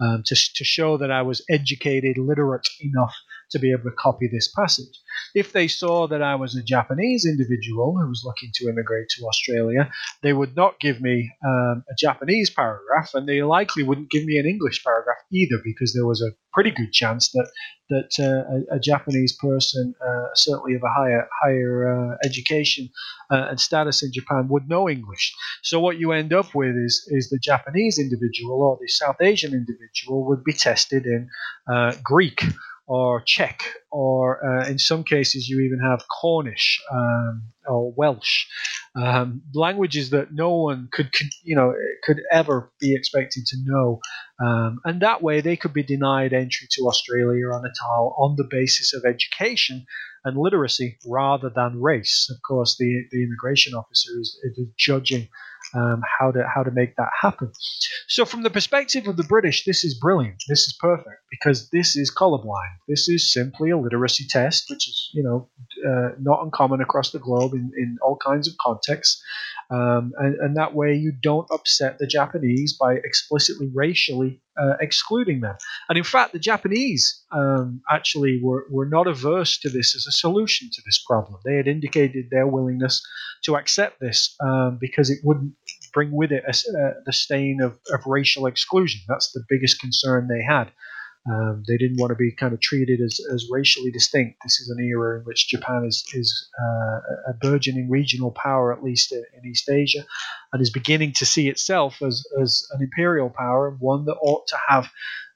um, 0.00 0.22
to, 0.26 0.36
to 0.54 0.64
show 0.64 0.98
that 0.98 1.10
I 1.10 1.22
was 1.22 1.42
educated, 1.48 2.18
literate 2.18 2.68
enough 2.80 3.14
to 3.50 3.58
be 3.58 3.72
able 3.72 3.84
to 3.84 3.96
copy 3.96 4.28
this 4.30 4.52
passage. 4.52 5.00
If 5.34 5.52
they 5.52 5.68
saw 5.68 6.06
that 6.08 6.22
I 6.22 6.34
was 6.34 6.54
a 6.54 6.62
Japanese 6.62 7.26
individual 7.26 7.96
who 7.98 8.08
was 8.08 8.22
looking 8.24 8.50
to 8.54 8.68
immigrate 8.68 9.08
to 9.10 9.26
Australia, 9.26 9.90
they 10.22 10.32
would 10.32 10.56
not 10.56 10.80
give 10.80 11.00
me 11.00 11.30
um, 11.44 11.84
a 11.90 11.94
Japanese 11.98 12.50
paragraph, 12.50 13.10
and 13.14 13.28
they 13.28 13.42
likely 13.42 13.82
wouldn't 13.82 14.10
give 14.10 14.24
me 14.24 14.38
an 14.38 14.46
English 14.46 14.82
paragraph 14.82 15.18
either, 15.32 15.60
because 15.64 15.92
there 15.92 16.06
was 16.06 16.22
a 16.22 16.32
pretty 16.52 16.70
good 16.70 16.92
chance 16.92 17.30
that 17.32 17.48
that 17.88 18.10
uh, 18.18 18.74
a, 18.74 18.76
a, 18.76 18.80
Japanese 18.80 19.36
person, 19.36 19.94
uh, 20.04 20.24
certainly 20.34 20.74
of 20.74 20.82
a 20.82 20.92
higher 20.92 21.28
higher 21.40 21.74
uh, 21.94 22.16
education 22.24 22.88
uh, 23.30 23.46
and 23.50 23.60
status 23.60 24.02
in 24.02 24.10
Japan, 24.12 24.48
would 24.48 24.68
know 24.68 24.88
English. 24.88 25.34
So 25.62 25.78
what 25.78 25.98
you 25.98 26.12
end 26.12 26.32
up 26.32 26.54
with 26.54 26.74
is 26.76 27.06
is 27.08 27.28
the 27.28 27.38
Japanese 27.38 27.98
individual 27.98 28.62
or 28.62 28.78
the 28.80 28.88
South 28.88 29.20
Asian 29.20 29.52
individual 29.52 30.26
would 30.26 30.42
be 30.42 30.52
tested 30.52 31.06
in 31.06 31.28
uh, 31.72 31.94
Greek 32.02 32.42
or 32.86 33.22
Czech, 33.26 33.62
or 33.90 34.44
uh, 34.44 34.68
in 34.68 34.78
some 34.78 35.02
cases 35.02 35.48
you 35.48 35.60
even 35.60 35.80
have 35.80 36.06
Cornish 36.08 36.80
um, 36.92 37.42
or 37.66 37.92
Welsh, 37.96 38.46
um, 38.94 39.42
languages 39.54 40.10
that 40.10 40.32
no 40.32 40.54
one 40.54 40.88
could, 40.92 41.12
could, 41.12 41.26
you 41.42 41.56
know, 41.56 41.74
could 42.04 42.20
ever 42.30 42.70
be 42.80 42.94
expected 42.94 43.44
to 43.46 43.56
know, 43.64 44.00
um, 44.40 44.78
and 44.84 45.02
that 45.02 45.22
way 45.22 45.40
they 45.40 45.56
could 45.56 45.72
be 45.72 45.82
denied 45.82 46.32
entry 46.32 46.68
to 46.70 46.86
Australia 46.86 47.46
or 47.46 47.60
Natal 47.60 48.14
on 48.18 48.36
the 48.36 48.46
basis 48.48 48.94
of 48.94 49.04
education 49.04 49.84
and 50.24 50.36
literacy 50.36 50.98
rather 51.06 51.50
than 51.50 51.80
race. 51.80 52.28
Of 52.30 52.36
course, 52.46 52.76
the 52.78 53.04
the 53.10 53.22
immigration 53.24 53.74
officer 53.74 54.10
is, 54.20 54.38
is 54.44 54.66
judging 54.76 55.28
um, 55.74 56.02
how 56.18 56.30
to 56.30 56.46
how 56.52 56.62
to 56.62 56.70
make 56.70 56.96
that 56.96 57.10
happen. 57.20 57.52
So, 58.08 58.24
from 58.24 58.42
the 58.42 58.50
perspective 58.50 59.06
of 59.06 59.16
the 59.16 59.24
British, 59.24 59.64
this 59.64 59.84
is 59.84 59.98
brilliant. 59.98 60.42
This 60.48 60.66
is 60.66 60.76
perfect 60.78 61.22
because 61.30 61.68
this 61.70 61.96
is 61.96 62.14
colorblind. 62.14 62.76
This 62.88 63.08
is 63.08 63.32
simply 63.32 63.70
a 63.70 63.78
literacy 63.78 64.26
test, 64.28 64.66
which 64.70 64.88
is 64.88 65.10
you 65.12 65.22
know 65.22 65.48
uh, 65.86 66.10
not 66.20 66.42
uncommon 66.42 66.80
across 66.80 67.10
the 67.10 67.18
globe 67.18 67.52
in, 67.52 67.70
in 67.76 67.98
all 68.02 68.16
kinds 68.16 68.48
of 68.48 68.54
contexts. 68.58 69.22
Um, 69.70 70.12
and, 70.18 70.36
and, 70.36 70.56
that 70.56 70.74
way 70.74 70.94
you 70.94 71.12
don't 71.20 71.48
upset 71.50 71.98
the 71.98 72.06
Japanese 72.06 72.76
by 72.78 72.94
explicitly 72.94 73.68
racially 73.74 74.40
uh, 74.56 74.74
excluding 74.80 75.40
them. 75.40 75.56
And 75.88 75.98
in 75.98 76.04
fact, 76.04 76.32
the 76.32 76.38
Japanese 76.38 77.24
um, 77.32 77.82
actually 77.90 78.40
were, 78.40 78.66
were 78.70 78.86
not 78.86 79.08
averse 79.08 79.58
to 79.58 79.68
this 79.68 79.96
as 79.96 80.06
a 80.06 80.12
solution 80.12 80.70
to 80.72 80.82
this 80.84 81.02
problem. 81.04 81.40
They 81.44 81.56
had 81.56 81.66
indicated 81.66 82.26
their 82.30 82.46
willingness 82.46 83.04
to 83.44 83.56
accept 83.56 83.98
this 83.98 84.36
um, 84.40 84.78
because 84.80 85.10
it 85.10 85.18
wouldn't 85.24 85.54
bring 85.92 86.12
with 86.12 86.30
it 86.30 86.44
a, 86.46 86.50
uh, 86.50 86.92
the 87.04 87.12
stain 87.12 87.60
of, 87.60 87.72
of 87.92 88.06
racial 88.06 88.46
exclusion. 88.46 89.00
That's 89.08 89.32
the 89.32 89.44
biggest 89.48 89.80
concern 89.80 90.28
they 90.28 90.44
had. 90.44 90.70
Um, 91.28 91.64
they 91.66 91.76
didn't 91.76 91.98
want 91.98 92.10
to 92.10 92.16
be 92.16 92.30
kind 92.32 92.54
of 92.54 92.60
treated 92.60 93.00
as, 93.00 93.18
as 93.32 93.48
racially 93.50 93.90
distinct. 93.90 94.38
This 94.44 94.60
is 94.60 94.68
an 94.68 94.84
era 94.84 95.18
in 95.18 95.24
which 95.24 95.48
Japan 95.48 95.84
is, 95.84 96.04
is 96.14 96.48
uh, 96.60 97.30
a 97.30 97.34
burgeoning 97.40 97.90
regional 97.90 98.30
power, 98.30 98.72
at 98.72 98.82
least 98.82 99.12
in, 99.12 99.24
in, 99.36 99.50
East 99.50 99.68
Asia, 99.68 100.04
and 100.52 100.62
is 100.62 100.70
beginning 100.70 101.12
to 101.14 101.26
see 101.26 101.48
itself 101.48 102.00
as, 102.00 102.24
as 102.40 102.66
an 102.72 102.82
imperial 102.82 103.30
power, 103.30 103.76
one 103.80 104.04
that 104.04 104.16
ought 104.22 104.46
to 104.48 104.58
have 104.68 104.88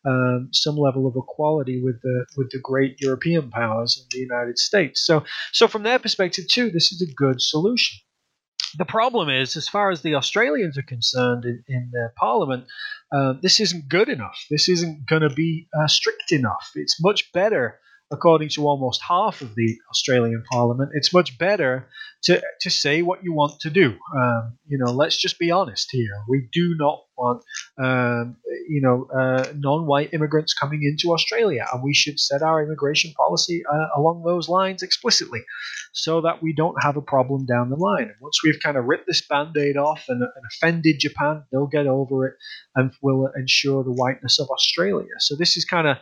um, 0.04 0.48
some 0.52 0.76
level 0.76 1.06
of 1.06 1.14
equality 1.16 1.82
with 1.82 2.00
the 2.02 2.24
with 2.36 2.50
the 2.50 2.58
great 2.58 3.00
European 3.00 3.50
powers 3.50 3.98
in 4.00 4.06
the 4.10 4.18
United 4.18 4.58
States. 4.58 5.04
So, 5.04 5.24
so 5.52 5.68
from 5.68 5.82
their 5.82 5.98
perspective 5.98 6.46
too, 6.48 6.70
this 6.70 6.90
is 6.92 7.02
a 7.02 7.14
good 7.14 7.42
solution. 7.42 7.98
The 8.76 8.84
problem 8.84 9.28
is, 9.28 9.56
as 9.56 9.68
far 9.68 9.90
as 9.90 10.02
the 10.02 10.14
Australians 10.14 10.78
are 10.78 10.82
concerned 10.82 11.44
in, 11.44 11.64
in 11.68 11.90
their 11.92 12.12
parliament, 12.16 12.66
uh, 13.12 13.34
this 13.42 13.60
isn't 13.60 13.88
good 13.88 14.08
enough. 14.08 14.46
This 14.50 14.68
isn't 14.68 15.06
going 15.06 15.22
to 15.22 15.30
be 15.30 15.68
uh, 15.78 15.88
strict 15.88 16.32
enough. 16.32 16.70
It's 16.74 17.02
much 17.02 17.32
better 17.32 17.80
according 18.12 18.48
to 18.48 18.66
almost 18.66 19.00
half 19.06 19.40
of 19.40 19.54
the 19.54 19.76
Australian 19.90 20.42
Parliament, 20.50 20.90
it's 20.94 21.14
much 21.14 21.38
better 21.38 21.88
to, 22.24 22.42
to 22.60 22.70
say 22.70 23.02
what 23.02 23.22
you 23.22 23.32
want 23.32 23.60
to 23.60 23.70
do. 23.70 23.94
Um, 24.16 24.58
you 24.66 24.78
know, 24.78 24.92
let's 24.92 25.16
just 25.16 25.38
be 25.38 25.50
honest 25.50 25.88
here. 25.90 26.12
We 26.28 26.48
do 26.52 26.74
not 26.76 27.04
want, 27.16 27.42
um, 27.80 28.36
you 28.68 28.80
know, 28.82 29.06
uh, 29.16 29.52
non-white 29.54 30.12
immigrants 30.12 30.54
coming 30.54 30.82
into 30.82 31.14
Australia, 31.14 31.64
and 31.72 31.82
we 31.82 31.94
should 31.94 32.18
set 32.18 32.42
our 32.42 32.62
immigration 32.62 33.12
policy 33.16 33.62
uh, 33.72 33.86
along 33.96 34.24
those 34.24 34.48
lines 34.48 34.82
explicitly, 34.82 35.40
so 35.92 36.20
that 36.22 36.42
we 36.42 36.52
don't 36.52 36.82
have 36.82 36.96
a 36.96 37.02
problem 37.02 37.46
down 37.46 37.70
the 37.70 37.76
line. 37.76 38.04
And 38.04 38.16
once 38.20 38.40
we've 38.42 38.60
kind 38.62 38.76
of 38.76 38.86
ripped 38.86 39.06
this 39.06 39.26
band-aid 39.26 39.76
off 39.76 40.04
and, 40.08 40.22
and 40.22 40.44
offended 40.52 40.96
Japan, 40.98 41.44
they'll 41.52 41.66
get 41.66 41.86
over 41.86 42.26
it 42.26 42.34
and 42.74 42.90
will 43.02 43.30
ensure 43.36 43.84
the 43.84 43.92
whiteness 43.92 44.40
of 44.40 44.48
Australia. 44.50 45.14
So 45.20 45.36
this 45.36 45.56
is 45.56 45.64
kind 45.64 45.86
of 45.86 45.96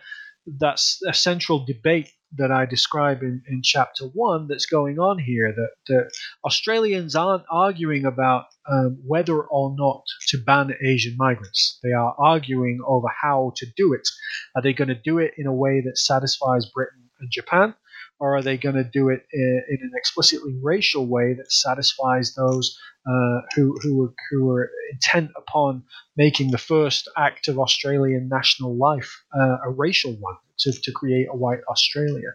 that's 0.58 1.00
a 1.06 1.14
central 1.14 1.64
debate 1.64 2.10
that 2.36 2.50
I 2.52 2.66
describe 2.66 3.22
in, 3.22 3.42
in 3.48 3.62
chapter 3.62 4.04
one 4.04 4.48
that's 4.48 4.66
going 4.66 4.98
on 4.98 5.18
here. 5.18 5.52
That, 5.54 5.70
that 5.88 6.10
Australians 6.44 7.14
aren't 7.14 7.44
arguing 7.50 8.04
about 8.04 8.44
um, 8.70 8.98
whether 9.06 9.40
or 9.40 9.74
not 9.76 10.02
to 10.28 10.38
ban 10.38 10.74
Asian 10.84 11.16
migrants. 11.16 11.78
They 11.82 11.92
are 11.92 12.14
arguing 12.18 12.80
over 12.86 13.08
how 13.22 13.52
to 13.56 13.66
do 13.76 13.94
it. 13.94 14.08
Are 14.54 14.62
they 14.62 14.72
going 14.72 14.88
to 14.88 14.94
do 14.94 15.18
it 15.18 15.34
in 15.38 15.46
a 15.46 15.54
way 15.54 15.82
that 15.84 15.98
satisfies 15.98 16.66
Britain 16.66 17.08
and 17.20 17.30
Japan? 17.30 17.74
Or 18.20 18.36
are 18.36 18.42
they 18.42 18.56
going 18.56 18.74
to 18.74 18.84
do 18.84 19.10
it 19.10 19.26
in, 19.32 19.62
in 19.68 19.78
an 19.82 19.92
explicitly 19.94 20.58
racial 20.60 21.06
way 21.06 21.34
that 21.34 21.52
satisfies 21.52 22.34
those 22.34 22.78
uh, 23.06 23.40
who 23.54 23.78
who 23.82 23.96
were, 23.96 24.14
who 24.30 24.44
were 24.44 24.70
intent 24.92 25.30
upon 25.36 25.84
making 26.16 26.50
the 26.50 26.58
first 26.58 27.08
act 27.16 27.48
of 27.48 27.58
Australian 27.58 28.28
national 28.28 28.76
life 28.76 29.22
uh, 29.34 29.56
a 29.64 29.70
racial 29.70 30.12
one 30.12 30.36
to, 30.58 30.72
to 30.72 30.92
create 30.92 31.28
a 31.30 31.36
white 31.36 31.60
Australia. 31.70 32.30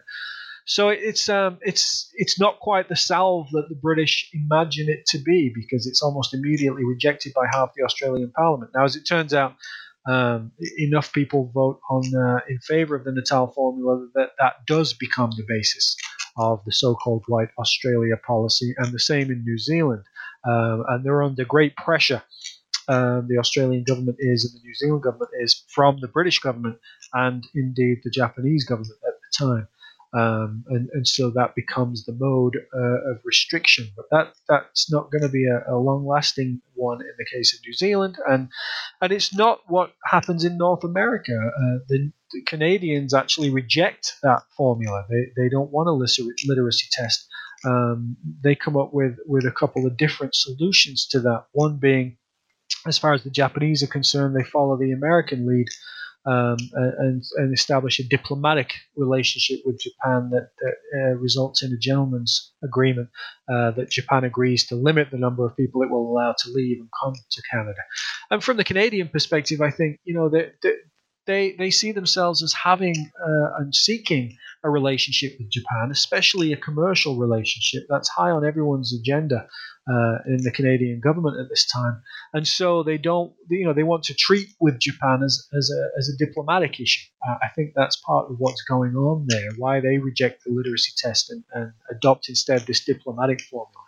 So 0.66 0.88
it's 0.88 1.28
um, 1.28 1.58
it's 1.60 2.10
it's 2.14 2.40
not 2.40 2.58
quite 2.60 2.88
the 2.88 2.96
salve 2.96 3.50
that 3.52 3.68
the 3.68 3.74
British 3.74 4.30
imagine 4.32 4.88
it 4.88 5.04
to 5.08 5.18
be 5.18 5.52
because 5.54 5.86
it's 5.86 6.02
almost 6.02 6.32
immediately 6.32 6.84
rejected 6.84 7.34
by 7.34 7.44
half 7.52 7.74
the 7.76 7.84
Australian 7.84 8.32
Parliament. 8.34 8.70
Now, 8.74 8.84
as 8.84 8.96
it 8.96 9.04
turns 9.06 9.34
out, 9.34 9.56
um, 10.06 10.52
enough 10.78 11.12
people 11.12 11.50
vote 11.54 11.80
on 11.90 12.02
uh, 12.14 12.40
in 12.48 12.58
favour 12.58 12.96
of 12.96 13.04
the 13.04 13.12
Natal 13.12 13.48
formula 13.48 14.06
that 14.14 14.30
that 14.38 14.66
does 14.66 14.92
become 14.92 15.30
the 15.36 15.44
basis 15.48 15.96
of 16.36 16.64
the 16.64 16.72
so-called 16.72 17.24
White 17.28 17.50
Australia 17.58 18.16
policy, 18.26 18.74
and 18.78 18.92
the 18.92 18.98
same 18.98 19.30
in 19.30 19.44
New 19.44 19.58
Zealand 19.58 20.04
um, 20.46 20.84
and 20.88 21.04
they're 21.04 21.22
under 21.22 21.44
great 21.44 21.76
pressure. 21.76 22.22
Um, 22.86 23.26
the 23.28 23.38
Australian 23.38 23.84
government 23.84 24.18
is, 24.20 24.44
and 24.44 24.60
the 24.60 24.66
New 24.66 24.74
Zealand 24.74 25.02
government 25.02 25.30
is, 25.40 25.64
from 25.68 25.98
the 26.00 26.08
British 26.08 26.38
government 26.38 26.78
and 27.14 27.46
indeed 27.54 28.00
the 28.04 28.10
Japanese 28.10 28.64
government 28.64 28.98
at 29.06 29.14
the 29.14 29.46
time. 29.46 29.68
Um, 30.16 30.64
and, 30.68 30.88
and 30.92 31.08
so 31.08 31.30
that 31.30 31.54
becomes 31.56 32.04
the 32.04 32.12
mode 32.12 32.56
uh, 32.72 33.10
of 33.10 33.18
restriction. 33.24 33.88
But 33.96 34.06
that 34.10 34.34
that's 34.48 34.90
not 34.90 35.10
going 35.10 35.22
to 35.22 35.28
be 35.28 35.46
a, 35.46 35.74
a 35.74 35.76
long-lasting 35.76 36.60
one 36.74 37.00
in 37.00 37.12
the 37.18 37.26
case 37.32 37.52
of 37.52 37.60
New 37.66 37.72
Zealand, 37.72 38.16
and 38.28 38.48
and 39.00 39.12
it's 39.12 39.34
not 39.34 39.60
what 39.66 39.92
happens 40.04 40.44
in 40.44 40.56
North 40.56 40.84
America. 40.84 41.32
Uh, 41.32 41.78
the, 41.88 42.12
the, 42.32 42.42
Canadians 42.46 43.12
actually 43.12 43.50
reject 43.50 44.14
that 44.22 44.42
formula. 44.56 45.04
They 45.10 45.42
they 45.42 45.48
don't 45.48 45.72
want 45.72 45.88
a 45.88 45.92
literacy 45.92 46.86
test 46.92 47.26
um, 47.64 48.16
they 48.42 48.54
come 48.54 48.76
up 48.76 48.92
with, 48.92 49.16
with 49.26 49.44
a 49.46 49.50
couple 49.50 49.86
of 49.86 49.96
different 49.96 50.34
solutions 50.34 51.06
to 51.08 51.20
that. 51.20 51.46
One 51.52 51.78
being, 51.78 52.18
as 52.86 52.98
far 52.98 53.14
as 53.14 53.24
the 53.24 53.30
Japanese 53.30 53.82
are 53.82 53.88
concerned, 53.88 54.36
they 54.36 54.44
follow 54.44 54.76
the 54.76 54.92
American 54.92 55.46
lead 55.46 55.66
um, 56.26 56.56
and, 56.72 57.22
and 57.36 57.52
establish 57.52 57.98
a 57.98 58.08
diplomatic 58.08 58.72
relationship 58.96 59.60
with 59.64 59.80
Japan 59.80 60.30
that, 60.30 60.50
that 60.60 60.74
uh, 60.98 61.14
results 61.16 61.62
in 61.62 61.72
a 61.72 61.76
gentleman's 61.76 62.52
agreement 62.62 63.08
uh, 63.52 63.72
that 63.72 63.90
Japan 63.90 64.24
agrees 64.24 64.66
to 64.68 64.74
limit 64.74 65.10
the 65.10 65.18
number 65.18 65.46
of 65.46 65.56
people 65.56 65.82
it 65.82 65.90
will 65.90 66.10
allow 66.10 66.34
to 66.38 66.50
leave 66.50 66.78
and 66.78 66.88
come 67.02 67.14
to 67.30 67.42
Canada. 67.50 67.80
And 68.30 68.42
from 68.42 68.56
the 68.56 68.64
Canadian 68.64 69.08
perspective, 69.08 69.60
I 69.60 69.70
think 69.70 70.00
you 70.04 70.14
know 70.14 70.28
they 70.28 70.50
they, 71.26 71.52
they 71.52 71.70
see 71.70 71.92
themselves 71.92 72.42
as 72.42 72.52
having 72.52 73.10
uh, 73.20 73.56
and 73.58 73.74
seeking 73.74 74.36
a 74.62 74.70
relationship 74.70 75.36
with 75.38 75.50
Japan, 75.50 75.90
especially 75.90 76.52
a 76.52 76.56
commercial 76.56 77.16
relationship. 77.16 77.84
That's 77.88 78.08
high 78.08 78.30
on 78.30 78.46
everyone's 78.46 78.94
agenda 78.98 79.46
uh, 79.88 80.18
in 80.26 80.38
the 80.42 80.50
Canadian 80.50 81.00
government 81.00 81.38
at 81.38 81.48
this 81.48 81.66
time, 81.66 82.02
and 82.32 82.46
so 82.46 82.82
they 82.82 82.98
don't, 82.98 83.32
you 83.50 83.66
know, 83.66 83.72
they 83.72 83.82
want 83.82 84.04
to 84.04 84.14
treat 84.14 84.48
with 84.60 84.78
Japan 84.78 85.22
as, 85.24 85.46
as 85.56 85.70
a 85.70 85.98
as 85.98 86.08
a 86.08 86.24
diplomatic 86.24 86.80
issue. 86.80 87.06
Uh, 87.26 87.36
I 87.42 87.48
think 87.54 87.72
that's 87.74 87.96
part 87.96 88.30
of 88.30 88.36
what's 88.38 88.62
going 88.62 88.94
on 88.96 89.26
there. 89.28 89.50
Why 89.58 89.80
they 89.80 89.98
reject 89.98 90.44
the 90.44 90.52
literacy 90.52 90.92
test 90.96 91.30
and, 91.30 91.44
and 91.52 91.72
adopt 91.90 92.28
instead 92.28 92.62
this 92.62 92.84
diplomatic 92.84 93.40
formula. 93.42 93.84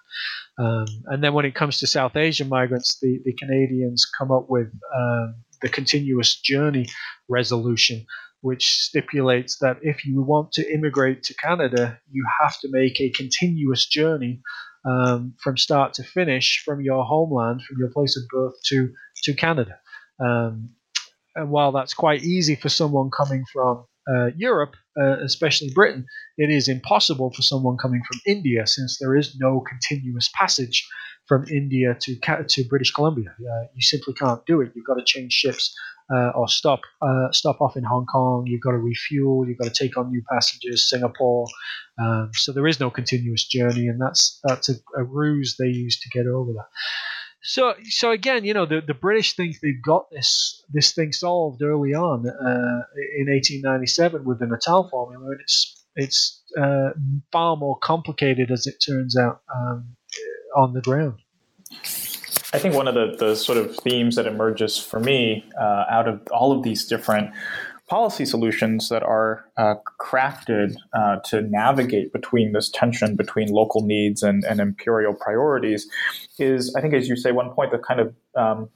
Um, 0.58 0.86
and 1.06 1.22
then 1.22 1.34
when 1.34 1.44
it 1.44 1.54
comes 1.54 1.78
to 1.78 1.86
South 1.86 2.16
Asian 2.16 2.48
migrants, 2.48 2.98
the, 3.00 3.20
the 3.24 3.34
Canadians 3.34 4.06
come 4.18 4.30
up 4.32 4.46
with 4.48 4.68
um, 4.96 5.34
the 5.60 5.68
continuous 5.68 6.40
journey 6.40 6.86
resolution, 7.28 8.06
which 8.40 8.70
stipulates 8.80 9.58
that 9.58 9.78
if 9.82 10.06
you 10.06 10.22
want 10.22 10.52
to 10.52 10.72
immigrate 10.72 11.22
to 11.24 11.34
Canada, 11.34 11.98
you 12.10 12.24
have 12.40 12.58
to 12.60 12.68
make 12.70 13.00
a 13.00 13.10
continuous 13.10 13.86
journey 13.86 14.40
um, 14.86 15.34
from 15.42 15.56
start 15.56 15.94
to 15.94 16.02
finish 16.02 16.62
from 16.64 16.80
your 16.80 17.04
homeland, 17.04 17.62
from 17.62 17.78
your 17.78 17.90
place 17.90 18.16
of 18.16 18.22
birth 18.28 18.54
to 18.66 18.92
to 19.24 19.34
Canada. 19.34 19.78
Um, 20.20 20.70
and 21.34 21.50
while 21.50 21.72
that's 21.72 21.94
quite 21.94 22.22
easy 22.22 22.54
for 22.54 22.68
someone 22.68 23.10
coming 23.10 23.44
from 23.52 23.84
uh, 24.08 24.30
Europe, 24.36 24.74
uh, 24.98 25.18
especially 25.18 25.70
Britain, 25.74 26.06
it 26.38 26.50
is 26.50 26.68
impossible 26.68 27.32
for 27.32 27.42
someone 27.42 27.76
coming 27.76 28.00
from 28.08 28.20
India 28.26 28.66
since 28.66 28.98
there 28.98 29.16
is 29.16 29.36
no 29.38 29.60
continuous 29.60 30.30
passage 30.34 30.86
from 31.26 31.44
India 31.48 31.96
to 32.00 32.16
to 32.48 32.64
British 32.64 32.92
Columbia. 32.92 33.34
Uh, 33.40 33.64
you 33.74 33.82
simply 33.82 34.14
can't 34.14 34.44
do 34.46 34.60
it. 34.60 34.72
You've 34.74 34.86
got 34.86 34.94
to 34.94 35.04
change 35.04 35.32
ships 35.32 35.74
uh, 36.12 36.30
or 36.34 36.48
stop 36.48 36.80
uh, 37.02 37.30
stop 37.32 37.60
off 37.60 37.76
in 37.76 37.84
Hong 37.84 38.06
Kong. 38.06 38.44
You've 38.46 38.60
got 38.60 38.72
to 38.72 38.78
refuel. 38.78 39.46
You've 39.46 39.58
got 39.58 39.72
to 39.72 39.84
take 39.88 39.96
on 39.96 40.10
new 40.10 40.22
passengers. 40.30 40.88
Singapore. 40.88 41.46
Um, 42.00 42.30
so 42.34 42.52
there 42.52 42.66
is 42.66 42.78
no 42.78 42.90
continuous 42.90 43.46
journey, 43.46 43.88
and 43.88 44.00
that's 44.00 44.38
that's 44.44 44.68
a, 44.68 44.74
a, 44.96 45.04
ruse 45.04 45.56
they 45.56 45.68
use 45.68 45.98
to 46.00 46.08
get 46.10 46.26
over 46.26 46.52
that. 46.52 46.68
So 47.42 47.74
so 47.84 48.10
again, 48.10 48.44
you 48.44 48.54
know, 48.54 48.66
the, 48.66 48.80
the 48.86 48.94
British 48.94 49.34
think 49.34 49.56
they've 49.60 49.82
got 49.82 50.10
this 50.10 50.62
this 50.72 50.94
thing 50.94 51.12
solved 51.12 51.62
early 51.62 51.94
on 51.94 52.28
uh, 52.28 52.82
in 53.18 53.28
1897 53.28 54.24
with 54.24 54.40
the 54.40 54.46
Natal 54.46 54.88
formula, 54.88 55.30
and 55.30 55.40
it's 55.40 55.86
it's 55.96 56.42
uh, 56.60 56.90
far 57.32 57.56
more 57.56 57.78
complicated 57.78 58.50
as 58.50 58.66
it 58.66 58.76
turns 58.84 59.16
out 59.16 59.40
um, 59.54 59.96
on 60.54 60.72
the 60.74 60.82
ground. 60.82 61.18
I 62.56 62.58
think 62.58 62.74
one 62.74 62.88
of 62.88 62.94
the, 62.94 63.14
the 63.18 63.34
sort 63.34 63.58
of 63.58 63.76
themes 63.76 64.16
that 64.16 64.26
emerges 64.26 64.78
for 64.78 64.98
me 64.98 65.44
uh, 65.60 65.84
out 65.90 66.08
of 66.08 66.26
all 66.30 66.52
of 66.52 66.62
these 66.62 66.86
different 66.86 67.30
policy 67.86 68.24
solutions 68.24 68.88
that 68.88 69.02
are 69.02 69.44
uh, 69.58 69.74
crafted 70.00 70.74
uh, 70.94 71.16
to 71.26 71.42
navigate 71.42 72.14
between 72.14 72.52
this 72.52 72.70
tension 72.70 73.14
between 73.14 73.48
local 73.48 73.82
needs 73.82 74.22
and, 74.22 74.42
and 74.44 74.58
imperial 74.58 75.12
priorities 75.12 75.86
is, 76.38 76.74
I 76.74 76.80
think, 76.80 76.94
as 76.94 77.10
you 77.10 77.16
say, 77.16 77.30
one 77.30 77.50
point, 77.50 77.72
the 77.72 77.78
kind 77.78 78.00
of 78.00 78.14
um, 78.34 78.70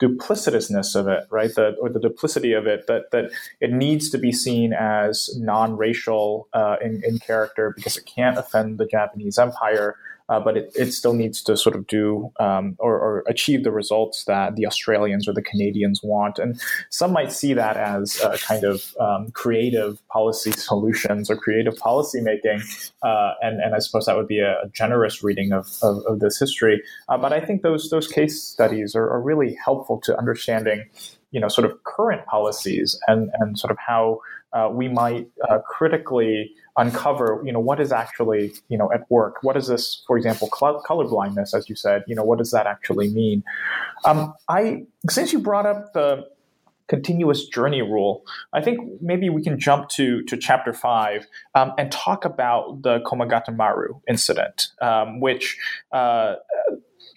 duplicitousness 0.00 0.96
of 0.96 1.06
it, 1.06 1.24
right? 1.30 1.54
The, 1.54 1.76
or 1.82 1.90
the 1.90 2.00
duplicity 2.00 2.54
of 2.54 2.66
it, 2.66 2.86
that, 2.86 3.10
that 3.10 3.30
it 3.60 3.72
needs 3.72 4.08
to 4.08 4.16
be 4.16 4.32
seen 4.32 4.72
as 4.72 5.28
non 5.36 5.76
racial 5.76 6.48
uh, 6.54 6.76
in, 6.80 7.02
in 7.04 7.18
character 7.18 7.74
because 7.76 7.98
it 7.98 8.06
can't 8.06 8.38
offend 8.38 8.78
the 8.78 8.86
Japanese 8.86 9.38
empire 9.38 9.96
uh, 10.28 10.38
but 10.40 10.56
it, 10.56 10.72
it 10.74 10.92
still 10.92 11.12
needs 11.12 11.42
to 11.42 11.56
sort 11.56 11.74
of 11.74 11.86
do 11.86 12.30
um, 12.38 12.76
or, 12.78 12.94
or, 12.94 13.24
achieve 13.26 13.64
the 13.64 13.70
results 13.70 14.24
that 14.24 14.56
the 14.56 14.66
Australians 14.66 15.26
or 15.26 15.32
the 15.32 15.42
Canadians 15.42 16.00
want. 16.02 16.38
And 16.38 16.60
some 16.90 17.12
might 17.12 17.32
see 17.32 17.54
that 17.54 17.76
as 17.76 18.20
a 18.20 18.38
kind 18.38 18.64
of 18.64 18.94
um, 19.00 19.30
creative 19.32 20.06
policy 20.08 20.52
solutions 20.56 21.30
or 21.30 21.36
creative 21.36 21.76
policy 21.76 22.20
making. 22.20 22.60
Uh, 23.02 23.32
and, 23.42 23.60
and 23.60 23.74
I 23.74 23.78
suppose 23.78 24.06
that 24.06 24.16
would 24.16 24.28
be 24.28 24.40
a, 24.40 24.60
a 24.62 24.68
generous 24.72 25.22
reading 25.22 25.52
of, 25.52 25.66
of, 25.82 26.02
of 26.06 26.20
this 26.20 26.38
history. 26.38 26.82
Uh, 27.08 27.18
but 27.18 27.32
I 27.32 27.40
think 27.40 27.62
those, 27.62 27.90
those 27.90 28.06
case 28.06 28.42
studies 28.42 28.94
are, 28.94 29.08
are 29.08 29.20
really 29.20 29.56
helpful 29.64 30.00
to 30.04 30.16
understanding 30.18 30.88
you 31.30 31.40
know 31.40 31.48
sort 31.48 31.70
of 31.70 31.82
current 31.84 32.24
policies 32.26 32.98
and 33.06 33.30
and 33.34 33.58
sort 33.58 33.70
of 33.70 33.76
how 33.78 34.18
uh, 34.52 34.68
we 34.72 34.88
might 34.88 35.28
uh, 35.48 35.58
critically 35.60 36.50
uncover 36.76 37.42
you 37.44 37.52
know 37.52 37.60
what 37.60 37.80
is 37.80 37.92
actually 37.92 38.52
you 38.68 38.78
know 38.78 38.90
at 38.92 39.10
work? 39.10 39.36
What 39.42 39.56
is 39.56 39.66
this 39.68 40.02
for 40.06 40.16
example 40.16 40.48
color 40.48 41.04
blindness 41.04 41.54
as 41.54 41.68
you 41.68 41.76
said 41.76 42.04
you 42.06 42.14
know 42.14 42.24
what 42.24 42.38
does 42.38 42.50
that 42.52 42.66
actually 42.66 43.08
mean? 43.08 43.42
Um, 44.04 44.34
i 44.48 44.82
since 45.08 45.32
you 45.32 45.38
brought 45.38 45.66
up 45.66 45.92
the 45.92 46.26
continuous 46.88 47.46
journey 47.46 47.82
rule 47.82 48.24
i 48.54 48.62
think 48.62 48.80
maybe 49.02 49.28
we 49.28 49.42
can 49.42 49.58
jump 49.58 49.88
to 49.90 50.22
to 50.22 50.36
chapter 50.36 50.72
five 50.72 51.26
um, 51.54 51.72
and 51.78 51.92
talk 51.92 52.24
about 52.24 52.82
the 52.82 52.98
komagata 53.00 53.54
maru 53.54 54.00
incident 54.08 54.68
um, 54.80 55.20
which 55.20 55.58
uh, 55.92 56.34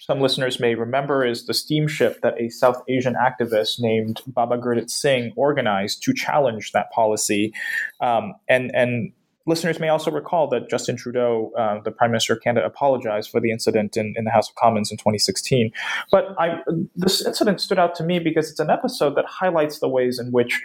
some 0.01 0.19
listeners 0.19 0.59
may 0.59 0.73
remember 0.73 1.23
is 1.23 1.45
the 1.45 1.53
steamship 1.53 2.21
that 2.21 2.33
a 2.41 2.49
South 2.49 2.81
Asian 2.89 3.13
activist 3.13 3.79
named 3.79 4.19
Baba 4.25 4.57
Gurdit 4.57 4.89
Singh 4.89 5.31
organized 5.35 6.01
to 6.03 6.13
challenge 6.13 6.71
that 6.71 6.91
policy. 6.91 7.53
Um, 8.01 8.33
and, 8.49 8.71
and 8.73 9.13
listeners 9.45 9.79
may 9.79 9.89
also 9.89 10.09
recall 10.09 10.47
that 10.49 10.71
Justin 10.71 10.97
Trudeau, 10.97 11.51
uh, 11.55 11.81
the 11.81 11.91
Prime 11.91 12.09
Minister 12.09 12.33
of 12.33 12.41
Canada, 12.41 12.65
apologized 12.65 13.29
for 13.29 13.39
the 13.39 13.51
incident 13.51 13.95
in, 13.95 14.15
in 14.17 14.23
the 14.23 14.31
House 14.31 14.49
of 14.49 14.55
Commons 14.55 14.89
in 14.89 14.97
2016. 14.97 15.71
But 16.11 16.33
I, 16.39 16.61
this 16.95 17.23
incident 17.23 17.61
stood 17.61 17.77
out 17.77 17.93
to 17.95 18.03
me 18.03 18.17
because 18.17 18.49
it's 18.49 18.59
an 18.59 18.71
episode 18.71 19.15
that 19.17 19.25
highlights 19.25 19.81
the 19.81 19.87
ways 19.87 20.17
in 20.17 20.31
which 20.31 20.63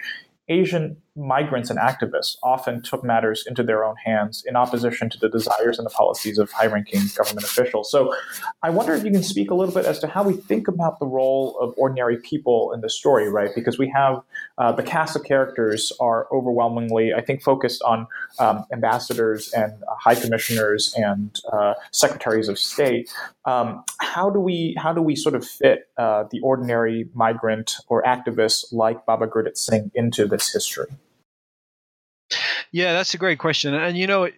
Asian 0.49 0.97
migrants 1.17 1.69
and 1.69 1.79
activists 1.79 2.37
often 2.43 2.81
took 2.81 3.03
matters 3.03 3.43
into 3.47 3.63
their 3.63 3.83
own 3.83 3.95
hands 4.05 4.43
in 4.45 4.55
opposition 4.55 5.09
to 5.09 5.17
the 5.17 5.29
desires 5.29 5.79
and 5.79 5.85
the 5.85 5.89
policies 5.89 6.37
of 6.37 6.51
high 6.51 6.67
ranking 6.67 7.01
government 7.15 7.45
officials. 7.45 7.89
So 7.89 8.13
I 8.61 8.69
wonder 8.69 8.93
if 8.93 9.03
you 9.03 9.11
can 9.11 9.23
speak 9.23 9.49
a 9.49 9.55
little 9.55 9.73
bit 9.73 9.85
as 9.85 9.99
to 9.99 10.07
how 10.07 10.23
we 10.23 10.33
think 10.33 10.67
about 10.67 10.99
the 10.99 11.07
role 11.07 11.57
of 11.59 11.73
ordinary 11.77 12.17
people 12.17 12.71
in 12.73 12.81
the 12.81 12.89
story, 12.89 13.29
right? 13.29 13.49
Because 13.55 13.77
we 13.77 13.89
have 13.89 14.21
uh, 14.57 14.71
the 14.71 14.83
cast 14.83 15.15
of 15.15 15.23
characters 15.23 15.91
are 15.99 16.27
overwhelmingly, 16.31 17.13
I 17.13 17.21
think, 17.21 17.41
focused 17.41 17.81
on 17.81 18.07
um, 18.39 18.65
ambassadors 18.71 19.51
and 19.53 19.73
uh, 19.83 19.95
high 19.99 20.15
commissioners 20.15 20.93
and 20.95 21.35
uh, 21.51 21.73
secretaries 21.91 22.47
of 22.47 22.59
state. 22.59 23.11
Um, 23.45 23.83
how 23.99 24.29
do 24.29 24.39
we 24.39 24.75
how 24.77 24.93
do 24.93 25.01
we 25.01 25.15
sort 25.15 25.35
of 25.35 25.45
fit 25.45 25.89
uh, 25.97 26.25
the 26.31 26.39
ordinary 26.41 27.09
migrant 27.13 27.77
or 27.87 28.03
activist 28.03 28.71
like 28.71 29.05
Baba 29.05 29.27
Gurdit 29.27 29.57
Singh 29.57 29.91
into 29.95 30.27
this 30.27 30.51
history? 30.51 30.87
Yeah, 32.77 32.93
that's 32.93 33.15
a 33.15 33.17
great 33.17 33.39
question, 33.39 33.73
and 33.73 33.97
you 33.97 34.05
know, 34.05 34.29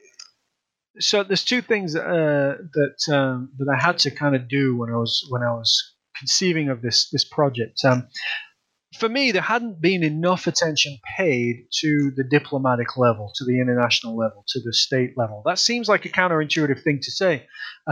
so 0.97 1.23
there's 1.23 1.43
two 1.43 1.61
things 1.61 1.93
uh, 1.93 2.55
that 2.73 3.13
um, 3.13 3.49
that 3.57 3.67
I 3.67 3.77
had 3.77 3.99
to 3.99 4.11
kind 4.11 4.33
of 4.33 4.47
do 4.47 4.77
when 4.77 4.89
I 4.89 4.95
was 4.95 5.27
when 5.29 5.43
I 5.43 5.51
was 5.51 5.95
conceiving 6.17 6.69
of 6.69 6.81
this 6.81 7.09
this 7.09 7.25
project. 7.25 7.81
Um, 7.83 8.07
for 8.97 9.09
me, 9.09 9.33
there 9.33 9.41
hadn't 9.41 9.81
been 9.81 10.03
enough 10.03 10.47
attention 10.47 10.99
paid 11.17 11.65
to 11.81 12.13
the 12.15 12.23
diplomatic 12.23 12.95
level, 12.95 13.29
to 13.35 13.43
the 13.43 13.59
international 13.59 14.15
level, 14.15 14.45
to 14.47 14.61
the 14.61 14.71
state 14.71 15.17
level. 15.17 15.43
That 15.45 15.59
seems 15.59 15.89
like 15.89 16.05
a 16.05 16.09
counterintuitive 16.09 16.81
thing 16.81 17.01
to 17.03 17.11
say, 17.11 17.45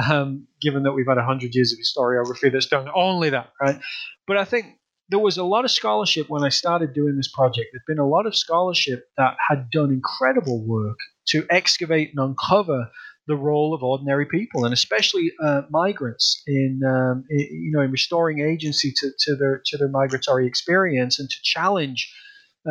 um, 0.09 0.47
given 0.61 0.83
that 0.83 0.93
we've 0.93 1.09
had 1.09 1.17
100 1.17 1.53
years 1.53 1.73
of 1.73 1.79
historiography 1.79 2.53
that's 2.53 2.67
done 2.67 2.87
only 2.95 3.31
that, 3.31 3.49
right? 3.61 3.81
But 4.25 4.37
I 4.37 4.45
think 4.45 4.77
there 5.09 5.19
was 5.19 5.37
a 5.37 5.43
lot 5.43 5.65
of 5.65 5.71
scholarship 5.71 6.29
when 6.29 6.43
I 6.43 6.49
started 6.49 6.93
doing 6.93 7.15
this 7.15 7.31
project. 7.31 7.69
There's 7.71 7.83
been 7.87 7.99
a 7.99 8.07
lot 8.07 8.25
of 8.25 8.35
scholarship 8.35 9.07
that 9.17 9.37
had 9.47 9.69
done 9.71 9.91
incredible 9.91 10.65
work 10.65 10.97
to 11.29 11.45
excavate 11.49 12.11
and 12.15 12.19
uncover 12.19 12.89
the 13.27 13.35
role 13.35 13.73
of 13.73 13.83
ordinary 13.83 14.25
people, 14.25 14.63
and 14.63 14.73
especially 14.73 15.31
uh, 15.43 15.63
migrants, 15.69 16.41
in, 16.47 16.81
um, 16.85 17.25
in, 17.29 17.39
you 17.39 17.71
know 17.73 17.81
in 17.81 17.91
restoring 17.91 18.39
agency 18.39 18.93
to, 18.95 19.11
to 19.19 19.35
their 19.35 19.61
to 19.65 19.77
their 19.77 19.89
migratory 19.89 20.47
experience 20.47 21.19
and 21.19 21.29
to 21.29 21.35
challenge 21.43 22.13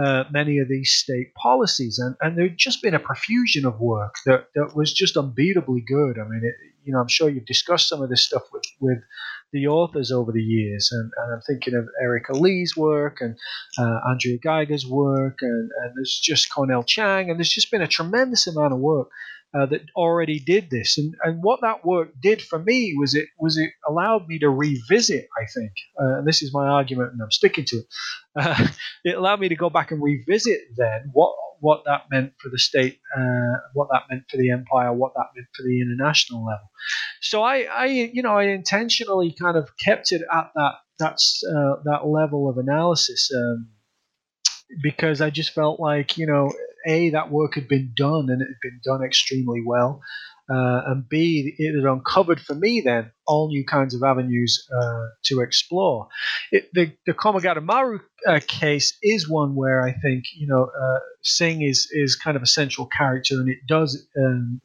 uh, 0.00 0.24
many 0.30 0.58
of 0.58 0.68
these 0.68 0.90
state 0.90 1.34
policies. 1.34 1.98
And 1.98 2.16
and 2.20 2.36
there'd 2.36 2.58
just 2.58 2.82
been 2.82 2.94
a 2.94 2.98
profusion 2.98 3.64
of 3.64 3.80
work 3.80 4.14
that, 4.26 4.48
that 4.54 4.74
was 4.74 4.92
just 4.92 5.14
unbeatably 5.14 5.86
good. 5.86 6.18
I 6.18 6.24
mean, 6.24 6.42
it, 6.44 6.54
you 6.84 6.92
know, 6.92 7.00
I'm 7.00 7.08
sure 7.08 7.28
you've 7.28 7.46
discussed 7.46 7.88
some 7.88 8.02
of 8.02 8.10
this 8.10 8.24
stuff 8.24 8.42
with 8.52 8.64
with 8.80 8.98
the 9.52 9.66
authors 9.68 10.10
over 10.10 10.32
the 10.32 10.42
years, 10.42 10.90
and, 10.92 11.10
and 11.16 11.34
I'm 11.34 11.40
thinking 11.46 11.74
of 11.74 11.88
Erika 12.02 12.32
Lee's 12.32 12.76
work 12.76 13.18
and 13.20 13.36
uh, 13.78 14.00
Andrea 14.10 14.38
Geiger's 14.38 14.86
work, 14.86 15.38
and, 15.40 15.70
and 15.82 15.92
there's 15.96 16.20
just 16.22 16.48
Kornel 16.54 16.86
Chang, 16.86 17.30
and 17.30 17.38
there's 17.38 17.52
just 17.52 17.70
been 17.70 17.82
a 17.82 17.88
tremendous 17.88 18.46
amount 18.46 18.72
of 18.72 18.80
work 18.80 19.08
uh, 19.54 19.66
that 19.66 19.82
already 19.94 20.38
did 20.38 20.70
this. 20.70 20.98
And, 20.98 21.14
and 21.22 21.42
what 21.42 21.60
that 21.62 21.84
work 21.84 22.10
did 22.20 22.42
for 22.42 22.58
me 22.58 22.94
was 22.98 23.14
it 23.14 23.26
was 23.38 23.56
it 23.56 23.70
allowed 23.88 24.28
me 24.28 24.38
to 24.40 24.50
revisit. 24.50 25.28
I 25.40 25.46
think, 25.46 25.72
uh, 26.00 26.18
and 26.18 26.26
this 26.26 26.42
is 26.42 26.52
my 26.52 26.66
argument, 26.66 27.12
and 27.12 27.22
I'm 27.22 27.30
sticking 27.30 27.64
to 27.66 27.76
it. 27.78 27.86
Uh, 28.38 28.68
it 29.02 29.16
allowed 29.16 29.40
me 29.40 29.48
to 29.48 29.56
go 29.56 29.70
back 29.70 29.92
and 29.92 30.02
revisit 30.02 30.60
then 30.76 31.08
what 31.14 31.34
what 31.60 31.84
that 31.86 32.02
meant 32.10 32.34
for 32.38 32.50
the 32.50 32.58
state, 32.58 33.00
uh, 33.16 33.56
what 33.72 33.88
that 33.90 34.02
meant 34.10 34.24
for 34.30 34.36
the 34.36 34.50
empire, 34.50 34.92
what 34.92 35.14
that 35.14 35.28
meant 35.34 35.48
for 35.56 35.62
the 35.62 35.80
international 35.80 36.44
level. 36.44 36.70
So 37.22 37.42
I, 37.42 37.62
I 37.62 37.86
you 37.86 38.22
know, 38.22 38.36
I 38.36 38.48
intentionally 38.48 39.34
kind 39.40 39.56
of 39.56 39.70
kept 39.78 40.12
it 40.12 40.20
at 40.30 40.50
that 40.54 40.72
that's 40.98 41.42
uh, 41.44 41.76
that 41.84 42.06
level 42.06 42.50
of 42.50 42.58
analysis. 42.58 43.30
Um, 43.34 43.70
because 44.82 45.20
I 45.20 45.30
just 45.30 45.52
felt 45.54 45.78
like, 45.80 46.18
you 46.18 46.26
know, 46.26 46.52
A, 46.86 47.10
that 47.10 47.30
work 47.30 47.54
had 47.54 47.68
been 47.68 47.92
done 47.96 48.28
and 48.30 48.42
it 48.42 48.46
had 48.46 48.60
been 48.62 48.80
done 48.84 49.02
extremely 49.04 49.62
well. 49.64 50.02
Uh, 50.48 50.80
and 50.86 51.08
B, 51.08 51.54
it 51.58 51.74
had 51.74 51.90
uncovered 51.90 52.40
for 52.40 52.54
me 52.54 52.80
then 52.80 53.10
all 53.26 53.48
new 53.48 53.64
kinds 53.64 53.96
of 53.96 54.02
avenues 54.04 54.68
uh, 54.72 55.06
to 55.24 55.40
explore. 55.40 56.06
It, 56.52 56.70
the 56.72 56.92
the 57.04 57.14
Komagata 57.14 57.60
Maru 57.60 57.98
uh, 58.28 58.38
case 58.46 58.96
is 59.02 59.28
one 59.28 59.56
where 59.56 59.82
I 59.82 59.92
think 59.92 60.24
you 60.36 60.46
know 60.46 60.66
uh, 60.66 61.00
Singh 61.22 61.62
is 61.62 61.88
is 61.90 62.14
kind 62.14 62.36
of 62.36 62.44
a 62.44 62.46
central 62.46 62.86
character, 62.86 63.34
and 63.34 63.48
it 63.48 63.58
does 63.66 64.06
um, 64.16 64.60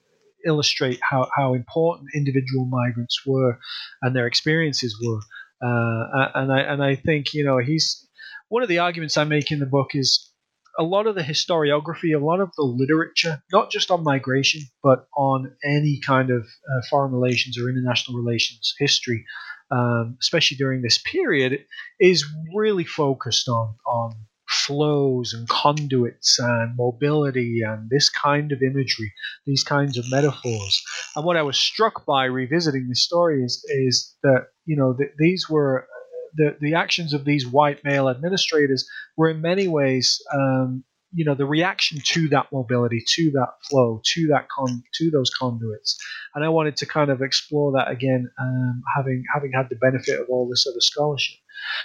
illustrate 0.45 0.99
how, 1.01 1.27
how 1.35 1.53
important 1.53 2.09
individual 2.15 2.65
migrants 2.65 3.21
were 3.25 3.59
and 4.01 4.15
their 4.15 4.27
experiences 4.27 4.95
were. 5.03 5.19
Uh, 5.63 6.27
and 6.35 6.51
I 6.51 6.59
and 6.61 6.83
I 6.83 6.95
think 6.95 7.33
you 7.33 7.43
know 7.43 7.57
he's 7.57 8.07
one 8.49 8.63
of 8.63 8.69
the 8.69 8.79
arguments 8.79 9.17
I 9.17 9.23
make 9.23 9.51
in 9.51 9.59
the 9.59 9.65
book 9.65 9.91
is 9.93 10.30
a 10.77 10.83
lot 10.83 11.07
of 11.07 11.15
the 11.15 11.21
historiography, 11.21 12.15
a 12.15 12.23
lot 12.23 12.39
of 12.39 12.51
the 12.55 12.63
literature, 12.63 13.41
not 13.51 13.71
just 13.71 13.91
on 13.91 14.03
migration, 14.03 14.61
but 14.83 15.07
on 15.17 15.53
any 15.63 15.99
kind 16.05 16.29
of 16.29 16.43
uh, 16.43 16.81
foreign 16.89 17.11
relations 17.11 17.57
or 17.57 17.69
international 17.69 18.17
relations 18.17 18.73
history, 18.79 19.25
um, 19.71 20.17
especially 20.19 20.57
during 20.57 20.81
this 20.81 20.99
period, 20.99 21.65
is 21.99 22.25
really 22.53 22.85
focused 22.85 23.47
on 23.47 23.75
on 23.85 24.13
flows 24.51 25.33
and 25.33 25.47
conduits 25.47 26.37
and 26.37 26.75
mobility 26.75 27.61
and 27.65 27.89
this 27.89 28.09
kind 28.09 28.51
of 28.51 28.61
imagery, 28.61 29.13
these 29.45 29.63
kinds 29.63 29.97
of 29.97 30.11
metaphors. 30.11 30.83
And 31.15 31.25
what 31.25 31.37
I 31.37 31.41
was 31.41 31.57
struck 31.57 32.05
by 32.05 32.25
revisiting 32.25 32.87
this 32.89 33.01
story 33.01 33.43
is, 33.43 33.65
is 33.69 34.13
that 34.23 34.47
you 34.65 34.75
know 34.75 34.93
that 34.93 35.13
these 35.17 35.49
were 35.49 35.87
the, 36.35 36.57
the 36.59 36.75
actions 36.75 37.13
of 37.13 37.25
these 37.25 37.45
white 37.45 37.83
male 37.83 38.09
administrators 38.09 38.89
were 39.17 39.29
in 39.29 39.41
many 39.41 39.67
ways, 39.67 40.21
um, 40.33 40.83
you 41.13 41.25
know, 41.25 41.35
the 41.35 41.45
reaction 41.45 41.99
to 42.05 42.29
that 42.29 42.47
mobility, 42.51 43.03
to 43.15 43.31
that 43.31 43.49
flow, 43.69 44.01
to 44.13 44.27
that 44.27 44.47
con, 44.49 44.83
to 44.95 45.11
those 45.11 45.29
conduits. 45.29 45.97
And 46.33 46.43
I 46.43 46.49
wanted 46.49 46.77
to 46.77 46.85
kind 46.85 47.11
of 47.11 47.21
explore 47.21 47.73
that 47.73 47.89
again, 47.89 48.29
um, 48.39 48.81
having 48.95 49.23
having 49.33 49.51
had 49.53 49.69
the 49.69 49.75
benefit 49.75 50.19
of 50.19 50.27
all 50.29 50.47
this 50.49 50.65
other 50.67 50.79
scholarship. 50.79 51.37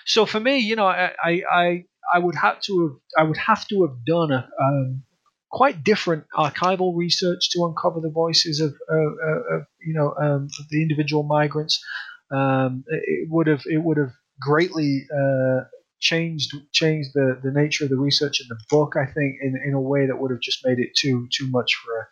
So 0.05 0.27
for 0.27 0.41
me, 0.41 0.59
you 0.59 0.77
know, 0.77 0.87
I 0.87 1.13
I, 1.23 1.85
I 2.13 2.19
would 2.19 2.37
have 2.37 2.61
to 2.63 2.83
have 2.83 3.25
I 3.25 3.29
would 3.29 3.37
have 3.37 3.67
to 3.69 3.83
have 3.83 4.05
done 4.05 4.31
a 4.31 4.49
um, 4.61 5.03
quite 5.51 5.83
different 5.83 6.25
archival 6.37 6.95
research 6.95 7.51
to 7.51 7.65
uncover 7.65 8.01
the 8.01 8.11
voices 8.11 8.61
of, 8.61 8.75
uh, 8.91 8.95
uh, 8.95 9.57
of 9.57 9.67
you 9.85 9.95
know 9.95 10.15
um, 10.21 10.49
the 10.71 10.83
individual 10.83 11.23
migrants. 11.23 11.85
Um, 12.31 12.85
it 12.89 13.29
would 13.31 13.47
have 13.47 13.63
it 13.67 13.83
would 13.83 13.97
have 13.99 14.13
greatly 14.41 15.07
uh, 15.13 15.65
changed 16.01 16.55
changed 16.73 17.11
the, 17.15 17.41
the 17.43 17.51
nature 17.51 17.85
of 17.85 17.91
the 17.91 17.97
research 17.97 18.41
in 18.41 18.47
the 18.49 18.59
book. 18.71 18.95
I 18.97 19.07
think 19.07 19.37
in, 19.41 19.61
in 19.67 19.75
a 19.75 19.81
way 19.81 20.07
that 20.07 20.19
would 20.19 20.31
have 20.31 20.41
just 20.41 20.65
made 20.65 20.79
it 20.79 20.91
too 20.97 21.29
too 21.33 21.49
much 21.49 21.75
for 21.75 21.93
a, 21.99 22.07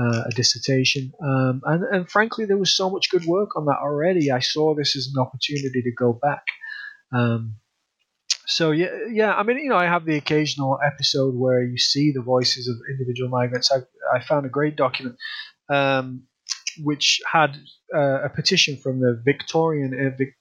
uh, 0.00 0.24
a 0.26 0.30
dissertation. 0.30 1.12
Um, 1.22 1.62
and 1.64 1.84
and 1.84 2.10
frankly, 2.10 2.44
there 2.44 2.56
was 2.56 2.74
so 2.74 2.90
much 2.90 3.10
good 3.10 3.24
work 3.24 3.56
on 3.56 3.66
that 3.66 3.78
already. 3.82 4.30
I 4.30 4.40
saw 4.40 4.74
this 4.74 4.96
as 4.96 5.10
an 5.14 5.20
opportunity 5.20 5.82
to 5.82 5.92
go 5.92 6.12
back. 6.12 6.44
Um, 7.12 7.56
so 8.46 8.70
yeah, 8.70 8.88
yeah. 9.10 9.34
I 9.34 9.42
mean, 9.42 9.58
you 9.58 9.68
know, 9.68 9.76
I 9.76 9.84
have 9.84 10.04
the 10.06 10.16
occasional 10.16 10.78
episode 10.84 11.34
where 11.34 11.62
you 11.62 11.78
see 11.78 12.12
the 12.12 12.22
voices 12.22 12.66
of 12.66 12.76
individual 12.90 13.28
migrants. 13.28 13.70
I 13.70 13.78
I 14.14 14.22
found 14.22 14.46
a 14.46 14.50
great 14.50 14.76
document 14.76 15.16
um, 15.68 16.22
which 16.82 17.20
had 17.30 17.56
uh, 17.94 18.22
a 18.22 18.28
petition 18.28 18.76
from 18.76 19.00
the 19.00 19.20
Victorian, 19.24 19.94
uh, 19.94 20.16
Vic, 20.16 20.34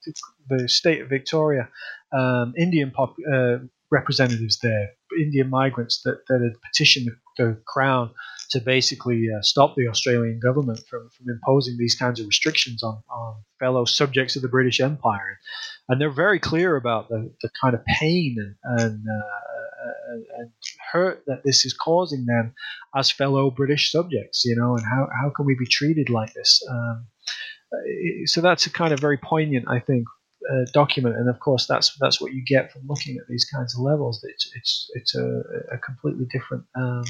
the 0.50 0.68
state 0.68 1.02
of 1.02 1.10
Victoria, 1.10 1.70
um, 2.12 2.54
Indian 2.58 2.92
pop, 2.92 3.16
uh, 3.32 3.58
representatives 3.92 4.60
there, 4.62 4.90
Indian 5.20 5.50
migrants 5.50 6.02
that, 6.04 6.20
that 6.28 6.42
had 6.42 6.62
petitioned 6.62 7.10
the, 7.38 7.58
Crown 7.68 8.12
to 8.50 8.60
basically 8.60 9.28
uh, 9.30 9.42
stop 9.42 9.76
the 9.76 9.88
Australian 9.88 10.40
government 10.40 10.80
from, 10.90 11.10
from 11.16 11.28
imposing 11.30 11.78
these 11.78 11.96
kinds 11.96 12.20
of 12.20 12.26
restrictions 12.26 12.82
on, 12.82 13.02
on 13.10 13.36
fellow 13.60 13.86
subjects 13.86 14.36
of 14.36 14.42
the 14.42 14.48
British 14.48 14.80
Empire. 14.80 15.38
And 15.88 16.02
they're 16.02 16.10
very 16.10 16.40
clear 16.40 16.76
about 16.76 17.10
the, 17.10 17.32
the 17.42 17.50
kind 17.62 17.76
of 17.76 17.86
pain 17.86 18.38
and, 18.40 18.82
and, 18.82 19.06
uh, 19.08 20.40
and 20.40 20.52
hurt 20.92 21.24
that 21.28 21.44
this 21.44 21.66
is 21.66 21.74
causing 21.74 22.26
them 22.26 22.54
as 22.96 23.12
fellow 23.12 23.52
British 23.52 23.92
subjects, 23.92 24.44
you 24.46 24.56
know, 24.56 24.76
and 24.76 24.86
how, 24.86 25.08
how 25.22 25.30
can 25.30 25.46
we 25.46 25.56
be 25.56 25.68
treated 25.68 26.10
like 26.10 26.34
this? 26.34 26.66
Um, 26.70 27.06
so 28.26 28.42
that's 28.42 28.66
a 28.66 28.72
kind 28.72 28.94
of 28.94 29.00
very 29.00 29.18
poignant, 29.18 29.66
I 29.68 29.80
think, 29.80 30.08
document, 30.74 31.16
and 31.16 31.30
of 31.30 31.40
course 31.40 31.68
that's 31.68 31.96
that's 32.00 32.22
what 32.22 32.34
you 32.34 32.44
get 32.46 32.72
from 32.72 32.82
looking 32.88 33.18
at 33.18 33.28
these 33.28 33.46
kinds 33.46 33.76
of 33.76 33.82
levels. 33.82 34.24
It's 34.24 34.52
it's 34.56 34.90
it's 34.94 35.16
a, 35.16 35.42
a 35.72 35.78
completely 35.78 36.26
different 36.32 36.66
um, 36.76 37.06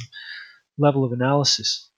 level 0.78 1.04
of 1.04 1.12
analysis. 1.12 1.90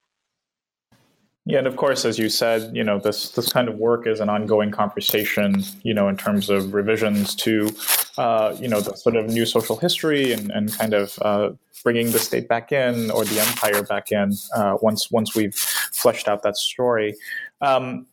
Yeah, 1.46 1.58
and 1.58 1.66
of 1.66 1.76
course, 1.76 2.04
as 2.04 2.18
you 2.18 2.28
said, 2.28 2.76
you 2.76 2.84
know 2.84 2.98
this 2.98 3.30
this 3.30 3.50
kind 3.52 3.68
of 3.68 3.76
work 3.76 4.06
is 4.06 4.20
an 4.20 4.28
ongoing 4.28 4.70
conversation. 4.70 5.64
You 5.82 5.94
know, 5.94 6.08
in 6.08 6.16
terms 6.16 6.50
of 6.50 6.74
revisions 6.74 7.34
to, 7.36 7.70
uh, 8.18 8.54
you 8.60 8.68
know, 8.68 8.80
the 8.80 8.94
sort 8.94 9.16
of 9.16 9.26
new 9.26 9.46
social 9.46 9.76
history 9.76 10.32
and, 10.32 10.50
and 10.50 10.72
kind 10.76 10.92
of 10.92 11.18
uh, 11.22 11.50
bringing 11.82 12.10
the 12.10 12.18
state 12.18 12.46
back 12.46 12.72
in 12.72 13.10
or 13.10 13.24
the 13.24 13.40
empire 13.40 13.82
back 13.82 14.12
in 14.12 14.32
uh, 14.54 14.76
once 14.82 15.10
once 15.10 15.34
we've 15.34 15.54
fleshed 15.54 16.28
out 16.28 16.42
that 16.42 16.56
story. 16.56 17.16
Um, 17.62 18.06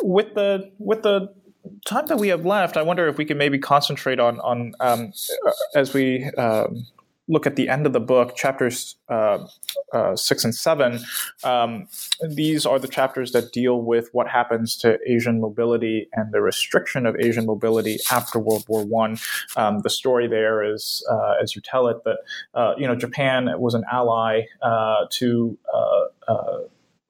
with 0.00 0.34
the 0.34 0.70
with 0.78 1.02
the 1.02 1.34
time 1.86 2.06
that 2.06 2.18
we 2.18 2.28
have 2.28 2.44
left, 2.44 2.76
I 2.76 2.82
wonder 2.82 3.08
if 3.08 3.18
we 3.18 3.24
can 3.24 3.38
maybe 3.38 3.58
concentrate 3.58 4.20
on 4.20 4.40
on 4.40 4.74
um, 4.80 5.12
as 5.74 5.92
we 5.92 6.24
um, 6.38 6.86
look 7.28 7.46
at 7.46 7.56
the 7.56 7.68
end 7.68 7.86
of 7.86 7.92
the 7.92 8.00
book, 8.00 8.36
chapters 8.36 8.96
uh, 9.08 9.44
uh, 9.92 10.14
six 10.14 10.44
and 10.44 10.54
seven. 10.54 11.00
Um, 11.42 11.88
these 12.28 12.64
are 12.64 12.78
the 12.78 12.88
chapters 12.88 13.32
that 13.32 13.52
deal 13.52 13.82
with 13.82 14.08
what 14.12 14.28
happens 14.28 14.76
to 14.78 14.98
Asian 15.06 15.40
mobility 15.40 16.08
and 16.12 16.32
the 16.32 16.40
restriction 16.40 17.06
of 17.06 17.16
Asian 17.18 17.46
mobility 17.46 17.98
after 18.10 18.38
World 18.38 18.64
War 18.68 18.84
One. 18.84 19.18
Um, 19.56 19.80
the 19.80 19.90
story 19.90 20.28
there 20.28 20.62
is, 20.62 21.04
uh, 21.10 21.34
as 21.42 21.56
you 21.56 21.62
tell 21.62 21.88
it, 21.88 22.04
that 22.04 22.18
uh, 22.54 22.74
you 22.78 22.86
know 22.86 22.94
Japan 22.94 23.50
was 23.58 23.74
an 23.74 23.84
ally 23.90 24.42
uh, 24.62 25.06
to 25.10 25.58
uh, 25.72 26.58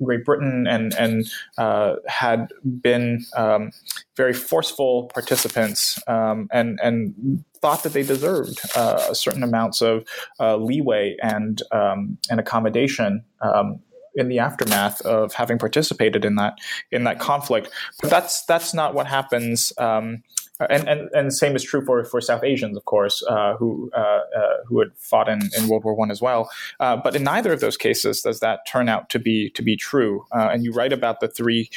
Great 0.02 0.24
Britain 0.24 0.66
and 0.66 0.94
and 0.94 1.26
uh, 1.58 1.96
had 2.06 2.48
been 2.80 3.24
um, 3.36 3.70
very 4.16 4.32
forceful 4.32 5.10
participants 5.14 5.98
um, 6.06 6.48
and 6.52 6.78
and 6.82 7.44
thought 7.60 7.82
that 7.82 7.92
they 7.92 8.02
deserved 8.02 8.60
uh, 8.76 9.14
certain 9.14 9.42
amounts 9.42 9.80
of 9.80 10.06
uh, 10.38 10.56
leeway 10.56 11.16
and 11.22 11.62
um, 11.72 12.18
and 12.30 12.38
accommodation 12.40 13.24
um, 13.40 13.80
in 14.14 14.28
the 14.28 14.38
aftermath 14.38 15.00
of 15.02 15.34
having 15.34 15.58
participated 15.58 16.24
in 16.24 16.34
that 16.36 16.58
in 16.90 17.04
that 17.04 17.18
conflict. 17.18 17.70
But 18.00 18.10
that's 18.10 18.44
that's 18.44 18.74
not 18.74 18.94
what 18.94 19.06
happens 19.06 19.72
um, 19.78 20.22
and, 20.60 20.88
and 20.88 21.10
and 21.12 21.32
same 21.34 21.54
is 21.54 21.62
true 21.62 21.84
for, 21.84 22.04
for 22.04 22.20
South 22.20 22.44
Asians, 22.44 22.76
of 22.76 22.84
course, 22.84 23.22
uh, 23.28 23.56
who 23.56 23.90
uh, 23.94 24.00
uh, 24.00 24.20
who 24.66 24.80
had 24.80 24.88
fought 24.96 25.28
in, 25.28 25.40
in 25.56 25.68
World 25.68 25.84
War 25.84 25.94
One 25.94 26.10
as 26.10 26.22
well. 26.22 26.50
Uh, 26.80 26.96
but 26.96 27.14
in 27.14 27.24
neither 27.24 27.52
of 27.52 27.60
those 27.60 27.76
cases 27.76 28.22
does 28.22 28.40
that 28.40 28.60
turn 28.66 28.88
out 28.88 29.10
to 29.10 29.18
be 29.18 29.50
to 29.50 29.62
be 29.62 29.76
true. 29.76 30.24
Uh, 30.32 30.48
and 30.52 30.64
you 30.64 30.72
write 30.72 30.92
about 30.92 31.20
the 31.20 31.28
three 31.28 31.70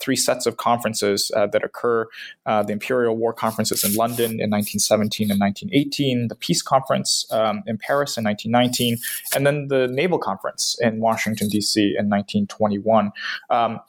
three 0.00 0.16
sets 0.16 0.46
of 0.46 0.56
conferences 0.56 1.30
that 1.34 1.62
occur: 1.64 2.06
the 2.44 2.72
Imperial 2.72 3.16
War 3.16 3.32
conferences 3.32 3.84
in 3.84 3.94
London 3.94 4.40
in 4.40 4.50
1917 4.50 5.30
and 5.30 5.40
1918, 5.40 6.28
the 6.28 6.34
Peace 6.34 6.62
Conference 6.62 7.26
um, 7.30 7.62
in 7.66 7.78
Paris 7.78 8.16
in 8.16 8.24
1919, 8.24 8.98
and 9.34 9.46
then 9.46 9.68
the 9.68 9.86
Naval 9.88 10.18
Conference 10.18 10.76
in 10.80 11.00
Washington 11.00 11.48
D.C. 11.48 11.80
in 11.80 12.08
1921. 12.08 13.12
Um, 13.50 13.80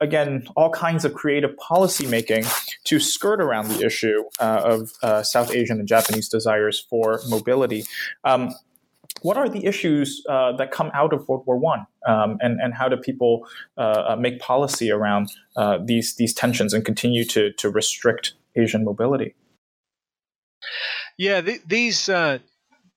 again, 0.00 0.46
all 0.56 0.70
kinds 0.70 1.04
of 1.04 1.14
creative 1.14 1.56
policy 1.56 2.06
making 2.06 2.44
to 2.84 3.00
skirt 3.00 3.40
around 3.40 3.63
around 3.64 3.78
the 3.78 3.84
issue 3.84 4.24
uh, 4.40 4.62
of 4.64 4.92
uh, 5.02 5.22
South 5.22 5.52
Asian 5.52 5.78
and 5.78 5.88
Japanese 5.88 6.28
desires 6.28 6.86
for 6.88 7.20
mobility. 7.28 7.84
Um, 8.24 8.54
what 9.22 9.36
are 9.36 9.48
the 9.48 9.64
issues 9.64 10.22
uh, 10.28 10.52
that 10.56 10.70
come 10.70 10.90
out 10.92 11.12
of 11.12 11.26
World 11.28 11.44
War 11.46 11.56
One, 11.56 11.86
um, 12.06 12.36
and 12.40 12.60
and 12.60 12.74
how 12.74 12.88
do 12.88 12.96
people 12.96 13.46
uh, 13.78 13.80
uh, 14.08 14.16
make 14.18 14.38
policy 14.38 14.90
around 14.90 15.30
uh, 15.56 15.78
these 15.82 16.16
these 16.16 16.34
tensions 16.34 16.74
and 16.74 16.84
continue 16.84 17.24
to 17.26 17.52
to 17.52 17.70
restrict 17.70 18.34
Asian 18.56 18.84
mobility? 18.84 19.34
Yeah, 21.16 21.40
th- 21.40 21.62
these 21.66 22.08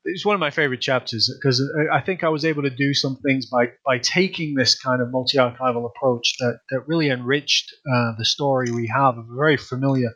it's 0.10 0.26
one 0.26 0.36
of 0.36 0.40
my 0.40 0.52
favorite 0.52 0.80
chapters 0.80 1.30
because 1.38 1.62
I 1.92 2.00
think 2.00 2.24
I 2.24 2.30
was 2.30 2.46
able 2.46 2.64
to 2.64 2.70
do 2.70 2.94
some 2.94 3.18
things 3.18 3.46
by 3.46 3.72
by 3.86 4.00
taking 4.00 4.56
this 4.56 4.78
kind 4.78 5.02
of 5.02 5.12
multi 5.12 5.38
archival 5.38 5.86
approach 5.86 6.36
that 6.40 6.60
that 6.72 6.88
really 6.88 7.10
enriched 7.10 7.74
the 8.18 8.26
story 8.26 8.72
we 8.72 8.88
have 8.94 9.18
of 9.18 9.30
a 9.30 9.36
very 9.36 9.58
familiar 9.58 10.12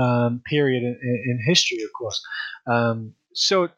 um, 0.00 0.42
period 0.46 0.82
in, 0.82 0.98
in, 1.02 1.38
history, 1.46 1.82
of 1.82 1.90
course. 1.98 2.20
Um, 2.66 3.14
so, 3.34 3.68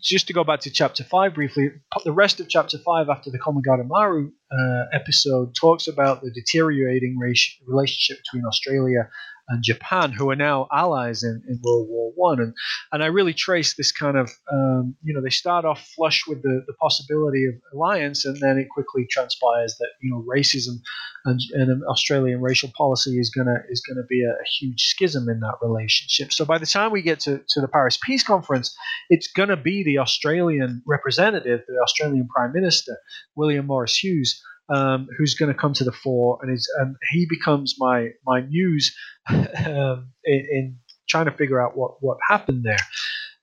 just 0.00 0.26
to 0.28 0.32
go 0.32 0.44
back 0.44 0.60
to 0.60 0.70
chapter 0.70 1.04
five 1.04 1.34
briefly, 1.34 1.70
the 2.04 2.12
rest 2.12 2.40
of 2.40 2.48
chapter 2.48 2.78
five 2.78 3.08
after 3.08 3.30
the 3.30 3.38
Komagata 3.38 3.86
Maru 3.86 4.30
uh, 4.52 4.84
episode 4.92 5.54
talks 5.54 5.88
about 5.88 6.22
the 6.22 6.30
deteriorating 6.30 7.18
relationship 7.18 8.22
between 8.24 8.44
Australia 8.46 9.08
and 9.48 9.62
Japan, 9.62 10.12
who 10.12 10.30
are 10.30 10.36
now 10.36 10.68
allies 10.72 11.22
in, 11.22 11.42
in 11.48 11.60
World 11.62 11.88
War 11.88 12.12
One, 12.16 12.40
and 12.40 12.54
and 12.92 13.02
I 13.02 13.06
really 13.06 13.34
trace 13.34 13.74
this 13.74 13.92
kind 13.92 14.16
of 14.16 14.30
um, 14.52 14.96
you 15.02 15.12
know 15.14 15.22
they 15.22 15.30
start 15.30 15.64
off 15.64 15.86
flush 15.94 16.24
with 16.26 16.42
the, 16.42 16.64
the 16.66 16.74
possibility 16.74 17.46
of 17.46 17.54
alliance, 17.72 18.24
and 18.24 18.40
then 18.40 18.58
it 18.58 18.68
quickly 18.70 19.06
transpires 19.10 19.76
that 19.78 19.88
you 20.00 20.10
know 20.10 20.24
racism 20.28 20.80
and, 21.24 21.40
and 21.52 21.82
Australian 21.84 22.40
racial 22.40 22.70
policy 22.76 23.18
is 23.18 23.30
gonna 23.30 23.62
is 23.68 23.82
gonna 23.86 24.06
be 24.08 24.22
a, 24.22 24.30
a, 24.30 24.44
huge 24.58 24.82
schism 24.82 25.28
in 25.28 25.40
that 25.40 25.54
relationship. 25.62 26.32
So 26.32 26.44
by 26.44 26.58
the 26.58 26.66
time 26.66 26.92
we 26.92 27.02
get 27.02 27.20
to, 27.20 27.40
to 27.48 27.60
the 27.60 27.68
Paris 27.68 27.98
Peace 28.02 28.22
Conference, 28.22 28.74
it's 29.08 29.28
gonna 29.28 29.56
be 29.56 29.82
the 29.82 29.98
Australian 29.98 30.82
representative, 30.86 31.60
the 31.66 31.80
Australian 31.82 32.28
Prime 32.28 32.52
Minister 32.52 32.96
William 33.36 33.66
Morris 33.66 33.96
Hughes 33.96 34.42
um, 34.68 35.08
who's 35.16 35.34
going 35.34 35.52
to 35.52 35.58
come 35.58 35.72
to 35.74 35.84
the 35.84 35.92
fore, 35.92 36.38
and, 36.42 36.52
is 36.52 36.70
and 36.78 36.96
he 37.10 37.26
becomes 37.28 37.76
my 37.78 38.10
my 38.26 38.40
muse 38.42 38.96
um, 39.28 40.12
in, 40.24 40.46
in, 40.50 40.78
trying 41.08 41.26
to 41.26 41.32
figure 41.32 41.60
out 41.60 41.76
what 41.76 41.96
what 42.00 42.18
happened 42.28 42.64
there. 42.64 42.78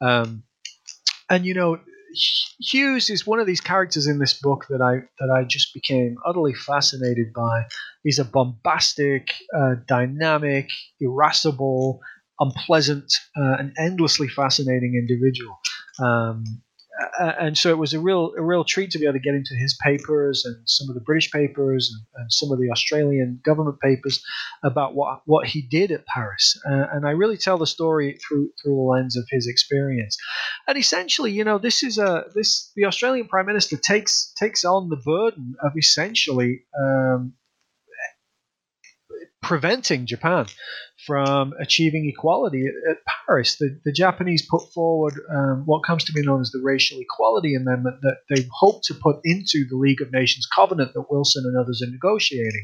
Um, 0.01 0.43
and 1.29 1.45
you 1.45 1.53
know, 1.53 1.79
Hughes 2.59 3.09
is 3.09 3.25
one 3.25 3.39
of 3.39 3.47
these 3.47 3.61
characters 3.61 4.07
in 4.07 4.19
this 4.19 4.33
book 4.33 4.65
that 4.69 4.81
I 4.81 5.07
that 5.19 5.31
I 5.31 5.43
just 5.43 5.73
became 5.73 6.17
utterly 6.25 6.53
fascinated 6.53 7.33
by. 7.33 7.65
He's 8.03 8.19
a 8.19 8.25
bombastic, 8.25 9.31
uh, 9.55 9.75
dynamic, 9.87 10.69
irascible, 10.99 12.01
unpleasant, 12.39 13.13
uh, 13.37 13.57
and 13.59 13.73
endlessly 13.77 14.27
fascinating 14.27 14.95
individual. 14.95 15.59
Um, 15.99 16.43
and 17.19 17.57
so 17.57 17.69
it 17.69 17.77
was 17.77 17.93
a 17.93 17.99
real 17.99 18.33
a 18.37 18.41
real 18.41 18.63
treat 18.63 18.91
to 18.91 18.99
be 18.99 19.05
able 19.05 19.13
to 19.13 19.19
get 19.19 19.35
into 19.35 19.55
his 19.55 19.77
papers 19.81 20.43
and 20.45 20.57
some 20.65 20.89
of 20.89 20.95
the 20.95 21.01
British 21.01 21.31
papers 21.31 21.91
and, 21.93 22.21
and 22.21 22.31
some 22.31 22.51
of 22.51 22.59
the 22.59 22.69
Australian 22.71 23.39
government 23.43 23.79
papers 23.79 24.23
about 24.63 24.95
what 24.95 25.21
what 25.25 25.47
he 25.47 25.61
did 25.61 25.91
at 25.91 26.05
Paris. 26.05 26.59
Uh, 26.69 26.85
and 26.91 27.07
I 27.07 27.11
really 27.11 27.37
tell 27.37 27.57
the 27.57 27.67
story 27.67 28.17
through 28.17 28.49
through 28.61 28.75
the 28.75 28.81
lens 28.81 29.17
of 29.17 29.25
his 29.29 29.47
experience. 29.47 30.17
And 30.67 30.77
essentially, 30.77 31.31
you 31.31 31.43
know, 31.43 31.57
this 31.57 31.83
is 31.83 31.97
a 31.97 32.25
this 32.35 32.71
the 32.75 32.85
Australian 32.85 33.27
Prime 33.27 33.45
Minister 33.45 33.77
takes 33.77 34.33
takes 34.39 34.63
on 34.65 34.89
the 34.89 34.97
burden 34.97 35.55
of 35.63 35.73
essentially 35.77 36.63
um, 36.79 37.33
preventing 39.41 40.05
Japan 40.05 40.45
from 41.05 41.53
achieving 41.59 42.07
equality 42.07 42.65
at, 42.89 42.97
Paris. 43.27 43.57
The, 43.57 43.79
the, 43.85 43.91
Japanese 43.91 44.45
put 44.49 44.61
forward 44.73 45.13
um, 45.33 45.63
what 45.65 45.83
comes 45.85 46.03
to 46.05 46.13
be 46.13 46.21
known 46.21 46.41
as 46.41 46.51
the 46.51 46.61
Racial 46.63 46.99
Equality 46.99 47.55
Amendment 47.55 47.97
that 48.01 48.17
they 48.29 48.47
hope 48.51 48.81
to 48.83 48.93
put 48.93 49.17
into 49.23 49.65
the 49.69 49.77
League 49.77 50.01
of 50.01 50.11
Nations 50.11 50.47
covenant 50.53 50.93
that 50.93 51.09
Wilson 51.09 51.43
and 51.45 51.57
others 51.57 51.81
are 51.81 51.91
negotiating. 51.91 52.63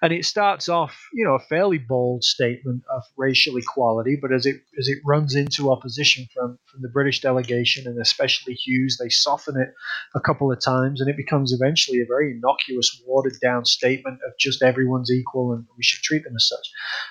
And 0.00 0.12
it 0.12 0.24
starts 0.24 0.68
off, 0.68 0.96
you 1.12 1.24
know, 1.24 1.34
a 1.34 1.40
fairly 1.40 1.78
bold 1.78 2.22
statement 2.22 2.84
of 2.94 3.02
racial 3.16 3.56
equality, 3.56 4.16
but 4.20 4.32
as 4.32 4.46
it 4.46 4.56
as 4.78 4.88
it 4.88 4.98
runs 5.04 5.34
into 5.34 5.72
opposition 5.72 6.26
from, 6.32 6.58
from 6.70 6.82
the 6.82 6.88
British 6.88 7.20
delegation 7.20 7.86
and 7.86 8.00
especially 8.00 8.54
Hughes, 8.54 8.98
they 9.02 9.08
soften 9.08 9.60
it 9.60 9.74
a 10.14 10.20
couple 10.20 10.52
of 10.52 10.60
times, 10.60 11.00
and 11.00 11.10
it 11.10 11.16
becomes 11.16 11.52
eventually 11.52 12.00
a 12.00 12.06
very 12.06 12.32
innocuous, 12.32 13.02
watered 13.06 13.36
down 13.42 13.64
statement 13.64 14.20
of 14.26 14.32
just 14.38 14.62
everyone's 14.62 15.10
equal 15.10 15.52
and 15.52 15.66
we 15.76 15.82
should 15.82 16.02
treat 16.02 16.22
them 16.22 16.34
as 16.36 16.48
such. 16.48 16.70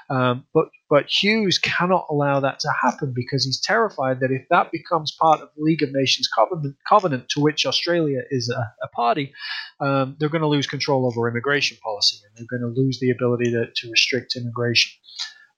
Um, 0.09 0.45
But 0.57 0.69
but 0.89 1.05
Hughes 1.07 1.59
cannot 1.59 2.07
allow 2.09 2.39
that 2.39 2.59
to 2.61 2.69
happen 2.81 3.13
because 3.13 3.45
he's 3.45 3.61
terrified 3.61 4.21
that 4.21 4.31
if 4.31 4.47
that 4.49 4.71
becomes 4.71 5.15
part 5.21 5.39
of 5.41 5.49
the 5.55 5.61
League 5.61 5.83
of 5.83 5.89
Nations 5.93 6.27
covenant, 6.35 6.75
covenant 6.89 7.29
to 7.29 7.41
which 7.41 7.67
Australia 7.67 8.21
is 8.31 8.49
a, 8.49 8.61
a 8.83 8.87
party, 8.87 9.33
um, 9.79 10.15
they're 10.17 10.29
going 10.35 10.41
to 10.41 10.47
lose 10.47 10.65
control 10.65 11.05
over 11.05 11.29
immigration 11.29 11.77
policy 11.83 12.17
and 12.25 12.31
they're 12.35 12.59
going 12.59 12.67
to 12.67 12.81
lose 12.81 12.99
the 12.99 13.11
ability 13.11 13.51
to, 13.51 13.67
to 13.75 13.91
restrict 13.91 14.35
immigration. 14.35 14.91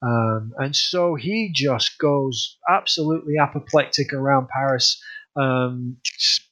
Um, 0.02 0.52
and 0.58 0.76
so 0.76 1.16
he 1.16 1.52
just 1.54 1.97
goes 1.97 2.58
absolutely 2.70 3.36
apoplectic 3.38 4.12
around 4.12 4.50
Paris, 4.50 5.02
um, 5.38 5.95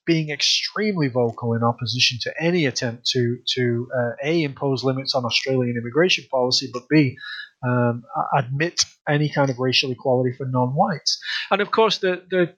being 0.06 0.30
extremely 0.30 1.10
vocal 1.10 1.54
in 1.54 1.64
opposition 1.64 2.18
to 2.22 2.34
any 2.40 2.66
attempt 2.66 3.08
to 3.08 3.40
to 3.56 3.90
uh, 3.94 4.12
a 4.24 4.44
impose 4.44 4.86
limits 4.86 5.16
on 5.16 5.26
Australian 5.26 5.76
immigration 5.76 6.24
policy, 6.32 6.70
but 6.72 6.84
b 6.90 7.18
um, 7.66 8.04
admit 8.38 8.82
any 9.08 9.30
kind 9.30 9.50
of 9.50 9.60
racial 9.60 9.92
equality 9.92 10.34
for 10.38 10.46
non-whites. 10.46 11.20
And 11.52 11.62
of 11.62 11.72
course, 11.72 12.00
the 12.00 12.24
the 12.30 12.56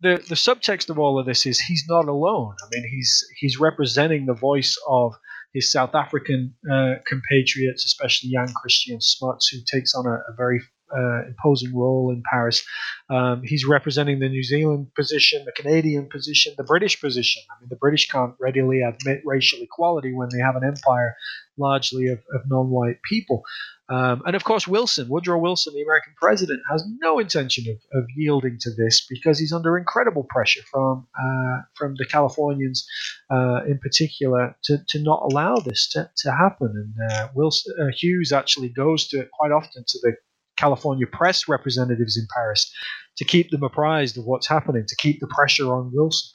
the, 0.00 0.22
the 0.28 0.36
subtext 0.36 0.90
of 0.90 0.98
all 0.98 1.18
of 1.18 1.26
this 1.26 1.44
is 1.44 1.58
he's 1.58 1.84
not 1.88 2.06
alone. 2.06 2.54
I 2.62 2.68
mean, 2.72 2.88
he's 2.88 3.24
he's 3.38 3.58
representing 3.58 4.26
the 4.26 4.34
voice 4.34 4.76
of 4.88 5.14
his 5.52 5.72
South 5.72 5.94
African 5.94 6.54
uh, 6.70 6.94
compatriots, 7.06 7.84
especially 7.84 8.30
Jan 8.30 8.48
Christiaan 8.48 9.02
Smuts, 9.02 9.48
who 9.48 9.58
takes 9.72 9.94
on 9.94 10.06
a, 10.06 10.14
a 10.14 10.34
very 10.36 10.60
uh, 10.96 11.26
imposing 11.26 11.76
role 11.76 12.10
in 12.10 12.22
Paris. 12.30 12.64
Um, 13.10 13.42
he's 13.44 13.66
representing 13.66 14.18
the 14.18 14.28
New 14.28 14.42
Zealand 14.42 14.88
position, 14.94 15.44
the 15.44 15.52
Canadian 15.52 16.08
position, 16.08 16.54
the 16.56 16.64
British 16.64 17.00
position. 17.00 17.42
I 17.50 17.60
mean, 17.60 17.68
the 17.68 17.76
British 17.76 18.08
can't 18.08 18.34
readily 18.40 18.82
admit 18.82 19.22
racial 19.24 19.60
equality 19.60 20.12
when 20.12 20.28
they 20.32 20.40
have 20.40 20.56
an 20.56 20.64
empire 20.64 21.14
largely 21.56 22.08
of, 22.08 22.18
of 22.32 22.42
non 22.48 22.70
white 22.70 23.02
people. 23.02 23.42
Um, 23.90 24.22
and 24.26 24.36
of 24.36 24.44
course, 24.44 24.68
Wilson, 24.68 25.08
Woodrow 25.08 25.38
Wilson, 25.38 25.72
the 25.74 25.82
American 25.82 26.12
president, 26.20 26.60
has 26.70 26.84
no 27.00 27.18
intention 27.18 27.64
of, 27.70 27.98
of 27.98 28.06
yielding 28.14 28.58
to 28.60 28.70
this 28.74 29.06
because 29.08 29.38
he's 29.38 29.52
under 29.52 29.78
incredible 29.78 30.24
pressure 30.28 30.60
from 30.70 31.06
uh, 31.18 31.62
from 31.74 31.94
the 31.96 32.04
Californians, 32.04 32.86
uh, 33.30 33.60
in 33.66 33.78
particular, 33.78 34.54
to, 34.64 34.78
to 34.88 35.02
not 35.02 35.22
allow 35.30 35.56
this 35.56 35.88
to, 35.92 36.10
to 36.18 36.30
happen. 36.30 36.94
And 36.98 37.10
uh, 37.10 37.28
Wilson, 37.34 37.74
uh, 37.80 37.86
Hughes 37.96 38.30
actually 38.30 38.68
goes 38.68 39.08
to 39.08 39.20
it 39.20 39.30
quite 39.32 39.52
often 39.52 39.84
to 39.86 39.98
the 40.02 40.16
California 40.58 41.06
press 41.06 41.48
representatives 41.48 42.16
in 42.16 42.26
Paris 42.34 42.72
to 43.16 43.24
keep 43.24 43.50
them 43.50 43.62
apprised 43.62 44.16
of 44.16 44.24
what's 44.24 44.46
happening, 44.46 44.84
to 44.86 44.96
keep 44.96 45.20
the 45.20 45.26
pressure 45.26 45.72
on 45.72 45.90
Wilson. 45.92 46.30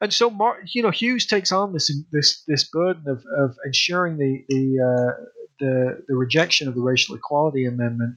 And 0.00 0.12
so, 0.12 0.34
you 0.72 0.82
know, 0.82 0.90
Hughes 0.90 1.26
takes 1.26 1.52
on 1.52 1.72
this 1.72 1.92
this 2.12 2.42
this 2.46 2.68
burden 2.68 3.04
of, 3.06 3.24
of 3.38 3.56
ensuring 3.64 4.16
the 4.18 4.44
the 4.48 4.80
uh, 4.80 5.24
the, 5.58 6.04
the 6.06 6.16
rejection 6.16 6.68
of 6.68 6.74
the 6.74 6.82
racial 6.82 7.14
equality 7.14 7.64
amendment, 7.64 8.16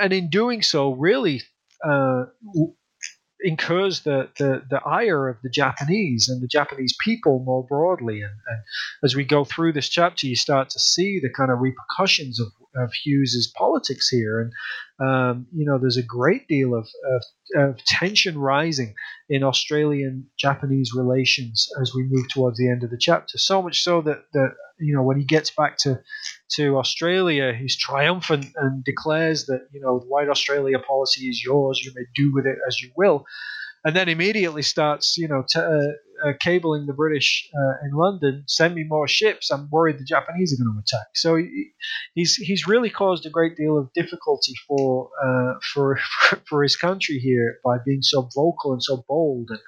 and 0.00 0.12
in 0.12 0.28
doing 0.28 0.62
so, 0.62 0.92
really 0.92 1.42
uh, 1.84 2.24
incurs 3.40 4.00
the, 4.00 4.28
the, 4.38 4.62
the 4.70 4.80
ire 4.84 5.28
of 5.28 5.36
the 5.42 5.48
Japanese 5.48 6.28
and 6.28 6.42
the 6.42 6.48
Japanese 6.48 6.96
people 7.00 7.42
more 7.44 7.64
broadly. 7.64 8.20
And, 8.22 8.32
and, 8.32 8.58
as 9.04 9.14
we 9.14 9.24
go 9.24 9.44
through 9.44 9.72
this 9.72 9.88
chapter, 9.88 10.26
you 10.26 10.36
start 10.36 10.70
to 10.70 10.78
see 10.78 11.20
the 11.20 11.30
kind 11.30 11.50
of 11.50 11.60
repercussions 11.60 12.40
of, 12.40 12.48
of 12.78 12.92
Hughes's 12.92 13.52
politics 13.56 14.08
here. 14.08 14.40
And 14.40 14.52
um, 14.98 15.46
you 15.54 15.66
know, 15.66 15.78
there's 15.78 15.98
a 15.98 16.02
great 16.02 16.48
deal 16.48 16.74
of, 16.74 16.88
of, 17.14 17.22
of 17.56 17.84
tension 17.84 18.38
rising 18.38 18.94
in 19.28 19.42
Australian 19.42 20.26
Japanese 20.38 20.92
relations 20.96 21.68
as 21.80 21.92
we 21.94 22.04
move 22.04 22.28
towards 22.28 22.58
the 22.58 22.70
end 22.70 22.82
of 22.82 22.90
the 22.90 22.98
chapter. 22.98 23.36
So 23.38 23.60
much 23.60 23.82
so 23.82 24.00
that, 24.02 24.22
that 24.32 24.54
you 24.78 24.94
know, 24.94 25.02
when 25.02 25.18
he 25.18 25.24
gets 25.24 25.50
back 25.50 25.76
to, 25.78 26.00
to 26.54 26.78
Australia, 26.78 27.52
he's 27.52 27.78
triumphant 27.78 28.46
and 28.56 28.84
declares 28.84 29.46
that, 29.46 29.68
you 29.72 29.80
know, 29.80 29.98
the 29.98 30.06
white 30.06 30.28
Australia 30.28 30.78
policy 30.78 31.28
is 31.28 31.42
yours, 31.44 31.82
you 31.84 31.92
may 31.94 32.04
do 32.14 32.32
with 32.32 32.46
it 32.46 32.56
as 32.66 32.80
you 32.80 32.90
will. 32.96 33.24
And 33.84 33.94
then 33.94 34.08
immediately 34.08 34.62
starts, 34.62 35.16
you 35.16 35.28
know, 35.28 35.44
t- 35.48 35.60
uh, 35.60 35.92
uh, 36.24 36.32
cabling 36.40 36.86
the 36.86 36.92
British 36.92 37.48
uh, 37.54 37.86
in 37.86 37.92
London, 37.92 38.44
send 38.46 38.74
me 38.74 38.84
more 38.86 39.08
ships. 39.08 39.50
I'm 39.50 39.68
worried 39.70 39.98
the 39.98 40.04
Japanese 40.04 40.52
are 40.52 40.62
going 40.62 40.74
to 40.74 40.80
attack. 40.80 41.08
So 41.14 41.36
he, 41.36 41.70
he's 42.14 42.36
he's 42.36 42.66
really 42.66 42.90
caused 42.90 43.26
a 43.26 43.30
great 43.30 43.56
deal 43.56 43.78
of 43.78 43.92
difficulty 43.94 44.52
for 44.66 45.10
uh, 45.24 45.54
for 45.72 45.98
for 46.48 46.62
his 46.62 46.76
country 46.76 47.18
here 47.18 47.58
by 47.64 47.76
being 47.84 48.02
so 48.02 48.28
vocal 48.34 48.72
and 48.72 48.82
so 48.82 49.04
bold. 49.08 49.50
And 49.50 49.60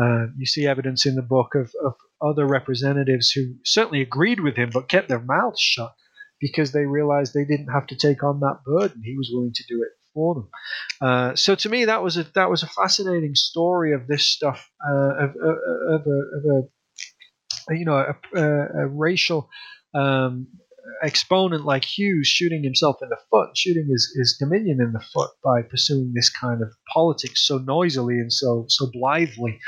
uh, 0.00 0.32
you 0.36 0.46
see 0.46 0.66
evidence 0.66 1.06
in 1.06 1.14
the 1.14 1.22
book 1.22 1.54
of, 1.54 1.72
of 1.84 1.94
other 2.20 2.46
representatives 2.46 3.30
who 3.30 3.54
certainly 3.64 4.00
agreed 4.00 4.40
with 4.40 4.56
him 4.56 4.70
but 4.72 4.88
kept 4.88 5.08
their 5.08 5.20
mouths 5.20 5.60
shut 5.60 5.92
because 6.40 6.72
they 6.72 6.86
realized 6.86 7.34
they 7.34 7.44
didn't 7.44 7.72
have 7.72 7.86
to 7.86 7.96
take 7.96 8.22
on 8.22 8.40
that 8.40 8.60
burden. 8.64 9.02
He 9.04 9.16
was 9.16 9.30
willing 9.32 9.52
to 9.54 9.64
do 9.68 9.82
it 9.82 9.90
for 10.14 10.34
them. 10.34 10.48
Uh, 11.00 11.34
so 11.34 11.54
to 11.54 11.68
me, 11.68 11.86
that 11.86 12.02
was 12.02 12.16
a 12.16 12.24
that 12.34 12.50
was 12.50 12.62
a 12.62 12.68
fascinating 12.68 13.34
story 13.34 13.94
of 13.94 14.06
this 14.06 14.24
stuff 14.24 14.70
uh, 14.86 15.24
of, 15.24 15.30
of, 15.30 15.56
of, 15.88 16.06
a, 16.06 16.20
of, 16.36 16.64
a, 17.70 17.76
you 17.76 17.84
know 17.84 18.14
a, 18.34 18.42
a 18.42 18.86
racial 18.86 19.48
um, 19.94 20.46
exponent 21.02 21.64
like 21.64 21.84
Hughes 21.84 22.26
shooting 22.26 22.62
himself 22.62 22.96
in 23.02 23.08
the 23.08 23.18
foot, 23.30 23.50
shooting 23.56 23.88
his, 23.90 24.14
his 24.16 24.36
dominion 24.38 24.80
in 24.80 24.92
the 24.92 25.04
foot 25.12 25.30
by 25.44 25.62
pursuing 25.62 26.12
this 26.14 26.30
kind 26.30 26.62
of 26.62 26.72
politics 26.92 27.46
so 27.46 27.58
noisily 27.58 28.14
and 28.14 28.32
so 28.32 28.66
so 28.68 28.90
blithely 28.92 29.58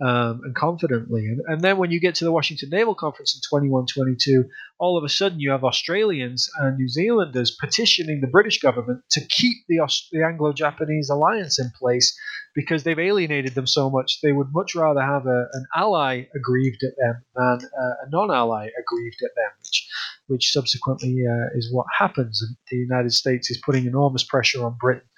um, 0.00 0.40
and 0.44 0.54
confidently. 0.54 1.26
And, 1.26 1.40
and, 1.46 1.60
then 1.60 1.76
when 1.76 1.90
you 1.90 2.00
get 2.00 2.14
to 2.16 2.24
the 2.24 2.32
Washington 2.32 2.70
Naval 2.70 2.94
Conference 2.94 3.34
in 3.34 3.40
2122, 3.40 4.48
all 4.78 4.96
of 4.96 5.04
a 5.04 5.08
sudden 5.10 5.40
you 5.40 5.50
have 5.50 5.62
Australians 5.62 6.48
and 6.58 6.78
New 6.78 6.88
Zealanders 6.88 7.54
petitioning 7.60 8.20
the 8.20 8.26
British 8.26 8.60
government 8.60 9.02
to 9.10 9.20
keep 9.20 9.58
the, 9.68 9.78
the 10.12 10.24
Anglo 10.24 10.52
Japanese 10.54 11.10
alliance 11.10 11.58
in 11.58 11.70
place 11.78 12.18
because 12.54 12.82
they've 12.82 12.98
alienated 12.98 13.54
them 13.54 13.66
so 13.66 13.90
much. 13.90 14.20
They 14.22 14.32
would 14.32 14.48
much 14.52 14.74
rather 14.74 15.02
have 15.02 15.26
a, 15.26 15.46
an 15.52 15.66
ally 15.76 16.24
aggrieved 16.34 16.82
at 16.82 16.96
them 16.96 17.22
than 17.34 17.58
uh, 17.78 18.06
a 18.06 18.10
non 18.10 18.30
ally 18.30 18.68
aggrieved 18.78 19.22
at 19.22 19.34
them, 19.36 19.50
which, 19.58 19.88
which 20.28 20.52
subsequently 20.52 21.24
uh, 21.28 21.56
is 21.58 21.70
what 21.72 21.86
happens. 21.98 22.42
And 22.42 22.56
the 22.70 22.78
United 22.78 23.12
States 23.12 23.50
is 23.50 23.60
putting 23.64 23.84
enormous 23.84 24.24
pressure 24.24 24.64
on 24.64 24.78
Britain 24.80 25.08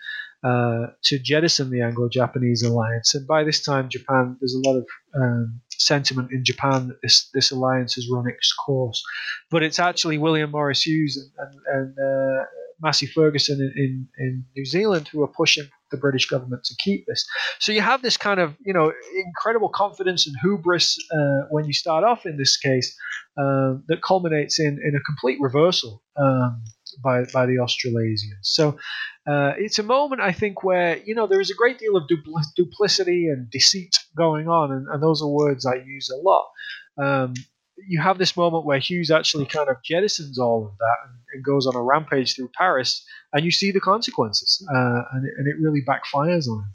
uh, 0.44 0.86
to 1.04 1.18
jettison 1.18 1.70
the 1.70 1.82
Anglo-Japanese 1.82 2.62
alliance. 2.62 3.14
And 3.14 3.26
by 3.26 3.44
this 3.44 3.62
time, 3.62 3.88
Japan 3.88 4.36
there's 4.40 4.54
a 4.54 4.68
lot 4.68 4.76
of 4.76 4.86
um, 5.14 5.60
sentiment 5.70 6.30
in 6.32 6.44
Japan 6.44 6.88
that 6.88 7.00
this 7.02 7.28
this 7.34 7.50
alliance 7.50 7.94
has 7.94 8.08
run 8.10 8.28
its 8.28 8.52
course. 8.52 9.02
But 9.50 9.62
it's 9.62 9.78
actually 9.78 10.18
William 10.18 10.50
Morris 10.50 10.82
Hughes 10.82 11.16
and, 11.16 11.30
and, 11.38 11.96
and 11.96 11.98
uh, 11.98 12.44
Massey 12.82 13.06
Ferguson 13.06 13.60
in, 13.60 13.72
in, 13.76 14.08
in 14.18 14.44
New 14.56 14.64
Zealand 14.64 15.08
who 15.08 15.22
are 15.22 15.28
pushing 15.28 15.68
the 15.90 15.96
British 15.96 16.26
government 16.26 16.64
to 16.64 16.74
keep 16.82 17.06
this. 17.06 17.24
So 17.60 17.70
you 17.70 17.80
have 17.80 18.02
this 18.02 18.16
kind 18.16 18.40
of 18.40 18.56
you 18.64 18.72
know 18.72 18.92
incredible 19.24 19.68
confidence 19.68 20.26
and 20.26 20.34
hubris 20.42 20.98
uh, 21.14 21.46
when 21.50 21.64
you 21.64 21.72
start 21.72 22.02
off 22.02 22.26
in 22.26 22.36
this 22.36 22.56
case 22.56 22.96
uh, 23.36 23.74
that 23.86 24.02
culminates 24.02 24.58
in 24.58 24.80
in 24.84 24.96
a 24.96 25.00
complete 25.00 25.38
reversal. 25.40 26.02
Um, 26.16 26.62
by 27.02 27.24
by 27.32 27.46
the 27.46 27.58
Australasians. 27.58 28.38
So 28.42 28.78
uh, 29.26 29.52
it's 29.56 29.78
a 29.78 29.82
moment 29.82 30.20
I 30.20 30.32
think 30.32 30.64
where 30.64 30.98
you 30.98 31.14
know 31.14 31.26
there 31.26 31.40
is 31.40 31.50
a 31.50 31.54
great 31.54 31.78
deal 31.78 31.96
of 31.96 32.04
dupl- 32.08 32.42
duplicity 32.56 33.28
and 33.28 33.50
deceit 33.50 33.98
going 34.16 34.48
on, 34.48 34.72
and, 34.72 34.88
and, 34.88 35.02
those 35.02 35.22
are 35.22 35.28
words 35.28 35.64
I 35.64 35.76
use 35.76 36.10
a 36.10 36.16
lot. 36.16 36.46
Um, 36.98 37.34
you 37.88 38.00
have 38.00 38.18
this 38.18 38.36
moment 38.36 38.64
where 38.64 38.78
Hughes 38.78 39.10
actually 39.10 39.46
kind 39.46 39.68
of 39.68 39.76
jettisons 39.88 40.38
all 40.38 40.66
of 40.66 40.78
that 40.78 40.96
and, 41.04 41.14
and 41.34 41.44
goes 41.44 41.66
on 41.66 41.74
a 41.74 41.82
rampage 41.82 42.34
through 42.34 42.50
Paris, 42.56 43.04
and 43.32 43.44
you 43.44 43.50
see 43.50 43.70
the 43.70 43.80
consequences, 43.80 44.66
uh, 44.70 45.02
and, 45.12 45.26
it, 45.26 45.34
and 45.38 45.48
it 45.48 45.56
really 45.60 45.82
backfires 45.82 46.48
on 46.48 46.64
him. 46.64 46.74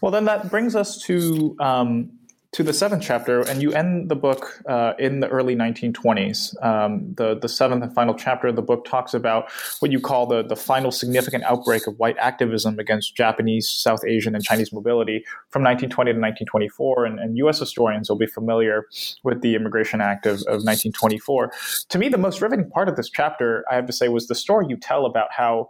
Well, 0.00 0.12
then 0.12 0.24
that 0.26 0.50
brings 0.50 0.74
us 0.74 1.02
to 1.02 1.56
um, 1.60 2.17
to 2.58 2.64
the 2.64 2.72
seventh 2.72 3.04
chapter, 3.04 3.42
and 3.42 3.62
you 3.62 3.70
end 3.70 4.08
the 4.08 4.16
book 4.16 4.60
uh, 4.68 4.92
in 4.98 5.20
the 5.20 5.28
early 5.28 5.54
1920s. 5.54 6.60
Um, 6.60 7.14
the 7.14 7.38
the 7.38 7.48
seventh 7.48 7.84
and 7.84 7.94
final 7.94 8.14
chapter 8.14 8.48
of 8.48 8.56
the 8.56 8.62
book 8.62 8.84
talks 8.84 9.14
about 9.14 9.48
what 9.78 9.92
you 9.92 10.00
call 10.00 10.26
the 10.26 10.42
the 10.42 10.56
final 10.56 10.90
significant 10.90 11.44
outbreak 11.44 11.86
of 11.86 11.96
white 12.00 12.16
activism 12.18 12.80
against 12.80 13.14
Japanese, 13.14 13.68
South 13.68 14.04
Asian, 14.04 14.34
and 14.34 14.42
Chinese 14.42 14.72
mobility 14.72 15.24
from 15.50 15.62
1920 15.62 16.08
to 16.14 16.18
1924. 16.18 17.04
And, 17.04 17.20
and 17.20 17.38
U.S. 17.38 17.60
historians 17.60 18.10
will 18.10 18.18
be 18.18 18.26
familiar 18.26 18.86
with 19.22 19.40
the 19.40 19.54
Immigration 19.54 20.00
Act 20.00 20.26
of, 20.26 20.38
of 20.40 20.66
1924. 20.66 21.52
To 21.90 21.96
me, 21.96 22.08
the 22.08 22.18
most 22.18 22.42
riveting 22.42 22.68
part 22.70 22.88
of 22.88 22.96
this 22.96 23.08
chapter, 23.08 23.64
I 23.70 23.76
have 23.76 23.86
to 23.86 23.92
say, 23.92 24.08
was 24.08 24.26
the 24.26 24.34
story 24.34 24.66
you 24.68 24.76
tell 24.76 25.06
about 25.06 25.28
how 25.30 25.68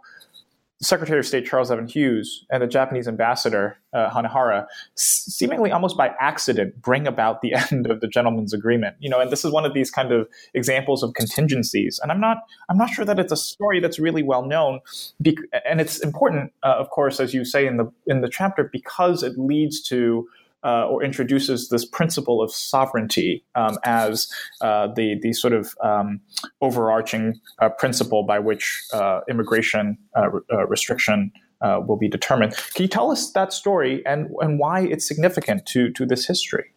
Secretary 0.81 1.19
of 1.19 1.25
State 1.25 1.45
Charles 1.45 1.71
Evan 1.71 1.87
Hughes 1.87 2.45
and 2.49 2.63
the 2.63 2.67
Japanese 2.67 3.07
ambassador 3.07 3.77
uh, 3.91 4.09
Hanihara, 4.09 4.65
seemingly 4.95 5.71
almost 5.71 5.97
by 5.97 6.13
accident, 6.21 6.81
bring 6.81 7.05
about 7.05 7.41
the 7.41 7.53
end 7.71 7.87
of 7.87 7.99
the 7.99 8.07
gentleman's 8.07 8.53
agreement. 8.53 8.95
You 8.99 9.09
know, 9.09 9.19
and 9.19 9.29
this 9.29 9.43
is 9.43 9.51
one 9.51 9.65
of 9.65 9.73
these 9.73 9.91
kind 9.91 10.13
of 10.13 10.27
examples 10.53 11.03
of 11.03 11.13
contingencies. 11.15 11.99
And 12.01 12.11
I'm 12.11 12.21
not, 12.21 12.37
I'm 12.69 12.77
not 12.77 12.89
sure 12.91 13.03
that 13.03 13.19
it's 13.19 13.31
a 13.31 13.37
story 13.37 13.81
that's 13.81 13.99
really 13.99 14.23
well 14.23 14.45
known, 14.45 14.79
and 15.65 15.81
it's 15.81 15.99
important, 15.99 16.53
uh, 16.63 16.75
of 16.77 16.89
course, 16.91 17.19
as 17.19 17.33
you 17.33 17.43
say 17.43 17.67
in 17.67 17.75
the 17.75 17.91
in 18.07 18.21
the 18.21 18.29
chapter, 18.29 18.69
because 18.71 19.21
it 19.21 19.37
leads 19.37 19.81
to 19.89 20.27
uh, 20.63 20.87
or 20.87 21.03
introduces 21.03 21.69
this 21.69 21.85
principle 21.85 22.41
of 22.41 22.51
sovereignty 22.51 23.45
um, 23.55 23.77
as 23.83 24.31
uh, 24.61 24.87
the 24.95 25.15
the 25.21 25.33
sort 25.33 25.53
of 25.53 25.73
um, 25.83 26.19
overarching 26.61 27.39
uh, 27.59 27.69
principle 27.69 28.23
by 28.23 28.39
which 28.39 28.83
uh, 28.93 29.21
immigration 29.29 29.97
uh, 30.17 30.29
re- 30.29 30.41
restriction 30.67 31.31
will 31.61 31.97
be 31.97 32.07
determined. 32.07 32.55
Can 32.73 32.83
you 32.83 32.87
tell 32.87 33.11
us 33.11 33.31
that 33.31 33.53
story 33.53 34.05
and 34.05 34.29
and 34.39 34.59
why 34.59 34.81
it's 34.81 35.07
significant 35.07 35.65
to 35.67 35.91
to 35.91 36.05
this 36.05 36.25
history? 36.25 36.73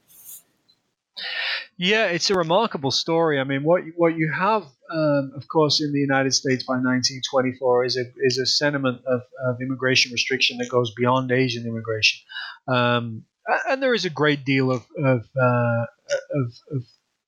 Yeah, 1.79 2.07
it's 2.07 2.31
a 2.31 2.35
remarkable 2.35 2.91
story. 2.91 3.41
I 3.41 3.45
mean, 3.45 3.65
what 3.65 3.83
what 3.97 4.17
you 4.17 4.31
have, 4.33 4.63
um, 4.93 5.33
of 5.35 5.49
course, 5.49 5.81
in 5.81 5.93
the 5.93 5.99
United 5.99 6.33
States 6.33 6.65
by 6.65 6.75
1924 6.75 7.85
is 7.85 7.97
a 7.97 8.05
is 8.19 8.39
a 8.39 8.47
sentiment 8.47 9.01
of, 9.07 9.23
of 9.47 9.57
immigration 9.61 10.13
restriction 10.13 10.59
that 10.59 10.69
goes 10.69 10.93
beyond 10.97 11.33
Asian 11.33 11.67
immigration, 11.67 12.21
um, 12.69 13.25
and 13.69 13.83
there 13.83 13.95
is 13.95 14.05
a 14.05 14.11
great 14.11 14.45
deal 14.45 14.71
of 14.71 14.87
of, 14.97 15.29
uh, 15.41 15.85
of, 16.35 16.53
of 16.71 16.83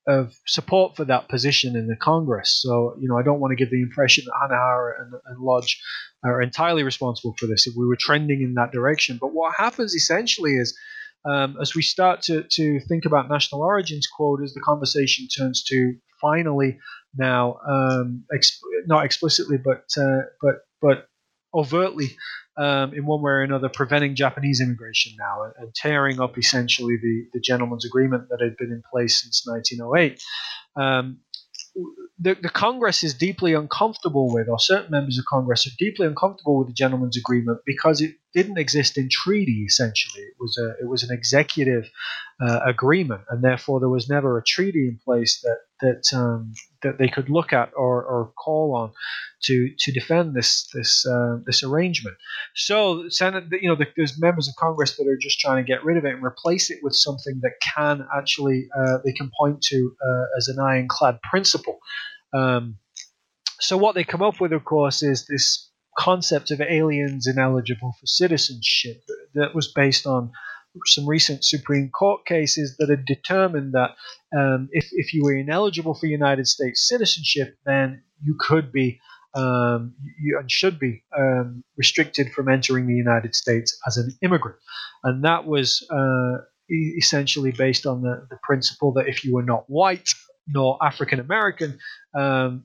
of 0.07 0.35
support 0.47 0.97
for 0.97 1.05
that 1.07 1.29
position 1.29 1.77
in 1.77 1.87
the 1.87 1.97
Congress. 1.97 2.61
So, 2.63 2.95
you 3.01 3.09
know, 3.09 3.17
I 3.17 3.23
don't 3.23 3.41
want 3.41 3.53
to 3.53 3.57
give 3.57 3.71
the 3.71 3.81
impression 3.81 4.25
that 4.27 4.51
Hanihara 4.51 5.01
and, 5.01 5.15
and 5.25 5.39
Lodge 5.41 5.81
are 6.23 6.43
entirely 6.43 6.83
responsible 6.83 7.35
for 7.39 7.47
this 7.47 7.67
if 7.67 7.75
we 7.75 7.87
were 7.87 7.97
trending 7.99 8.43
in 8.43 8.55
that 8.55 8.71
direction. 8.71 9.19
But 9.19 9.33
what 9.33 9.55
happens 9.57 9.95
essentially 9.95 10.57
is 10.57 10.77
um, 11.25 11.57
as 11.61 11.75
we 11.75 11.81
start 11.81 12.21
to, 12.23 12.43
to 12.43 12.81
think 12.81 13.07
about 13.07 13.31
national 13.31 13.63
origins 13.63 14.07
quotas, 14.07 14.53
the 14.53 14.61
conversation 14.61 15.27
turns 15.27 15.63
to 15.65 15.95
finally 16.21 16.79
now, 17.17 17.59
um, 17.67 18.25
exp- 18.35 18.59
not 18.87 19.05
explicitly, 19.05 19.57
but 19.57 19.85
uh, 19.97 20.23
but 20.43 20.57
but 20.83 21.09
overtly, 21.55 22.17
um, 22.57 22.95
in 22.95 23.05
one 23.07 23.21
way 23.21 23.33
or 23.33 23.43
another, 23.43 23.69
preventing 23.69 24.15
Japanese 24.15 24.61
immigration 24.61 25.13
now 25.19 25.53
and, 25.59 25.75
tearing 25.75 26.21
up 26.21 26.39
essentially 26.39 26.97
the, 27.03 27.27
the 27.33 27.41
gentleman's 27.41 27.85
agreement 27.85 28.29
that 28.31 28.41
had 28.41 28.57
been 28.57 28.71
in 28.71 28.83
place 28.93 29.23
since 29.23 29.43
1908. 29.47 30.23
Um, 30.77 31.19
the, 32.19 32.37
the 32.41 32.49
Congress 32.49 33.03
is 33.03 33.15
deeply 33.15 33.55
uncomfortable 33.55 34.33
with, 34.33 34.49
or 34.49 34.61
certain 34.61 34.93
members 34.93 35.19
of 35.19 35.25
Congress 35.25 35.67
are 35.67 35.75
deeply 35.79 36.07
uncomfortable 36.07 36.59
with 36.59 36.69
the 36.69 36.75
gentleman's 36.75 37.17
agreement 37.17 37.59
because 37.67 38.01
it 38.01 38.15
didn't 38.33 38.59
exist 38.59 38.97
in 38.97 39.09
treaty. 39.11 39.65
Essentially, 39.67 40.23
it 40.23 40.35
was 40.39 40.57
a 40.57 40.83
it 40.83 40.89
was 40.89 41.03
an 41.03 41.13
executive 41.13 41.91
uh, 42.41 42.61
agreement, 42.65 43.23
and 43.29 43.43
therefore 43.43 43.81
there 43.81 43.89
was 43.89 44.09
never 44.09 44.39
a 44.39 44.45
treaty 44.45 44.87
in 44.87 45.01
place 45.05 45.41
that 45.43 45.59
that 45.85 46.17
um, 46.17 46.55
that 46.83 46.99
they 46.99 47.09
could 47.09 47.29
look 47.29 47.53
at 47.53 47.71
or, 47.77 48.03
or 48.03 48.33
call 48.43 48.75
on 48.75 48.93
to 49.45 49.71
to 49.79 49.93
defend 49.93 50.35
this 50.35 50.67
this 50.73 51.07
uh, 51.07 51.39
this 51.47 51.63
arrangement. 51.63 52.17
So, 52.55 53.09
Senate, 53.09 53.45
you 53.61 53.69
know, 53.69 53.77
the, 53.77 53.87
there's 53.97 54.21
members 54.21 54.49
of 54.49 54.55
Congress 54.57 54.97
that 54.97 55.07
are 55.07 55.19
just 55.21 55.39
trying 55.39 55.63
to 55.63 55.67
get 55.67 55.85
rid 55.85 55.99
of 55.99 56.05
it 56.05 56.15
and 56.15 56.25
replace 56.25 56.71
it 56.71 56.79
with 56.83 56.97
something 56.97 57.41
that 57.43 57.53
can 57.75 58.07
actually 58.17 58.67
uh, 58.77 58.99
they 59.05 59.13
can 59.13 59.31
point 59.39 59.63
to 59.63 59.95
uh, 60.03 60.25
as 60.39 60.49
an 60.49 60.59
ironclad 60.59 61.21
principle. 61.23 61.79
Um, 62.33 62.79
so, 63.61 63.77
what 63.77 63.95
they 63.95 64.05
come 64.05 64.23
up 64.23 64.41
with, 64.41 64.53
of 64.53 64.65
course, 64.65 65.03
is 65.03 65.27
this 65.27 65.71
concept 65.97 66.51
of 66.51 66.61
aliens 66.61 67.27
ineligible 67.27 67.93
for 68.01 68.07
citizenship 68.07 69.03
that 69.35 69.55
was 69.55 69.73
based 69.73 70.07
on 70.07 70.33
some 70.87 71.09
recent 71.09 71.45
Supreme 71.45 71.91
Court 71.91 72.25
cases 72.27 72.77
that 72.79 72.91
had 72.91 73.05
determined 73.05 73.73
that 73.73 73.91
um, 74.37 74.69
if, 74.73 74.89
if 74.93 75.15
you 75.15 75.23
were 75.23 75.37
ineligible 75.37 75.95
for 75.95 76.07
United 76.07 76.49
States 76.49 76.89
citizenship, 76.89 77.57
then 77.65 78.03
you 78.23 78.37
could 78.39 78.73
be 78.73 79.01
um, 79.35 79.95
you, 80.21 80.39
and 80.39 80.51
should 80.51 80.79
be 80.79 81.03
um, 81.17 81.65
restricted 81.77 82.33
from 82.33 82.49
entering 82.49 82.87
the 82.87 82.95
United 82.95 83.35
States 83.35 83.77
as 83.87 83.97
an 83.97 84.17
immigrant. 84.23 84.59
And 85.03 85.25
that 85.25 85.45
was 85.45 85.87
uh, 85.91 86.45
essentially 86.71 87.53
based 87.53 87.87
on 87.87 88.03
the, 88.03 88.27
the 88.31 88.39
principle 88.43 88.93
that 88.95 89.09
if 89.09 89.25
you 89.25 89.35
were 89.35 89.43
not 89.43 89.65
white 89.69 90.09
nor 90.47 90.79
African 90.83 91.21
American, 91.21 91.79
um, 92.17 92.65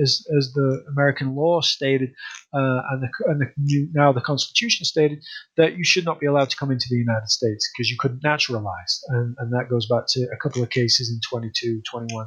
as, 0.00 0.26
as, 0.36 0.52
the 0.52 0.84
American 0.90 1.34
law 1.34 1.60
stated, 1.60 2.10
uh, 2.52 2.80
and, 2.90 3.02
the, 3.02 3.08
and 3.26 3.40
the 3.40 3.88
now 3.92 4.12
the 4.12 4.20
Constitution 4.20 4.84
stated, 4.84 5.22
that 5.56 5.76
you 5.76 5.84
should 5.84 6.04
not 6.04 6.20
be 6.20 6.26
allowed 6.26 6.50
to 6.50 6.56
come 6.56 6.70
into 6.70 6.86
the 6.90 6.96
United 6.96 7.28
States 7.28 7.70
because 7.72 7.90
you 7.90 7.96
couldn't 7.98 8.22
naturalize. 8.22 9.00
And, 9.08 9.34
and 9.38 9.52
that 9.52 9.68
goes 9.70 9.86
back 9.86 10.04
to 10.08 10.28
a 10.32 10.36
couple 10.36 10.62
of 10.62 10.70
cases 10.70 11.10
in 11.10 11.20
22, 11.28 11.82
21. 11.90 12.26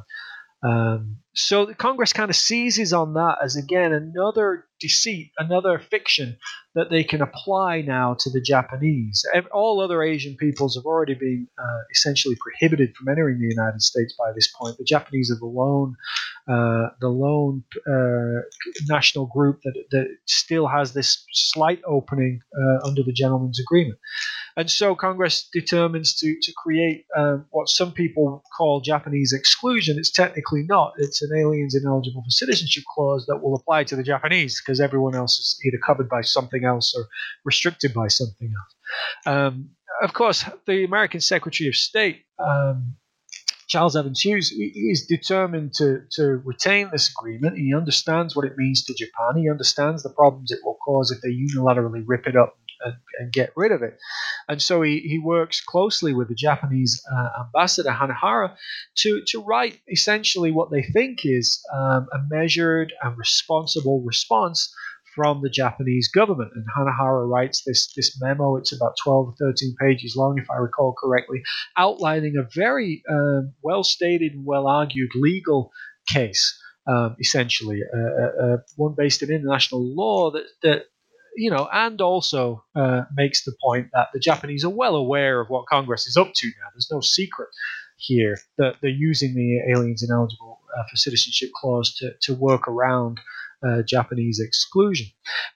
Um, 0.62 1.18
so 1.34 1.66
the 1.66 1.74
Congress 1.74 2.12
kind 2.12 2.30
of 2.30 2.36
seizes 2.36 2.92
on 2.92 3.14
that 3.14 3.38
as 3.42 3.54
again 3.54 3.92
another 3.92 4.64
deceit, 4.80 5.30
another 5.38 5.78
fiction 5.78 6.36
that 6.74 6.90
they 6.90 7.04
can 7.04 7.22
apply 7.22 7.80
now 7.82 8.16
to 8.18 8.30
the 8.30 8.40
Japanese. 8.40 9.24
All 9.52 9.80
other 9.80 10.02
Asian 10.02 10.36
peoples 10.36 10.74
have 10.74 10.84
already 10.84 11.14
been 11.14 11.46
uh, 11.58 11.80
essentially 11.92 12.36
prohibited 12.40 12.94
from 12.96 13.08
entering 13.08 13.38
the 13.38 13.46
United 13.48 13.82
States 13.82 14.14
by 14.18 14.32
this 14.34 14.48
point. 14.48 14.78
The 14.78 14.84
Japanese 14.84 15.30
are 15.30 15.38
the 15.38 15.46
lone, 15.46 15.94
uh, 16.48 16.88
the 17.00 17.08
lone 17.08 17.62
uh, 17.88 18.42
national 18.88 19.26
group 19.26 19.60
that, 19.62 19.74
that 19.92 20.08
still 20.26 20.66
has 20.66 20.92
this 20.92 21.24
slight 21.32 21.80
opening 21.86 22.40
uh, 22.56 22.86
under 22.86 23.02
the 23.04 23.12
Gentleman's 23.12 23.60
Agreement. 23.60 23.98
And 24.58 24.68
so 24.68 24.96
Congress 24.96 25.48
determines 25.52 26.16
to, 26.16 26.34
to 26.42 26.52
create 26.56 27.04
um, 27.16 27.46
what 27.50 27.68
some 27.68 27.92
people 27.92 28.42
call 28.56 28.80
Japanese 28.80 29.32
exclusion. 29.32 29.98
It's 30.00 30.10
technically 30.10 30.64
not. 30.64 30.94
It's 30.98 31.22
an 31.22 31.30
aliens 31.38 31.76
ineligible 31.76 32.24
for 32.24 32.30
citizenship 32.30 32.82
clause 32.92 33.24
that 33.28 33.38
will 33.40 33.54
apply 33.54 33.84
to 33.84 33.94
the 33.94 34.02
Japanese 34.02 34.60
because 34.60 34.80
everyone 34.80 35.14
else 35.14 35.38
is 35.38 35.60
either 35.64 35.78
covered 35.78 36.08
by 36.08 36.22
something 36.22 36.64
else 36.64 36.92
or 36.96 37.06
restricted 37.44 37.94
by 37.94 38.08
something 38.08 38.52
else. 38.52 39.32
Um, 39.32 39.70
of 40.02 40.12
course, 40.12 40.44
the 40.66 40.82
American 40.82 41.20
Secretary 41.20 41.68
of 41.68 41.76
State, 41.76 42.24
um, 42.40 42.96
Charles 43.68 43.94
Evans 43.94 44.22
Hughes, 44.22 44.50
is 44.50 45.06
determined 45.06 45.74
to, 45.74 46.00
to 46.16 46.42
retain 46.44 46.88
this 46.90 47.12
agreement. 47.16 47.58
He 47.58 47.72
understands 47.76 48.34
what 48.34 48.44
it 48.44 48.56
means 48.56 48.84
to 48.86 48.94
Japan. 48.94 49.40
He 49.40 49.48
understands 49.48 50.02
the 50.02 50.10
problems 50.10 50.50
it 50.50 50.64
will 50.64 50.78
cause 50.84 51.12
if 51.12 51.20
they 51.20 51.30
unilaterally 51.30 52.02
rip 52.04 52.26
it 52.26 52.34
up 52.34 52.56
and, 52.84 52.94
and 53.18 53.32
get 53.32 53.52
rid 53.56 53.72
of 53.72 53.82
it. 53.82 53.98
And 54.48 54.62
so 54.62 54.82
he, 54.82 55.00
he 55.00 55.18
works 55.18 55.60
closely 55.60 56.14
with 56.14 56.28
the 56.28 56.34
Japanese 56.34 57.02
uh, 57.10 57.44
ambassador 57.44 57.90
Hanihara 57.90 58.54
to, 58.98 59.22
to 59.28 59.42
write 59.42 59.80
essentially 59.88 60.50
what 60.50 60.70
they 60.70 60.82
think 60.82 61.20
is 61.24 61.60
um, 61.74 62.08
a 62.12 62.18
measured 62.30 62.92
and 63.02 63.16
responsible 63.16 64.02
response 64.02 64.72
from 65.18 65.42
the 65.42 65.50
Japanese 65.50 66.08
government. 66.08 66.52
And 66.54 66.64
Hanihara 66.76 67.28
writes 67.28 67.64
this, 67.66 67.92
this 67.94 68.16
memo, 68.20 68.56
it's 68.56 68.72
about 68.72 68.94
12 69.02 69.28
or 69.28 69.34
13 69.38 69.74
pages 69.80 70.14
long, 70.16 70.38
if 70.38 70.48
I 70.48 70.58
recall 70.58 70.94
correctly, 70.96 71.42
outlining 71.76 72.36
a 72.36 72.48
very 72.54 73.02
um, 73.10 73.52
well 73.60 73.82
stated 73.82 74.34
and 74.34 74.46
well 74.46 74.68
argued 74.68 75.10
legal 75.16 75.72
case. 76.08 76.56
Um, 76.86 77.16
essentially, 77.20 77.82
uh, 77.82 77.98
uh, 77.98 78.44
uh, 78.44 78.56
one 78.76 78.94
based 78.96 79.22
in 79.22 79.30
international 79.30 79.84
law 79.84 80.30
that, 80.30 80.44
that 80.62 80.84
you 81.38 81.50
know, 81.50 81.68
and 81.72 82.00
also 82.00 82.64
uh, 82.74 83.02
makes 83.14 83.44
the 83.44 83.54
point 83.62 83.88
that 83.92 84.08
the 84.12 84.18
Japanese 84.18 84.64
are 84.64 84.70
well 84.70 84.96
aware 84.96 85.40
of 85.40 85.48
what 85.48 85.66
Congress 85.66 86.06
is 86.08 86.16
up 86.16 86.32
to 86.34 86.46
now. 86.48 86.68
There's 86.74 86.88
no 86.90 87.00
secret 87.00 87.48
here 87.96 88.38
that 88.58 88.76
they're 88.82 88.90
using 88.90 89.34
the 89.34 89.60
aliens 89.72 90.02
ineligible 90.02 90.60
uh, 90.76 90.82
for 90.90 90.96
citizenship 90.96 91.50
clause 91.54 91.94
to, 91.96 92.10
to 92.22 92.34
work 92.34 92.66
around 92.66 93.20
uh, 93.66 93.82
Japanese 93.86 94.40
exclusion. 94.40 95.08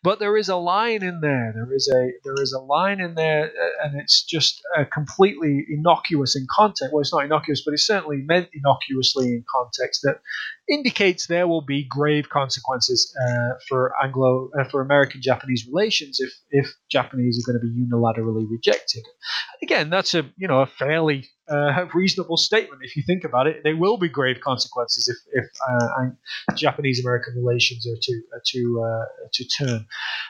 But 0.02 0.18
there 0.18 0.36
is 0.36 0.48
a 0.48 0.56
line 0.56 1.02
in 1.02 1.20
there. 1.20 1.52
There 1.54 1.72
is 1.72 1.88
a 1.88 2.10
there 2.24 2.42
is 2.42 2.52
a 2.52 2.60
line 2.60 3.00
in 3.00 3.14
there, 3.14 3.44
uh, 3.44 3.86
and 3.86 4.00
it's 4.00 4.24
just 4.24 4.60
uh, 4.76 4.84
completely 4.92 5.64
innocuous 5.70 6.36
in 6.36 6.46
context. 6.50 6.92
Well, 6.92 7.00
it's 7.00 7.12
not 7.12 7.24
innocuous, 7.24 7.62
but 7.64 7.74
it's 7.74 7.86
certainly 7.86 8.18
meant 8.18 8.48
innocuously 8.54 9.28
in 9.28 9.44
context 9.50 10.00
that 10.02 10.20
indicates 10.68 11.26
there 11.26 11.46
will 11.46 11.64
be 11.64 11.86
grave 11.88 12.28
consequences 12.28 13.14
uh, 13.20 13.54
for 13.68 13.92
Anglo 14.02 14.50
for 14.70 14.80
American 14.80 15.20
Japanese 15.22 15.66
relations 15.66 16.18
if 16.20 16.32
if 16.50 16.74
Japanese 16.90 17.38
are 17.38 17.52
going 17.52 17.60
to 17.60 17.66
be 17.66 17.86
unilaterally 17.86 18.50
rejected. 18.50 19.02
Again, 19.62 19.90
that's 19.90 20.14
a 20.14 20.24
you 20.36 20.48
know 20.48 20.60
a 20.60 20.66
fairly 20.66 21.28
uh, 21.52 21.86
reasonable 21.94 22.36
statement 22.36 22.82
if 22.82 22.96
you 22.96 23.02
think 23.02 23.24
about 23.24 23.46
it. 23.46 23.62
There 23.62 23.76
will 23.76 23.96
be 23.96 24.08
grave 24.08 24.40
consequences 24.40 25.08
if 25.08 25.16
if 25.32 25.50
uh, 25.68 26.54
Japanese 26.56 27.00
American 27.00 27.34
relations 27.36 27.86
are 27.86 27.98
to 28.00 28.22
to 28.46 28.82
uh, 28.82 29.04
to 29.32 29.44
turn, 29.44 29.86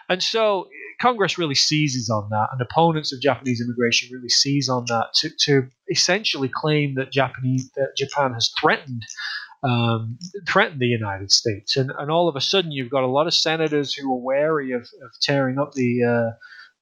and 0.09 0.23
so 0.23 0.69
Congress 1.01 1.39
really 1.39 1.55
seizes 1.55 2.11
on 2.11 2.29
that, 2.31 2.49
and 2.53 2.61
opponents 2.61 3.13
of 3.13 3.21
Japanese 3.21 3.61
immigration 3.61 4.09
really 4.13 4.29
seize 4.29 4.69
on 4.69 4.85
that 4.87 5.09
to, 5.15 5.31
to 5.41 5.69
essentially 5.91 6.49
claim 6.49 6.95
that 6.97 7.13
Japanese 7.13 7.71
that 7.77 7.97
Japan 7.97 8.33
has 8.35 8.53
threatened 8.61 9.03
um, 9.63 10.19
threaten 10.49 10.79
the 10.79 10.87
United 10.87 11.31
States. 11.31 11.77
And, 11.77 11.93
and 11.97 12.11
all 12.11 12.29
of 12.29 12.37
a 12.37 12.41
sudden, 12.41 12.73
you've 12.73 12.91
got 12.91 13.05
a 13.05 13.07
lot 13.07 13.27
of 13.27 13.35
senators 13.35 13.95
who 13.95 14.13
are 14.13 14.19
wary 14.19 14.73
of, 14.73 14.83
of 14.83 15.11
tearing 15.21 15.59
up 15.59 15.73
the 15.73 16.05
uh, 16.05 16.37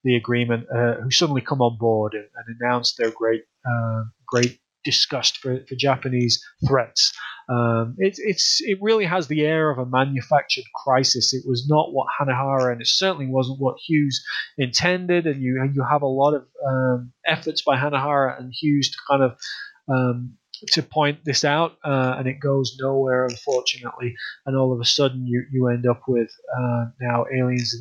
the 0.05 0.17
agreement, 0.17 0.67
uh, 0.75 0.95
who 1.03 1.11
suddenly 1.11 1.43
come 1.43 1.61
on 1.61 1.77
board 1.79 2.15
and, 2.15 2.25
and 2.37 2.57
announce 2.61 2.95
their 2.95 3.11
great 3.11 3.43
uh, 3.69 4.03
great 4.27 4.59
disgust 4.85 5.39
for, 5.39 5.61
for 5.69 5.75
Japanese 5.75 6.43
threats 6.67 7.13
Um, 7.51 7.97
it, 7.99 8.15
it's 8.19 8.61
it 8.61 8.79
really 8.81 9.05
has 9.07 9.27
the 9.27 9.45
air 9.45 9.71
of 9.71 9.79
a 9.79 9.87
manufactured 9.87 10.65
crisis. 10.85 11.35
It 11.35 11.43
was 11.47 11.69
not 11.69 11.93
what 11.93 12.07
Hanihara, 12.19 12.73
and 12.73 12.81
it 12.81 12.87
certainly 12.87 13.27
wasn't 13.27 13.61
what 13.61 13.77
Hughes 13.85 14.25
intended. 14.57 15.27
And 15.27 15.43
you 15.43 15.69
you 15.75 15.83
have 15.83 16.03
a 16.03 16.07
lot 16.07 16.35
of 16.35 16.47
um, 16.67 17.13
efforts 17.27 17.63
by 17.63 17.77
Hanihara 17.77 18.39
and 18.39 18.53
Hughes 18.55 18.91
to 18.93 18.99
kind 19.09 19.23
of 19.25 19.39
um, 19.89 20.37
to 20.69 20.83
point 20.83 21.25
this 21.25 21.45
out, 21.45 21.73
uh, 21.85 22.15
and 22.19 22.29
it 22.29 22.39
goes 22.39 22.77
nowhere, 22.81 23.25
unfortunately. 23.25 24.15
And 24.47 24.57
all 24.57 24.73
of 24.73 24.81
a 24.81 24.85
sudden, 24.85 25.27
you, 25.27 25.45
you 25.51 25.69
end 25.69 25.87
up 25.87 26.03
with 26.07 26.31
uh, 26.57 26.87
now 27.01 27.25
aliens 27.35 27.75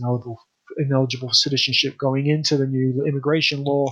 ineligible, 0.80 1.30
ineligible 1.30 1.34
citizenship 1.34 1.98
going 1.98 2.28
into 2.28 2.58
the 2.58 2.68
new 2.68 3.06
immigration 3.08 3.64
law 3.64 3.88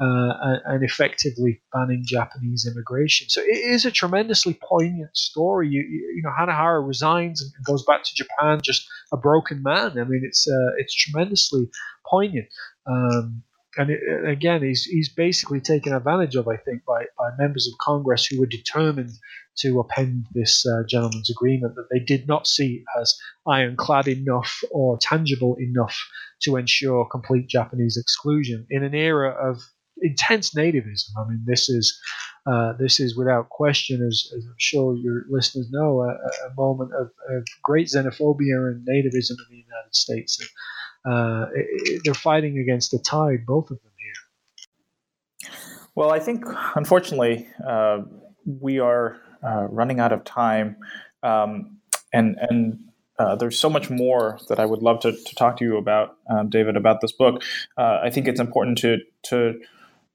uh, 0.00 0.58
and, 0.66 0.84
effectively 0.84 1.62
banning 1.72 2.02
Japanese 2.04 2.66
immigration. 2.70 3.28
So 3.30 3.40
it 3.40 3.58
is 3.58 3.86
a 3.86 3.90
tremendously 3.90 4.58
poignant 4.62 5.16
story. 5.16 5.68
You, 5.68 5.80
you, 5.80 6.12
you 6.16 6.22
know, 6.22 6.30
Hanihara 6.38 6.86
resigns 6.86 7.42
and 7.42 7.52
goes 7.64 7.84
back 7.84 8.04
to 8.04 8.14
Japan 8.14 8.60
just 8.62 8.86
a 9.12 9.16
broken 9.16 9.62
man. 9.62 9.98
I 9.98 10.04
mean, 10.04 10.22
it's 10.24 10.46
uh, 10.46 10.72
it's 10.76 10.94
tremendously 10.94 11.68
poignant. 12.08 12.48
Um, 12.86 13.42
and 13.76 13.90
it, 13.90 14.00
again, 14.26 14.62
he's 14.62 14.84
he's 14.84 15.08
basically 15.08 15.60
taken 15.60 15.94
advantage 15.94 16.36
of, 16.36 16.48
I 16.48 16.56
think, 16.56 16.84
by, 16.84 17.04
by 17.18 17.30
members 17.38 17.68
of 17.68 17.78
Congress 17.78 18.26
who 18.26 18.40
were 18.40 18.46
determined 18.46 19.10
to 19.58 19.80
append 19.80 20.26
this 20.32 20.66
uh, 20.66 20.82
gentleman's 20.88 21.30
agreement 21.30 21.74
that 21.76 21.88
they 21.90 21.98
did 21.98 22.28
not 22.28 22.46
see 22.46 22.84
as 23.00 23.16
ironclad 23.46 24.06
enough 24.08 24.62
or 24.70 24.98
tangible 24.98 25.56
enough 25.58 25.98
to 26.42 26.56
ensure 26.56 27.08
complete 27.10 27.48
Japanese 27.48 27.96
exclusion 27.96 28.66
in 28.70 28.84
an 28.84 28.94
era 28.94 29.30
of 29.30 29.62
intense 30.02 30.54
nativism. 30.54 31.10
I 31.18 31.28
mean, 31.28 31.42
this 31.46 31.68
is 31.68 31.98
uh, 32.46 32.72
this 32.74 33.00
is 33.00 33.16
without 33.16 33.48
question, 33.48 34.06
as, 34.06 34.30
as, 34.36 34.44
I'm 34.44 34.54
sure 34.56 34.94
your 34.94 35.24
listeners 35.28 35.68
know, 35.70 36.02
a, 36.02 36.10
a 36.10 36.54
moment 36.56 36.92
of, 36.92 37.10
of, 37.28 37.44
great 37.62 37.88
xenophobia 37.88 38.70
and 38.70 38.86
nativism 38.86 39.32
in 39.32 39.46
the 39.50 39.56
United 39.56 39.94
States. 39.94 40.38
And, 40.40 41.12
uh, 41.12 41.46
it, 41.54 42.02
they're 42.04 42.14
fighting 42.14 42.58
against 42.58 42.92
the 42.92 42.98
tide, 42.98 43.46
both 43.46 43.70
of 43.70 43.80
them 43.82 43.92
here. 43.98 45.50
Well, 45.96 46.12
I 46.12 46.20
think 46.20 46.44
unfortunately 46.76 47.48
uh, 47.66 48.02
we 48.44 48.78
are 48.78 49.20
uh, 49.42 49.66
running 49.68 49.98
out 49.98 50.12
of 50.12 50.24
time, 50.24 50.76
um, 51.22 51.78
and 52.12 52.36
and 52.38 52.78
uh, 53.18 53.34
there's 53.34 53.58
so 53.58 53.70
much 53.70 53.90
more 53.90 54.38
that 54.48 54.60
I 54.60 54.66
would 54.66 54.82
love 54.82 55.00
to, 55.00 55.12
to 55.12 55.34
talk 55.34 55.56
to 55.58 55.64
you 55.64 55.78
about, 55.78 56.16
um, 56.28 56.50
David, 56.50 56.76
about 56.76 57.00
this 57.00 57.12
book. 57.12 57.42
Uh, 57.78 58.00
I 58.02 58.10
think 58.10 58.28
it's 58.28 58.40
important 58.40 58.78
to 58.78 58.98
to 59.24 59.60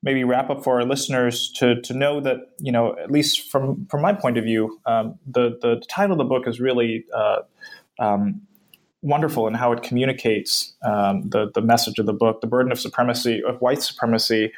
maybe 0.04 0.24
wrap 0.24 0.50
up 0.50 0.64
for 0.64 0.80
our 0.80 0.86
listeners 0.86 1.52
to 1.58 1.82
to 1.82 1.94
know 1.94 2.20
that 2.22 2.38
you 2.60 2.72
know 2.72 2.96
at 2.98 3.12
least 3.12 3.52
from 3.52 3.86
from 3.88 4.02
my 4.02 4.14
point 4.14 4.38
of 4.38 4.44
view, 4.44 4.80
um, 4.86 5.16
the 5.26 5.58
the 5.62 5.82
title 5.90 6.14
of 6.14 6.18
the 6.18 6.26
book 6.26 6.48
is 6.48 6.60
really. 6.60 7.06
Uh, 7.16 7.38
um, 8.00 8.42
wonderful 9.04 9.48
in 9.48 9.56
how 9.56 9.72
it 9.72 9.82
communicates 9.82 10.76
um, 10.86 11.28
the 11.30 11.50
the 11.54 11.62
message 11.62 11.98
of 12.00 12.06
the 12.06 12.14
book. 12.14 12.42
The 12.42 12.48
burden 12.48 12.72
of 12.72 12.80
supremacy 12.80 13.42
of 13.44 13.60
white 13.60 13.82
supremacy 13.82 14.52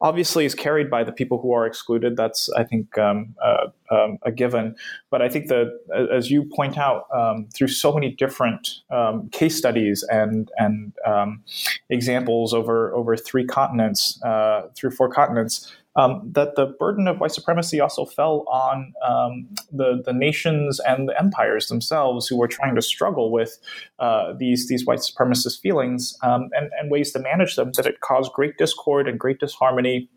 obviously 0.00 0.44
is 0.44 0.54
carried 0.54 0.90
by 0.90 1.02
the 1.02 1.12
people 1.12 1.40
who 1.40 1.52
are 1.52 1.66
excluded. 1.66 2.16
That's 2.16 2.48
I 2.50 2.64
think 2.64 2.96
um, 2.98 3.34
uh, 3.42 3.66
um, 3.90 4.18
a 4.22 4.30
given. 4.30 4.76
But 5.10 5.22
I 5.22 5.28
think 5.28 5.48
that 5.48 5.78
as 6.10 6.30
you 6.30 6.44
point 6.44 6.78
out, 6.78 7.06
um, 7.14 7.48
through 7.54 7.68
so 7.68 7.92
many 7.92 8.10
different 8.10 8.80
um, 8.90 9.28
case 9.30 9.56
studies 9.56 10.04
and 10.10 10.50
and 10.56 10.92
um, 11.06 11.42
examples 11.90 12.54
over 12.54 12.94
over 12.94 13.16
three 13.16 13.44
continents, 13.44 14.22
uh, 14.22 14.68
through 14.76 14.92
four 14.92 15.08
continents, 15.08 15.72
um, 15.98 16.22
that 16.32 16.54
the 16.54 16.66
burden 16.66 17.08
of 17.08 17.18
white 17.18 17.32
supremacy 17.32 17.80
also 17.80 18.04
fell 18.04 18.44
on 18.48 18.94
um, 19.06 19.48
the 19.70 20.00
the 20.04 20.12
nations 20.12 20.80
and 20.80 21.08
the 21.08 21.20
empires 21.20 21.66
themselves 21.66 22.28
who 22.28 22.38
were 22.38 22.46
trying 22.46 22.76
to 22.76 22.82
struggle 22.82 23.30
with 23.32 23.58
uh, 23.98 24.32
these 24.38 24.68
these 24.68 24.86
white 24.86 25.00
supremacist 25.00 25.60
feelings 25.60 26.16
um, 26.22 26.48
and, 26.52 26.70
and 26.80 26.90
ways 26.90 27.12
to 27.12 27.18
manage 27.18 27.56
them. 27.56 27.72
That 27.76 27.84
it 27.84 28.00
caused 28.00 28.32
great 28.32 28.56
discord 28.56 29.08
and 29.08 29.18
great 29.18 29.40
disharmony. 29.40 30.08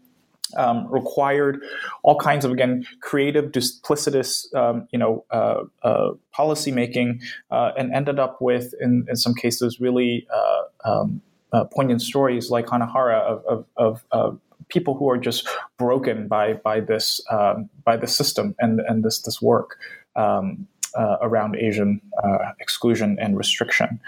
Um, 0.57 0.91
required 0.91 1.61
all 2.03 2.17
kinds 2.17 2.43
of 2.43 2.51
again 2.51 2.86
creative, 2.99 3.53
duplicitous, 3.53 4.53
um, 4.53 4.86
you 4.91 4.99
know, 4.99 5.23
uh, 5.32 5.61
uh, 5.82 6.09
policy 6.34 6.73
making, 6.73 7.21
uh, 7.51 7.71
and 7.77 7.93
ended 7.93 8.19
up 8.19 8.41
with, 8.41 8.73
in, 8.82 9.05
in 9.07 9.15
some 9.15 9.34
cases, 9.34 9.79
really 9.79 10.27
uh, 10.29 10.63
um, 10.84 11.21
uh, 11.53 11.63
poignant 11.63 12.01
stories 12.01 12.49
like 12.49 12.65
Hanihara 12.65 13.21
of, 13.21 13.65
of, 13.77 14.03
of 14.11 14.41
people 14.72 14.95
who 14.95 15.09
are 15.09 15.17
just 15.17 15.47
broken 15.78 16.28
by 16.28 16.53
by 16.53 16.80
this 16.80 17.22
um, 17.30 17.69
by 17.84 17.97
the 17.97 18.07
system 18.07 18.55
and 18.59 18.80
and 18.88 19.03
this 19.03 19.22
this 19.22 19.41
work 19.41 19.78
um, 20.15 20.67
uh, 20.97 21.17
around 21.22 21.55
Asian 21.55 22.01
uh, 22.24 22.51
exclusion 22.59 23.17
and 23.19 23.38
restriction. 23.38 23.99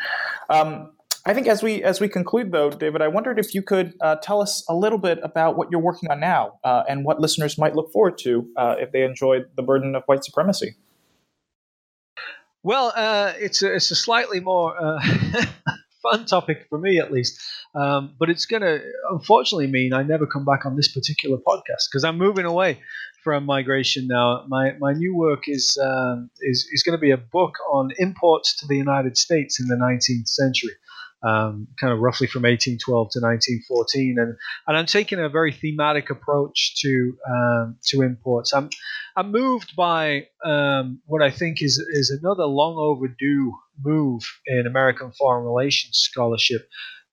Um, 0.49 0.91
I 1.25 1.33
think 1.33 1.47
as 1.47 1.63
we 1.63 1.81
as 1.83 2.01
we 2.01 2.09
conclude, 2.09 2.51
though, 2.51 2.69
David, 2.69 3.01
I 3.01 3.07
wondered 3.07 3.39
if 3.39 3.55
you 3.55 3.61
could 3.61 3.93
uh, 4.01 4.17
tell 4.17 4.41
us 4.41 4.65
a 4.67 4.75
little 4.75 4.97
bit 4.97 5.19
about 5.23 5.55
what 5.55 5.71
you're 5.71 5.79
working 5.79 6.11
on 6.11 6.19
now 6.19 6.59
uh, 6.63 6.83
and 6.87 7.05
what 7.05 7.21
listeners 7.21 7.57
might 7.57 7.75
look 7.75 7.91
forward 7.93 8.17
to 8.19 8.49
uh, 8.57 8.75
if 8.77 8.91
they 8.91 9.03
enjoyed 9.03 9.49
the 9.55 9.63
burden 9.63 9.95
of 9.95 10.03
white 10.05 10.25
supremacy. 10.25 10.75
Well, 12.61 12.91
uh, 12.95 13.33
it's 13.37 13.61
a, 13.61 13.73
it's 13.73 13.91
a 13.91 13.95
slightly 13.95 14.39
more 14.39 14.75
fun 16.03 16.25
topic 16.25 16.67
for 16.69 16.77
me 16.77 16.99
at 16.99 17.11
least. 17.11 17.41
Um, 17.73 18.13
but 18.19 18.29
it's 18.29 18.45
going 18.45 18.61
to 18.61 18.81
unfortunately 19.09 19.67
mean 19.67 19.93
I 19.93 20.03
never 20.03 20.27
come 20.27 20.45
back 20.45 20.65
on 20.65 20.75
this 20.75 20.93
particular 20.93 21.37
podcast 21.37 21.89
because 21.89 22.03
I'm 22.03 22.17
moving 22.17 22.45
away 22.45 22.79
from 23.23 23.45
migration 23.45 24.07
now. 24.07 24.43
My 24.47 24.73
my 24.79 24.93
new 24.93 25.15
work 25.15 25.43
is 25.47 25.77
um, 25.81 26.29
is 26.41 26.67
is 26.71 26.83
going 26.83 26.97
to 26.97 27.01
be 27.01 27.11
a 27.11 27.17
book 27.17 27.55
on 27.71 27.89
imports 27.97 28.55
to 28.57 28.67
the 28.67 28.77
United 28.77 29.17
States 29.17 29.59
in 29.59 29.67
the 29.67 29.75
19th 29.75 30.27
century 30.27 30.71
um, 31.23 31.67
kind 31.79 31.93
of 31.93 31.99
roughly 31.99 32.27
from 32.27 32.43
1812 32.43 32.81
to 33.11 33.19
1914, 33.19 34.17
and 34.19 34.35
and 34.67 34.77
I'm 34.77 34.85
taking 34.85 35.19
a 35.19 35.29
very 35.29 35.51
thematic 35.51 36.09
approach 36.09 36.75
to 36.81 37.17
um, 37.29 37.77
to 37.87 38.01
imports. 38.01 38.53
I'm 38.53 38.69
I'm 39.15 39.31
moved 39.31 39.75
by 39.75 40.27
um, 40.43 41.01
what 41.05 41.21
I 41.21 41.31
think 41.31 41.61
is 41.61 41.77
is 41.77 42.09
another 42.09 42.45
long 42.45 42.75
overdue 42.77 43.53
move 43.81 44.23
in 44.45 44.67
American 44.67 45.11
foreign 45.11 45.45
relations 45.45 45.97
scholarship 45.97 46.67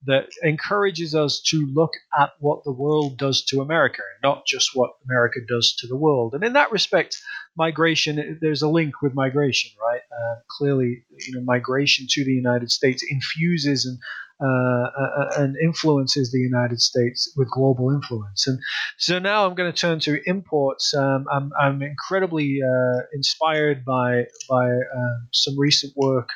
that 0.05 0.29
encourages 0.43 1.13
us 1.13 1.41
to 1.47 1.67
look 1.73 1.91
at 2.19 2.31
what 2.39 2.63
the 2.63 2.71
world 2.71 3.17
does 3.17 3.43
to 3.45 3.61
America, 3.61 4.01
not 4.23 4.45
just 4.45 4.71
what 4.73 4.91
America 5.05 5.39
does 5.47 5.75
to 5.79 5.87
the 5.87 5.95
world. 5.95 6.33
And 6.33 6.43
in 6.43 6.53
that 6.53 6.71
respect, 6.71 7.21
migration, 7.55 8.39
there's 8.41 8.61
a 8.61 8.69
link 8.69 9.01
with 9.01 9.13
migration, 9.13 9.71
right? 9.79 10.01
Uh, 10.11 10.35
clearly, 10.57 11.03
you 11.27 11.33
know, 11.33 11.41
migration 11.41 12.07
to 12.09 12.23
the 12.23 12.33
United 12.33 12.71
States 12.71 13.03
infuses 13.09 13.85
and 13.85 13.99
uh, 14.43 14.89
uh, 14.99 15.29
and 15.37 15.55
influences 15.63 16.31
the 16.31 16.39
United 16.39 16.81
States 16.81 17.31
with 17.37 17.47
global 17.51 17.91
influence. 17.91 18.47
And 18.47 18.57
so 18.97 19.19
now 19.19 19.45
I'm 19.45 19.53
going 19.53 19.71
to 19.71 19.77
turn 19.77 19.99
to 19.99 20.19
imports. 20.25 20.95
Um, 20.95 21.27
I'm, 21.31 21.51
I'm, 21.59 21.83
incredibly 21.83 22.57
uh, 22.59 23.01
inspired 23.13 23.85
by 23.85 24.25
by 24.49 24.65
um, 24.65 25.27
some 25.31 25.59
recent 25.59 25.93
work 25.95 26.29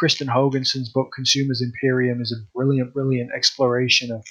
Kristin 0.00 0.28
Hoganson's 0.28 0.88
book 0.88 1.10
Consumers 1.14 1.62
Imperium 1.62 2.20
is 2.20 2.32
a 2.32 2.42
brilliant, 2.54 2.92
brilliant 2.92 3.30
exploration 3.34 4.10
of 4.10 4.24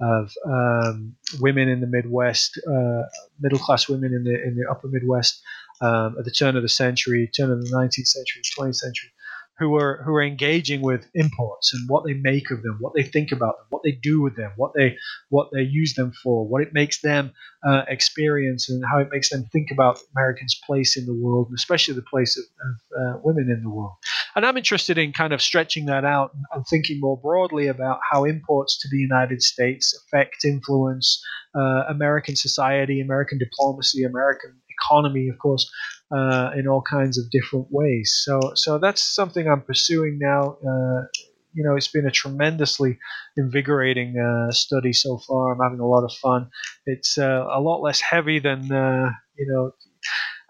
of 0.00 0.32
um, 0.46 1.16
women 1.40 1.68
in 1.68 1.80
the 1.80 1.88
Midwest, 1.88 2.56
uh, 2.68 3.02
middle 3.40 3.58
class 3.58 3.88
women 3.88 4.14
in 4.14 4.22
the 4.22 4.34
in 4.42 4.56
the 4.56 4.70
upper 4.70 4.86
Midwest 4.86 5.42
um, 5.80 6.16
at 6.18 6.24
the 6.24 6.30
turn 6.30 6.56
of 6.56 6.62
the 6.62 6.68
century, 6.68 7.28
turn 7.36 7.50
of 7.50 7.60
the 7.60 7.70
19th 7.70 8.06
century, 8.06 8.42
20th 8.56 8.76
century, 8.76 9.10
who 9.58 9.74
are 9.74 10.02
who 10.04 10.14
are 10.14 10.22
engaging 10.22 10.80
with 10.82 11.06
imports 11.14 11.74
and 11.74 11.88
what 11.88 12.04
they 12.04 12.14
make 12.14 12.50
of 12.50 12.62
them, 12.62 12.76
what 12.80 12.92
they 12.94 13.02
think 13.02 13.32
about 13.32 13.56
them, 13.56 13.66
what 13.70 13.82
they 13.82 13.92
do 13.92 14.20
with 14.20 14.36
them, 14.36 14.52
what 14.56 14.72
they 14.74 14.96
what 15.30 15.48
they 15.52 15.62
use 15.62 15.94
them 15.94 16.12
for, 16.22 16.46
what 16.46 16.62
it 16.62 16.72
makes 16.72 17.00
them 17.00 17.32
uh, 17.66 17.82
experience, 17.88 18.70
and 18.70 18.84
how 18.90 18.98
it 18.98 19.08
makes 19.10 19.30
them 19.30 19.44
think 19.52 19.70
about 19.72 19.98
Americans' 20.16 20.60
place 20.64 20.96
in 20.96 21.06
the 21.06 21.14
world, 21.14 21.48
and 21.48 21.56
especially 21.56 21.94
the 21.94 22.02
place 22.02 22.36
of, 22.38 22.44
of 22.44 23.16
uh, 23.16 23.20
women 23.24 23.50
in 23.50 23.62
the 23.62 23.70
world. 23.70 23.94
And 24.36 24.46
I'm 24.46 24.56
interested 24.56 24.98
in 24.98 25.12
kind 25.12 25.32
of 25.32 25.42
stretching 25.42 25.86
that 25.86 26.04
out 26.04 26.30
and 26.52 26.64
thinking 26.66 27.00
more 27.00 27.18
broadly 27.20 27.66
about 27.66 27.98
how 28.08 28.24
imports 28.24 28.78
to 28.80 28.88
the 28.88 28.98
United 28.98 29.42
States 29.42 30.00
affect, 30.06 30.44
influence 30.44 31.20
uh, 31.54 31.84
American 31.88 32.36
society, 32.36 33.00
American 33.00 33.38
diplomacy, 33.38 34.04
American 34.04 34.54
economy, 34.78 35.28
of 35.28 35.38
course, 35.38 35.68
uh, 36.10 36.50
in 36.56 36.66
all 36.66 36.82
kinds 36.82 37.18
of 37.18 37.30
different 37.30 37.66
ways. 37.70 38.20
So, 38.24 38.52
so 38.54 38.78
that's 38.78 39.02
something 39.02 39.46
I'm 39.46 39.62
pursuing 39.62 40.18
now. 40.20 40.56
Uh, 40.66 41.06
you 41.54 41.64
know, 41.64 41.76
it's 41.76 41.88
been 41.88 42.06
a 42.06 42.10
tremendously 42.10 42.98
invigorating 43.36 44.18
uh, 44.18 44.52
study 44.52 44.92
so 44.92 45.18
far. 45.18 45.52
I'm 45.52 45.60
having 45.60 45.80
a 45.80 45.86
lot 45.86 46.04
of 46.04 46.12
fun. 46.12 46.50
It's 46.86 47.18
uh, 47.18 47.46
a 47.50 47.60
lot 47.60 47.82
less 47.82 48.00
heavy 48.00 48.38
than 48.38 48.70
uh, 48.70 49.10
you 49.36 49.46
know. 49.46 49.72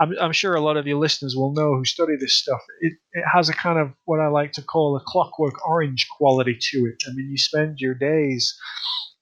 I'm, 0.01 0.13
I'm, 0.21 0.33
sure 0.33 0.55
a 0.55 0.61
lot 0.61 0.77
of 0.77 0.87
your 0.87 0.99
listeners 0.99 1.35
will 1.35 1.53
know 1.55 1.75
who 1.75 1.85
study 1.85 2.13
this 2.21 2.37
stuff. 2.37 2.61
It, 2.81 2.93
it 3.13 3.25
has 3.33 3.49
a 3.49 3.53
kind 3.53 3.81
of 3.81 3.93
what 4.05 4.21
I 4.21 4.29
like 4.29 4.53
to 4.53 4.63
call 4.63 4.97
a 4.97 5.03
clockwork 5.05 5.67
orange 5.67 6.07
quality 6.17 6.57
to 6.71 6.79
it. 6.87 7.03
I 7.09 7.15
mean, 7.15 7.29
you 7.31 7.39
spend 7.39 7.81
your 7.81 7.95
days 7.95 8.57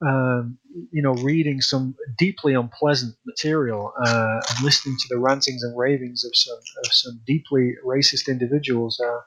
um, 0.05 0.59
you 0.92 1.01
know, 1.01 1.14
reading 1.14 1.61
some 1.61 1.94
deeply 2.18 2.53
unpleasant 2.55 3.16
material 3.24 3.94
uh, 4.05 4.40
and 4.51 4.64
listening 4.64 4.97
to 4.99 5.07
the 5.09 5.18
rantings 5.18 5.62
and 5.62 5.76
ravings 5.76 6.23
of 6.24 6.32
some 6.35 6.59
of 6.85 6.93
some 6.93 7.20
deeply 7.27 7.74
racist 7.85 8.28
individuals. 8.28 9.01
Uh, 9.01 9.20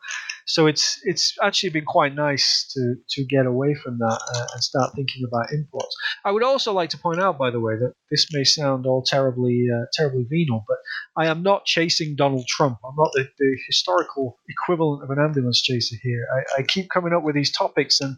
so 0.45 0.67
it's 0.67 0.99
it's 1.03 1.35
actually 1.41 1.69
been 1.71 1.85
quite 1.85 2.13
nice 2.13 2.71
to 2.73 2.95
to 3.09 3.23
get 3.23 3.47
away 3.47 3.73
from 3.73 3.97
that 3.97 4.19
uh, 4.35 4.45
and 4.53 4.63
start 4.63 4.93
thinking 4.95 5.23
about 5.27 5.51
imports. 5.51 5.95
I 6.23 6.31
would 6.31 6.43
also 6.43 6.71
like 6.71 6.91
to 6.91 6.99
point 6.99 7.19
out, 7.19 7.39
by 7.39 7.49
the 7.49 7.59
way, 7.59 7.75
that 7.75 7.93
this 8.11 8.27
may 8.31 8.43
sound 8.43 8.85
all 8.85 9.01
terribly 9.01 9.67
uh, 9.73 9.85
terribly 9.93 10.25
venal, 10.29 10.63
but 10.67 10.77
I 11.17 11.27
am 11.27 11.41
not 11.41 11.65
chasing 11.65 12.15
Donald 12.15 12.45
Trump. 12.47 12.77
I'm 12.85 12.95
not 12.95 13.11
the, 13.13 13.27
the 13.39 13.57
historical 13.65 14.37
equivalent 14.47 15.03
of 15.03 15.09
an 15.09 15.17
ambulance 15.23 15.61
chaser 15.61 15.95
here. 16.03 16.27
I, 16.31 16.59
I 16.59 16.63
keep 16.63 16.89
coming 16.91 17.13
up 17.13 17.23
with 17.23 17.33
these 17.33 17.51
topics 17.51 18.01
and. 18.01 18.17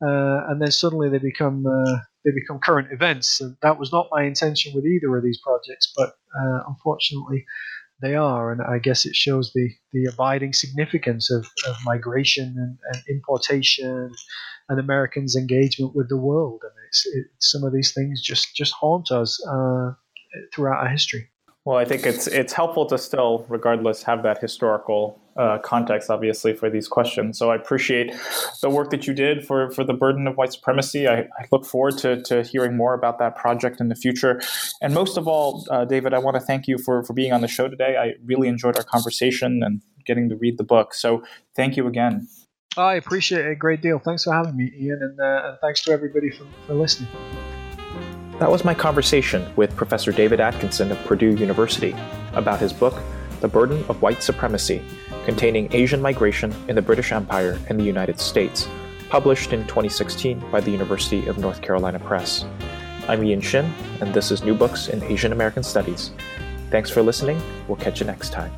Uh, 0.00 0.46
and 0.48 0.62
then 0.62 0.70
suddenly 0.70 1.08
they 1.08 1.18
become 1.18 1.66
uh, 1.66 1.98
they 2.24 2.30
become 2.30 2.60
current 2.60 2.92
events. 2.92 3.40
And 3.40 3.56
that 3.62 3.78
was 3.78 3.92
not 3.92 4.08
my 4.10 4.24
intention 4.24 4.72
with 4.74 4.86
either 4.86 5.16
of 5.16 5.24
these 5.24 5.40
projects, 5.40 5.92
but 5.96 6.10
uh, 6.40 6.60
unfortunately, 6.68 7.44
they 8.00 8.14
are, 8.14 8.52
and 8.52 8.62
I 8.62 8.78
guess 8.78 9.04
it 9.04 9.16
shows 9.16 9.52
the, 9.52 9.70
the 9.92 10.04
abiding 10.04 10.52
significance 10.52 11.30
of, 11.32 11.46
of 11.66 11.76
migration 11.84 12.54
and, 12.56 12.78
and 12.92 13.02
importation 13.10 14.12
and 14.68 14.78
Americans' 14.78 15.34
engagement 15.34 15.96
with 15.96 16.08
the 16.08 16.16
world. 16.16 16.60
And 16.62 16.72
it's, 16.86 17.06
it, 17.06 17.26
some 17.40 17.64
of 17.64 17.72
these 17.72 17.92
things 17.92 18.22
just 18.22 18.54
just 18.54 18.72
haunt 18.74 19.10
us 19.10 19.44
uh, 19.46 19.92
throughout 20.54 20.82
our 20.84 20.88
history. 20.88 21.28
Well, 21.64 21.76
I 21.76 21.84
think 21.84 22.06
it's 22.06 22.26
it's 22.26 22.52
helpful 22.52 22.86
to 22.86 22.96
still, 22.96 23.44
regardless, 23.48 24.02
have 24.04 24.22
that 24.22 24.38
historical 24.40 25.20
uh, 25.38 25.58
context, 25.58 26.10
obviously, 26.10 26.52
for 26.52 26.68
these 26.68 26.88
questions. 26.88 27.38
So 27.38 27.50
I 27.50 27.56
appreciate 27.56 28.14
the 28.60 28.68
work 28.68 28.90
that 28.90 29.06
you 29.06 29.14
did 29.14 29.46
for, 29.46 29.70
for 29.70 29.84
the 29.84 29.92
burden 29.92 30.26
of 30.26 30.36
white 30.36 30.52
supremacy. 30.52 31.06
I, 31.06 31.20
I 31.20 31.46
look 31.52 31.64
forward 31.64 31.96
to, 31.98 32.20
to 32.22 32.42
hearing 32.42 32.76
more 32.76 32.94
about 32.94 33.18
that 33.20 33.36
project 33.36 33.80
in 33.80 33.88
the 33.88 33.94
future. 33.94 34.40
And 34.82 34.92
most 34.92 35.16
of 35.16 35.28
all, 35.28 35.64
uh, 35.70 35.84
David, 35.84 36.12
I 36.12 36.18
want 36.18 36.34
to 36.34 36.40
thank 36.40 36.66
you 36.66 36.76
for, 36.78 37.04
for 37.04 37.12
being 37.12 37.32
on 37.32 37.40
the 37.40 37.48
show 37.48 37.68
today. 37.68 37.96
I 37.96 38.14
really 38.24 38.48
enjoyed 38.48 38.76
our 38.76 38.82
conversation 38.82 39.62
and 39.62 39.82
getting 40.04 40.28
to 40.30 40.36
read 40.36 40.58
the 40.58 40.64
book. 40.64 40.94
So 40.94 41.22
thank 41.54 41.76
you 41.76 41.86
again. 41.86 42.26
I 42.76 42.94
appreciate 42.94 43.44
it 43.44 43.50
a 43.50 43.56
great 43.56 43.80
deal. 43.80 43.98
Thanks 43.98 44.24
for 44.24 44.32
having 44.32 44.56
me, 44.56 44.72
Ian, 44.76 45.00
and, 45.02 45.20
uh, 45.20 45.48
and 45.50 45.58
thanks 45.60 45.82
to 45.82 45.92
everybody 45.92 46.30
for, 46.30 46.46
for 46.66 46.74
listening. 46.74 47.08
That 48.38 48.52
was 48.52 48.64
my 48.64 48.72
conversation 48.72 49.44
with 49.56 49.74
Professor 49.74 50.12
David 50.12 50.38
Atkinson 50.38 50.92
of 50.92 51.04
Purdue 51.06 51.34
University 51.34 51.92
about 52.34 52.60
his 52.60 52.72
book, 52.72 52.94
The 53.40 53.48
Burden 53.48 53.84
of 53.88 54.00
White 54.00 54.22
Supremacy 54.22 54.80
Containing 55.24 55.74
Asian 55.74 56.00
Migration 56.00 56.54
in 56.68 56.76
the 56.76 56.82
British 56.82 57.10
Empire 57.10 57.58
and 57.68 57.80
the 57.80 57.84
United 57.84 58.20
States, 58.20 58.68
published 59.08 59.52
in 59.52 59.66
2016 59.66 60.38
by 60.52 60.60
the 60.60 60.70
University 60.70 61.26
of 61.26 61.38
North 61.38 61.60
Carolina 61.62 61.98
Press. 61.98 62.44
I'm 63.08 63.24
Ian 63.24 63.40
Shin, 63.40 63.74
and 64.00 64.14
this 64.14 64.30
is 64.30 64.44
New 64.44 64.54
Books 64.54 64.86
in 64.86 65.02
Asian 65.02 65.32
American 65.32 65.64
Studies. 65.64 66.12
Thanks 66.70 66.90
for 66.90 67.02
listening. 67.02 67.42
We'll 67.66 67.76
catch 67.76 67.98
you 67.98 68.06
next 68.06 68.30
time. 68.30 68.52